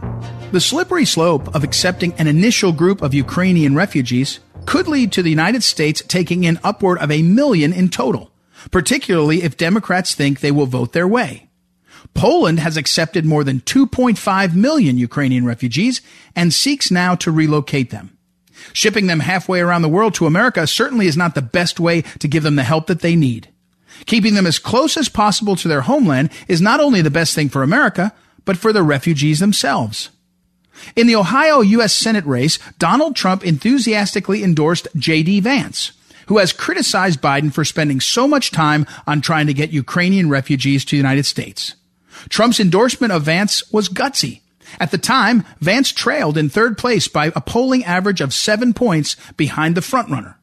The 0.53 0.61
slippery 0.61 1.07
slope 1.07 1.55
of 1.55 1.65
accepting 1.65 2.13
an 2.19 2.27
initial 2.27 2.73
group 2.73 3.01
of 3.01 3.15
Ukrainian 3.15 3.75
refugees 3.75 4.39
could 4.67 4.87
lead 4.87 5.11
to 5.13 5.23
the 5.23 5.31
United 5.31 5.63
States 5.63 6.03
taking 6.07 6.45
in 6.45 6.61
upward 6.63 6.99
of 6.99 7.11
a 7.11 7.23
million 7.23 7.73
in 7.73 7.89
total, 7.89 8.31
particularly 8.71 9.45
if 9.45 9.57
Democrats 9.57 10.15
think 10.15 10.41
they 10.41 10.51
will 10.51 10.67
vote 10.67 10.93
their 10.93 11.09
way. 11.09 11.49
Poland 12.13 12.61
has 12.61 12.77
accepted 12.77 13.25
more 13.25 13.45
than 13.45 13.61
2.5 13.61 14.55
million 14.55 14.99
Ukrainian 14.99 15.47
refugees 15.47 16.03
and 16.37 16.53
seeks 16.53 16.91
now 16.91 17.15
to 17.15 17.31
relocate 17.31 17.89
them. 17.89 18.15
Shipping 18.75 19.07
them 19.07 19.21
halfway 19.21 19.61
around 19.61 19.81
the 19.81 19.89
world 19.89 20.13
to 20.17 20.27
America 20.27 20.67
certainly 20.67 21.07
is 21.07 21.17
not 21.17 21.35
the 21.35 21.41
best 21.41 21.81
way 21.81 22.03
to 22.19 22.29
give 22.29 22.43
them 22.43 22.57
the 22.57 22.63
help 22.63 22.89
that 22.89 23.01
they 23.01 23.17
need. 23.17 23.49
Keeping 24.05 24.35
them 24.35 24.47
as 24.47 24.59
close 24.59 24.99
as 24.99 25.09
possible 25.09 25.57
to 25.57 25.69
their 25.69 25.81
homeland 25.81 26.29
is 26.47 26.61
not 26.61 26.79
only 26.79 27.01
the 27.01 27.11
best 27.11 27.35
thing 27.35 27.49
for 27.49 27.63
America, 27.63 28.13
but 28.45 28.59
for 28.59 28.75
the 28.75 28.83
refugees 28.83 29.41
themselves. 29.41 30.11
In 30.97 31.07
the 31.07 31.17
Ohio 31.17 31.61
U.S. 31.61 31.93
Senate 31.93 32.25
race, 32.27 32.59
Donald 32.79 33.17
Trump 33.17 33.45
enthusiastically 33.45 34.43
endorsed 34.43 34.89
J.D. 34.97 35.41
Vance, 35.41 35.93
who 36.27 36.39
has 36.39 36.53
criticized 36.53 37.21
Biden 37.21 37.53
for 37.53 37.65
spending 37.65 38.01
so 38.01 38.29
much 38.29 38.51
time 38.51 38.87
on 39.07 39.21
trying 39.21 39.47
to 39.47 39.55
get 39.55 39.71
Ukrainian 39.71 40.29
refugees 40.29 40.85
to 40.85 40.91
the 40.93 40.97
United 40.97 41.27
States. 41.27 41.75
Trump's 42.29 42.61
endorsement 42.61 43.13
of 43.13 43.23
Vance 43.23 43.71
was 43.73 43.89
gutsy. 43.89 44.41
At 44.81 44.91
the 44.91 44.99
time, 44.99 45.45
Vance 45.61 45.93
trailed 45.93 46.39
in 46.39 46.49
third 46.49 46.79
place 46.79 47.09
by 47.09 47.33
a 47.35 47.41
polling 47.41 47.85
average 47.85 48.21
of 48.21 48.33
seven 48.33 48.73
points 48.73 49.17
behind 49.37 49.75
the 49.75 49.81
frontrunner. 49.81 50.37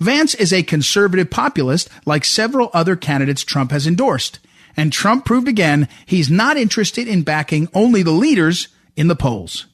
Vance 0.00 0.34
is 0.34 0.52
a 0.52 0.62
conservative 0.62 1.30
populist 1.30 1.88
like 2.04 2.24
several 2.24 2.70
other 2.72 2.96
candidates 2.96 3.44
Trump 3.44 3.70
has 3.70 3.86
endorsed. 3.86 4.38
And 4.76 4.92
Trump 4.92 5.24
proved 5.24 5.48
again 5.48 5.88
he's 6.04 6.30
not 6.30 6.56
interested 6.56 7.08
in 7.08 7.22
backing 7.22 7.68
only 7.72 8.02
the 8.02 8.10
leaders 8.10 8.68
in 8.96 9.08
the 9.08 9.16
polls. 9.16 9.66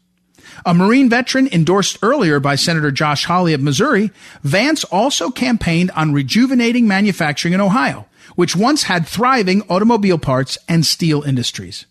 A 0.64 0.74
Marine 0.74 1.08
veteran 1.08 1.48
endorsed 1.48 1.98
earlier 2.02 2.38
by 2.38 2.54
Senator 2.54 2.92
Josh 2.92 3.24
Hawley 3.24 3.52
of 3.52 3.60
Missouri, 3.60 4.12
Vance 4.44 4.84
also 4.84 5.30
campaigned 5.30 5.90
on 5.92 6.12
rejuvenating 6.12 6.86
manufacturing 6.86 7.52
in 7.52 7.60
Ohio, 7.60 8.06
which 8.36 8.54
once 8.54 8.84
had 8.84 9.06
thriving 9.06 9.62
automobile 9.62 10.18
parts 10.18 10.56
and 10.68 10.86
steel 10.86 11.22
industries. 11.22 11.86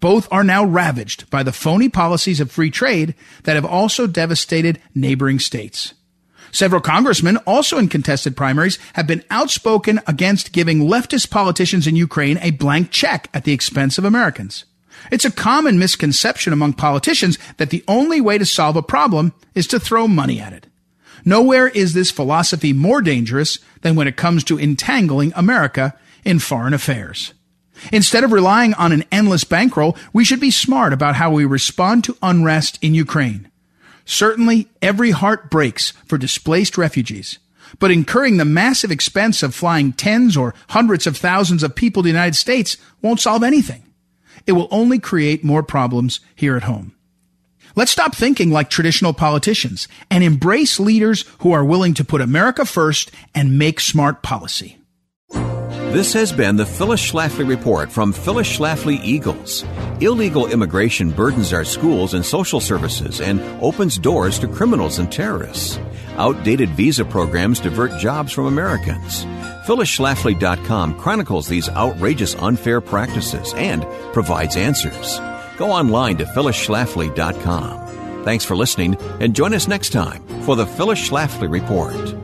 Both 0.00 0.28
are 0.30 0.44
now 0.44 0.64
ravaged 0.64 1.30
by 1.30 1.42
the 1.42 1.52
phony 1.52 1.88
policies 1.88 2.40
of 2.40 2.50
free 2.50 2.70
trade 2.70 3.14
that 3.44 3.56
have 3.56 3.64
also 3.64 4.06
devastated 4.06 4.80
neighboring 4.94 5.38
states. 5.38 5.94
Several 6.52 6.80
congressmen, 6.80 7.38
also 7.38 7.78
in 7.78 7.88
contested 7.88 8.36
primaries, 8.36 8.78
have 8.94 9.06
been 9.06 9.24
outspoken 9.30 10.00
against 10.06 10.52
giving 10.52 10.80
leftist 10.80 11.30
politicians 11.30 11.86
in 11.86 11.96
Ukraine 11.96 12.38
a 12.42 12.50
blank 12.50 12.90
check 12.90 13.30
at 13.32 13.44
the 13.44 13.52
expense 13.52 13.98
of 13.98 14.04
Americans. 14.04 14.64
It's 15.10 15.24
a 15.24 15.30
common 15.30 15.78
misconception 15.78 16.52
among 16.52 16.74
politicians 16.74 17.38
that 17.56 17.70
the 17.70 17.84
only 17.88 18.20
way 18.20 18.38
to 18.38 18.46
solve 18.46 18.76
a 18.76 18.82
problem 18.82 19.32
is 19.54 19.66
to 19.68 19.80
throw 19.80 20.06
money 20.06 20.40
at 20.40 20.52
it. 20.52 20.66
Nowhere 21.24 21.68
is 21.68 21.92
this 21.92 22.10
philosophy 22.10 22.72
more 22.72 23.02
dangerous 23.02 23.58
than 23.82 23.94
when 23.94 24.08
it 24.08 24.16
comes 24.16 24.44
to 24.44 24.58
entangling 24.58 25.32
America 25.34 25.94
in 26.24 26.38
foreign 26.38 26.74
affairs. 26.74 27.34
Instead 27.92 28.24
of 28.24 28.32
relying 28.32 28.74
on 28.74 28.92
an 28.92 29.04
endless 29.10 29.44
bankroll, 29.44 29.96
we 30.12 30.24
should 30.24 30.40
be 30.40 30.50
smart 30.50 30.92
about 30.92 31.16
how 31.16 31.30
we 31.30 31.44
respond 31.44 32.04
to 32.04 32.16
unrest 32.22 32.78
in 32.82 32.94
Ukraine. 32.94 33.50
Certainly, 34.04 34.68
every 34.82 35.12
heart 35.12 35.50
breaks 35.50 35.92
for 36.04 36.18
displaced 36.18 36.76
refugees, 36.76 37.38
but 37.78 37.90
incurring 37.90 38.36
the 38.36 38.44
massive 38.44 38.90
expense 38.90 39.42
of 39.42 39.54
flying 39.54 39.92
tens 39.92 40.36
or 40.36 40.54
hundreds 40.70 41.06
of 41.06 41.16
thousands 41.16 41.62
of 41.62 41.74
people 41.74 42.02
to 42.02 42.06
the 42.06 42.12
United 42.12 42.34
States 42.34 42.76
won't 43.02 43.20
solve 43.20 43.42
anything. 43.42 43.82
It 44.46 44.52
will 44.52 44.68
only 44.70 44.98
create 44.98 45.44
more 45.44 45.62
problems 45.62 46.20
here 46.34 46.56
at 46.56 46.64
home. 46.64 46.94
Let's 47.76 47.92
stop 47.92 48.14
thinking 48.14 48.50
like 48.50 48.68
traditional 48.68 49.12
politicians 49.12 49.86
and 50.10 50.24
embrace 50.24 50.80
leaders 50.80 51.24
who 51.38 51.52
are 51.52 51.64
willing 51.64 51.94
to 51.94 52.04
put 52.04 52.20
America 52.20 52.64
first 52.64 53.10
and 53.34 53.58
make 53.58 53.78
smart 53.78 54.22
policy. 54.22 54.79
This 55.90 56.12
has 56.12 56.30
been 56.30 56.54
the 56.54 56.64
Phyllis 56.64 57.02
Schlafly 57.02 57.48
Report 57.48 57.90
from 57.90 58.12
Phyllis 58.12 58.46
Schlafly 58.46 59.02
Eagles. 59.02 59.64
Illegal 60.00 60.46
immigration 60.46 61.10
burdens 61.10 61.52
our 61.52 61.64
schools 61.64 62.14
and 62.14 62.24
social 62.24 62.60
services 62.60 63.20
and 63.20 63.40
opens 63.60 63.98
doors 63.98 64.38
to 64.38 64.46
criminals 64.46 65.00
and 65.00 65.10
terrorists. 65.10 65.80
Outdated 66.10 66.68
visa 66.70 67.04
programs 67.04 67.58
divert 67.58 67.98
jobs 67.98 68.32
from 68.32 68.46
Americans. 68.46 69.24
PhyllisSchlafly.com 69.66 70.96
chronicles 70.96 71.48
these 71.48 71.68
outrageous 71.70 72.36
unfair 72.36 72.80
practices 72.80 73.52
and 73.56 73.84
provides 74.12 74.56
answers. 74.56 75.18
Go 75.58 75.72
online 75.72 76.18
to 76.18 76.24
PhyllisSchlafly.com. 76.24 78.24
Thanks 78.24 78.44
for 78.44 78.54
listening 78.54 78.96
and 79.18 79.34
join 79.34 79.54
us 79.54 79.66
next 79.66 79.90
time 79.90 80.22
for 80.42 80.54
the 80.54 80.66
Phyllis 80.66 81.10
Schlafly 81.10 81.50
Report. 81.50 82.19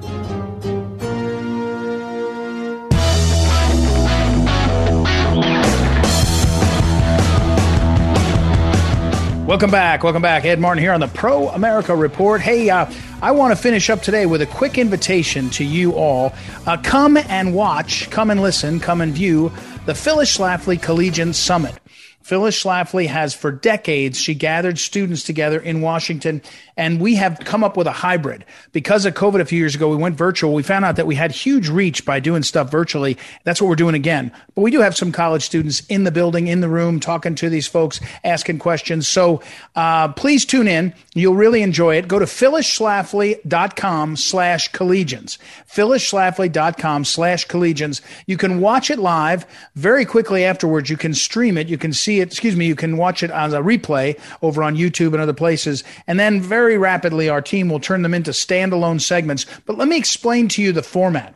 Welcome 9.46 9.70
back. 9.70 10.02
Welcome 10.02 10.22
back. 10.22 10.44
Ed 10.44 10.58
Martin 10.58 10.82
here 10.82 10.92
on 10.92 10.98
the 10.98 11.06
Pro 11.06 11.48
America 11.50 11.94
Report. 11.94 12.40
Hey, 12.40 12.68
uh, 12.68 12.90
I 13.22 13.30
want 13.30 13.56
to 13.56 13.62
finish 13.62 13.88
up 13.88 14.02
today 14.02 14.26
with 14.26 14.42
a 14.42 14.46
quick 14.46 14.76
invitation 14.76 15.50
to 15.50 15.64
you 15.64 15.92
all. 15.92 16.34
Uh, 16.66 16.76
come 16.78 17.16
and 17.16 17.54
watch, 17.54 18.10
come 18.10 18.32
and 18.32 18.42
listen, 18.42 18.80
come 18.80 19.00
and 19.00 19.14
view 19.14 19.52
the 19.84 19.94
Phyllis 19.94 20.36
Schlafly 20.36 20.82
Collegian 20.82 21.32
Summit. 21.32 21.78
Phyllis 22.22 22.60
Schlafly 22.60 23.06
has 23.06 23.34
for 23.34 23.52
decades, 23.52 24.20
she 24.20 24.34
gathered 24.34 24.80
students 24.80 25.22
together 25.22 25.60
in 25.60 25.80
Washington, 25.80 26.42
and 26.76 27.00
we 27.00 27.14
have 27.16 27.38
come 27.40 27.64
up 27.64 27.76
with 27.76 27.86
a 27.86 27.92
hybrid. 27.92 28.44
Because 28.72 29.06
of 29.06 29.14
COVID 29.14 29.40
a 29.40 29.44
few 29.44 29.58
years 29.58 29.74
ago, 29.74 29.88
we 29.88 29.96
went 29.96 30.16
virtual. 30.16 30.52
We 30.52 30.62
found 30.62 30.84
out 30.84 30.96
that 30.96 31.06
we 31.06 31.14
had 31.14 31.32
huge 31.32 31.68
reach 31.68 32.04
by 32.04 32.20
doing 32.20 32.42
stuff 32.42 32.70
virtually. 32.70 33.16
That's 33.44 33.60
what 33.60 33.68
we're 33.68 33.76
doing 33.76 33.94
again. 33.94 34.32
But 34.54 34.62
we 34.62 34.70
do 34.70 34.80
have 34.80 34.96
some 34.96 35.12
college 35.12 35.42
students 35.42 35.84
in 35.86 36.04
the 36.04 36.10
building, 36.10 36.48
in 36.48 36.60
the 36.60 36.68
room, 36.68 37.00
talking 37.00 37.34
to 37.36 37.48
these 37.48 37.66
folks, 37.66 38.00
asking 38.24 38.58
questions. 38.58 39.08
So 39.08 39.42
uh, 39.74 40.08
please 40.08 40.44
tune 40.44 40.68
in. 40.68 40.94
You'll 41.14 41.34
really 41.34 41.62
enjoy 41.62 41.96
it. 41.96 42.08
Go 42.08 42.18
to 42.18 42.26
phyllisschlafly.com 42.26 44.16
slash 44.16 44.70
collegians. 44.72 45.38
phyllisschlafly.com 45.70 47.04
slash 47.04 47.46
collegians. 47.46 48.00
You 48.26 48.36
can 48.36 48.60
watch 48.60 48.90
it 48.90 48.98
live 48.98 49.46
very 49.74 50.04
quickly 50.04 50.44
afterwards. 50.44 50.90
You 50.90 50.96
can 50.96 51.14
stream 51.14 51.56
it. 51.56 51.68
You 51.68 51.78
can 51.78 51.92
see 51.92 52.20
it, 52.20 52.28
excuse 52.28 52.56
me, 52.56 52.66
you 52.66 52.76
can 52.76 52.96
watch 52.96 53.22
it 53.22 53.30
as 53.30 53.52
a 53.52 53.60
replay 53.60 54.18
over 54.42 54.62
on 54.62 54.76
YouTube 54.76 55.12
and 55.12 55.20
other 55.20 55.32
places. 55.32 55.84
And 56.06 56.18
then 56.18 56.40
very 56.40 56.65
rapidly, 56.74 57.28
our 57.28 57.40
team 57.40 57.68
will 57.68 57.78
turn 57.78 58.02
them 58.02 58.14
into 58.14 58.32
standalone 58.32 59.00
segments. 59.00 59.46
But 59.64 59.78
let 59.78 59.86
me 59.86 59.96
explain 59.96 60.48
to 60.48 60.62
you 60.62 60.72
the 60.72 60.82
format. 60.82 61.34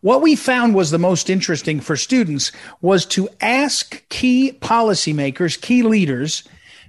What 0.00 0.22
we 0.22 0.34
found 0.34 0.74
was 0.74 0.90
the 0.90 0.98
most 0.98 1.30
interesting 1.30 1.80
for 1.80 1.96
students 1.96 2.50
was 2.80 3.06
to 3.06 3.28
ask 3.40 4.06
key 4.08 4.58
policymakers, 4.60 5.60
key 5.60 5.82
leaders, 5.82 6.42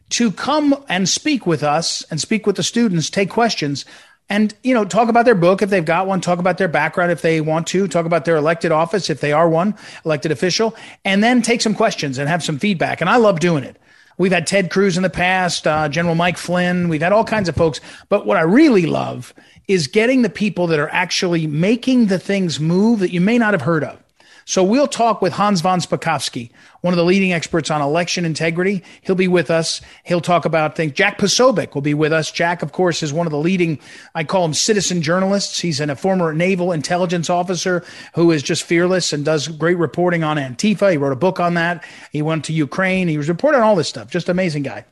to 0.09 0.31
come 0.31 0.83
and 0.89 1.07
speak 1.07 1.45
with 1.45 1.63
us 1.63 2.03
and 2.09 2.19
speak 2.19 2.47
with 2.47 2.55
the 2.55 2.63
students, 2.63 3.09
take 3.09 3.29
questions 3.29 3.85
and 4.29 4.53
you 4.63 4.73
know 4.73 4.85
talk 4.85 5.09
about 5.09 5.25
their 5.25 5.35
book 5.35 5.61
if 5.61 5.69
they've 5.69 5.85
got 5.85 6.07
one 6.07 6.21
talk 6.21 6.39
about 6.39 6.57
their 6.57 6.67
background 6.67 7.11
if 7.11 7.21
they 7.21 7.41
want 7.41 7.67
to 7.67 7.87
talk 7.87 8.05
about 8.05 8.25
their 8.25 8.35
elected 8.35 8.71
office 8.71 9.09
if 9.09 9.21
they 9.21 9.31
are 9.31 9.49
one 9.49 9.75
elected 10.05 10.31
official 10.31 10.75
and 11.05 11.23
then 11.23 11.41
take 11.41 11.61
some 11.61 11.73
questions 11.73 12.17
and 12.17 12.27
have 12.29 12.43
some 12.43 12.59
feedback 12.59 13.01
and 13.01 13.09
i 13.09 13.15
love 13.15 13.39
doing 13.39 13.63
it 13.63 13.77
we've 14.17 14.31
had 14.31 14.47
ted 14.47 14.69
cruz 14.69 14.97
in 14.97 15.03
the 15.03 15.09
past 15.09 15.67
uh, 15.67 15.89
general 15.89 16.15
mike 16.15 16.37
flynn. 16.37 16.89
We've 16.89 17.01
had 17.01 17.11
all 17.11 17.23
kinds 17.25 17.49
of 17.49 17.55
folks. 17.55 17.79
But 18.09 18.25
what 18.25 18.37
i 18.37 18.41
really 18.41 18.85
love 18.85 19.33
is 19.67 19.87
getting 19.87 20.21
the 20.21 20.29
people 20.29 20.67
that 20.67 20.79
are 20.79 20.89
actually 20.89 21.47
making 21.47 22.07
the 22.07 22.19
things 22.19 22.59
move 22.59 22.99
that 22.99 23.11
you 23.11 23.21
may 23.21 23.37
not 23.37 23.53
have 23.53 23.61
heard 23.61 23.83
of 23.83 24.01
so 24.47 24.63
we'll 24.63 24.87
talk 24.87 25.21
with 25.21 25.33
Hans 25.33 25.59
von 25.59 25.81
Spakovsky, 25.81 26.51
one 26.79 26.93
of 26.93 26.97
the 26.97 27.03
leading 27.03 27.33
experts 27.33 27.69
on 27.69 27.81
election 27.81 28.23
integrity. 28.23 28.81
He'll 29.01 29.13
be 29.13 29.27
with 29.27 29.51
us. 29.51 29.81
He'll 30.05 30.21
talk 30.21 30.45
about 30.45 30.77
things. 30.77 30.93
Jack 30.93 31.17
Posobiec 31.17 31.75
will 31.75 31.81
be 31.81 31.93
with 31.93 32.13
us. 32.13 32.31
Jack, 32.31 32.63
of 32.63 32.71
course, 32.71 33.03
is 33.03 33.11
one 33.11 33.27
of 33.27 33.31
the 33.31 33.37
leading, 33.37 33.77
I 34.15 34.23
call 34.23 34.45
him 34.45 34.53
citizen 34.53 35.01
journalists. 35.01 35.59
He's 35.59 35.81
a 35.81 35.95
former 35.97 36.31
naval 36.31 36.71
intelligence 36.71 37.29
officer 37.29 37.83
who 38.13 38.31
is 38.31 38.41
just 38.41 38.63
fearless 38.63 39.11
and 39.11 39.25
does 39.25 39.49
great 39.49 39.77
reporting 39.77 40.23
on 40.23 40.37
Antifa. 40.37 40.91
He 40.91 40.97
wrote 40.97 41.11
a 41.11 41.17
book 41.17 41.41
on 41.41 41.55
that. 41.55 41.83
He 42.13 42.21
went 42.21 42.45
to 42.45 42.53
Ukraine. 42.53 43.09
He 43.09 43.17
was 43.17 43.27
reporting 43.27 43.59
on 43.59 43.67
all 43.67 43.75
this 43.75 43.89
stuff. 43.89 44.09
Just 44.09 44.29
amazing 44.29 44.63
guy 44.63 44.85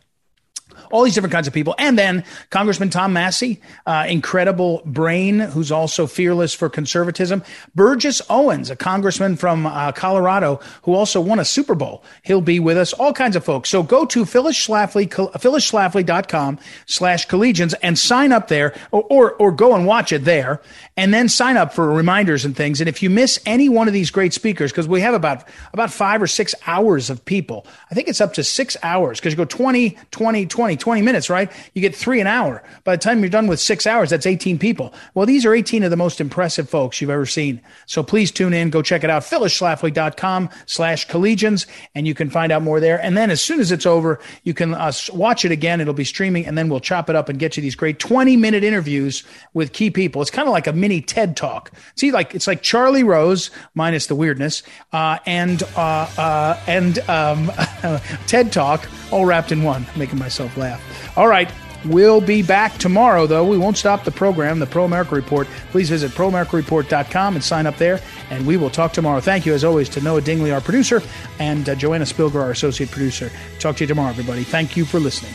all 0.92 1.04
these 1.04 1.14
different 1.14 1.34
kinds 1.34 1.48
of 1.48 1.54
people. 1.54 1.76
And 1.78 1.98
then 1.98 2.24
Congressman 2.50 2.90
Tom 2.90 3.14
Massie, 3.14 3.62
uh, 3.86 4.06
incredible 4.08 4.82
brain, 4.86 5.40
who's 5.40 5.72
also 5.72 6.08
fearless 6.08 6.54
for 6.54 6.70
conservatism. 6.70 7.44
Burgess 7.74 8.22
Owens, 8.30 8.70
a 8.70 8.76
congressman 8.76 9.36
from 9.36 9.66
uh, 9.66 9.92
Colorado, 9.92 10.60
who 10.84 10.94
also 10.94 11.20
won 11.22 11.40
a 11.40 11.46
Super 11.46 11.76
Bowl. 11.76 12.04
He'll 12.24 12.42
be 12.42 12.60
with 12.60 12.78
us, 12.78 12.94
all 12.94 13.14
kinds 13.14 13.36
of 13.36 13.44
folks. 13.44 13.70
So 13.70 13.84
go 13.84 14.06
to 14.06 14.26
Phyllis 14.26 14.58
Schlafly, 14.58 15.10
phyllisschlafly.com 15.10 16.60
slash 16.86 17.28
collegians 17.28 17.74
and 17.82 17.98
sign 17.98 18.32
up 18.32 18.48
there 18.48 18.74
or, 18.92 19.04
or, 19.10 19.34
or 19.34 19.52
go 19.52 19.76
and 19.76 19.86
watch 19.86 20.12
it 20.12 20.26
there 20.26 20.62
and 20.98 21.14
then 21.14 21.28
sign 21.28 21.58
up 21.58 21.74
for 21.74 21.92
reminders 21.92 22.46
and 22.46 22.56
things. 22.56 22.80
And 22.80 22.88
if 22.88 23.04
you 23.04 23.10
miss 23.10 23.40
any 23.46 23.70
one 23.70 23.88
of 23.88 23.94
these 23.94 24.12
great 24.12 24.34
speakers, 24.34 24.72
because 24.72 24.88
we 24.88 25.02
have 25.02 25.14
about, 25.14 25.44
about 25.74 25.92
five 25.92 26.22
or 26.22 26.28
six 26.28 26.56
hours 26.66 27.10
of 27.10 27.24
people, 27.26 27.66
I 27.92 27.96
think 27.96 28.08
it's 28.08 28.22
up 28.22 28.34
to 28.34 28.44
six 28.44 28.78
hours 28.82 29.20
because 29.20 29.34
you 29.34 29.38
go 29.38 29.46
20, 29.46 29.98
20, 30.12 30.46
20, 30.46 30.65
20 30.74 31.04
minutes, 31.04 31.30
right? 31.30 31.52
You 31.74 31.82
get 31.82 31.96
three 31.96 32.20
an 32.20 32.28
hour. 32.28 32.64
By 32.84 32.96
the 32.96 33.02
time 33.02 33.20
you're 33.20 33.30
done 33.30 33.46
with 33.46 33.60
six 33.60 33.86
hours, 33.86 34.10
that's 34.10 34.26
18 34.26 34.58
people. 34.58 34.94
Well, 35.14 35.28
these 35.28 35.46
are 35.46 35.54
18 35.54 35.84
of 35.84 35.92
the 35.92 35.98
most 35.98 36.20
impressive 36.20 36.68
folks 36.68 37.00
you've 37.00 37.12
ever 37.12 37.28
seen. 37.28 37.62
So 37.86 38.02
please 38.02 38.32
tune 38.32 38.54
in, 38.54 38.72
go 38.72 38.82
check 38.82 39.04
it 39.04 39.10
out, 39.12 39.22
phyllisschlafly.com 39.22 40.50
slash 40.66 41.08
collegians, 41.08 41.68
and 41.94 42.08
you 42.08 42.16
can 42.16 42.32
find 42.32 42.52
out 42.52 42.64
more 42.64 42.80
there. 42.80 43.00
And 43.00 43.16
then 43.16 43.30
as 43.30 43.42
soon 43.42 43.60
as 43.60 43.72
it's 43.72 43.86
over, 43.86 44.20
you 44.44 44.56
can 44.56 44.74
uh, 44.74 44.92
watch 45.14 45.46
it 45.46 45.52
again. 45.52 45.82
It'll 45.82 45.94
be 45.94 46.04
streaming, 46.04 46.48
and 46.48 46.58
then 46.58 46.70
we'll 46.70 46.80
chop 46.80 47.10
it 47.10 47.16
up 47.16 47.30
and 47.30 47.38
get 47.38 47.58
you 47.58 47.62
these 47.62 47.76
great 47.76 48.00
20 48.00 48.38
minute 48.38 48.64
interviews 48.64 49.24
with 49.54 49.74
key 49.74 49.92
people. 49.92 50.22
It's 50.22 50.32
kind 50.32 50.48
of 50.48 50.52
like 50.54 50.68
a 50.68 50.74
mini 50.74 51.02
TED 51.02 51.38
talk. 51.38 51.72
See, 51.96 52.12
like 52.12 52.34
it's 52.34 52.48
like 52.48 52.62
Charlie 52.62 53.04
Rose 53.04 53.52
minus 53.74 54.08
the 54.08 54.16
weirdness, 54.16 54.64
uh, 54.94 55.20
and 55.26 55.62
uh, 55.76 56.10
uh, 56.18 56.60
and 56.68 57.00
um, 57.10 57.52
TED 58.28 58.52
talk 58.52 58.88
all 59.12 59.26
wrapped 59.26 59.52
in 59.52 59.64
one, 59.64 59.86
making 59.96 60.20
myself 60.20 60.55
laugh. 60.58 61.18
All 61.18 61.28
right. 61.28 61.52
We'll 61.86 62.22
be 62.22 62.42
back 62.42 62.78
tomorrow, 62.80 63.28
though. 63.28 63.46
We 63.46 63.60
won't 63.60 63.78
stop 63.78 64.06
the 64.06 64.12
program, 64.12 64.58
the 64.58 64.66
Pro 64.66 64.86
America 64.86 65.14
Report. 65.14 65.48
Please 65.70 65.90
visit 65.90 66.12
proamericareport.com 66.12 67.36
and 67.36 67.44
sign 67.44 67.68
up 67.68 67.78
there, 67.78 68.02
and 68.32 68.48
we 68.48 68.58
will 68.58 68.72
talk 68.72 68.92
tomorrow. 68.92 69.20
Thank 69.20 69.46
you, 69.46 69.54
as 69.54 69.64
always, 69.64 69.88
to 69.90 70.02
Noah 70.02 70.22
Dingley, 70.22 70.52
our 70.52 70.62
producer, 70.62 71.02
and 71.38 71.70
uh, 71.70 71.76
Joanna 71.76 72.06
Spilger, 72.06 72.42
our 72.42 72.52
associate 72.52 72.90
producer. 72.90 73.32
Talk 73.60 73.76
to 73.78 73.84
you 73.84 73.88
tomorrow, 73.88 74.10
everybody. 74.10 74.44
Thank 74.44 74.76
you 74.76 74.84
for 74.84 75.00
listening. 75.00 75.34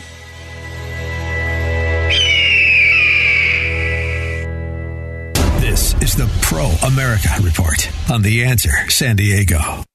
This 5.61 5.93
is 6.01 6.15
the 6.15 6.29
Pro 6.41 6.65
America 6.85 7.29
Report 7.41 7.89
on 8.09 8.23
The 8.23 8.43
Answer 8.43 8.89
San 8.89 9.15
Diego. 9.15 9.85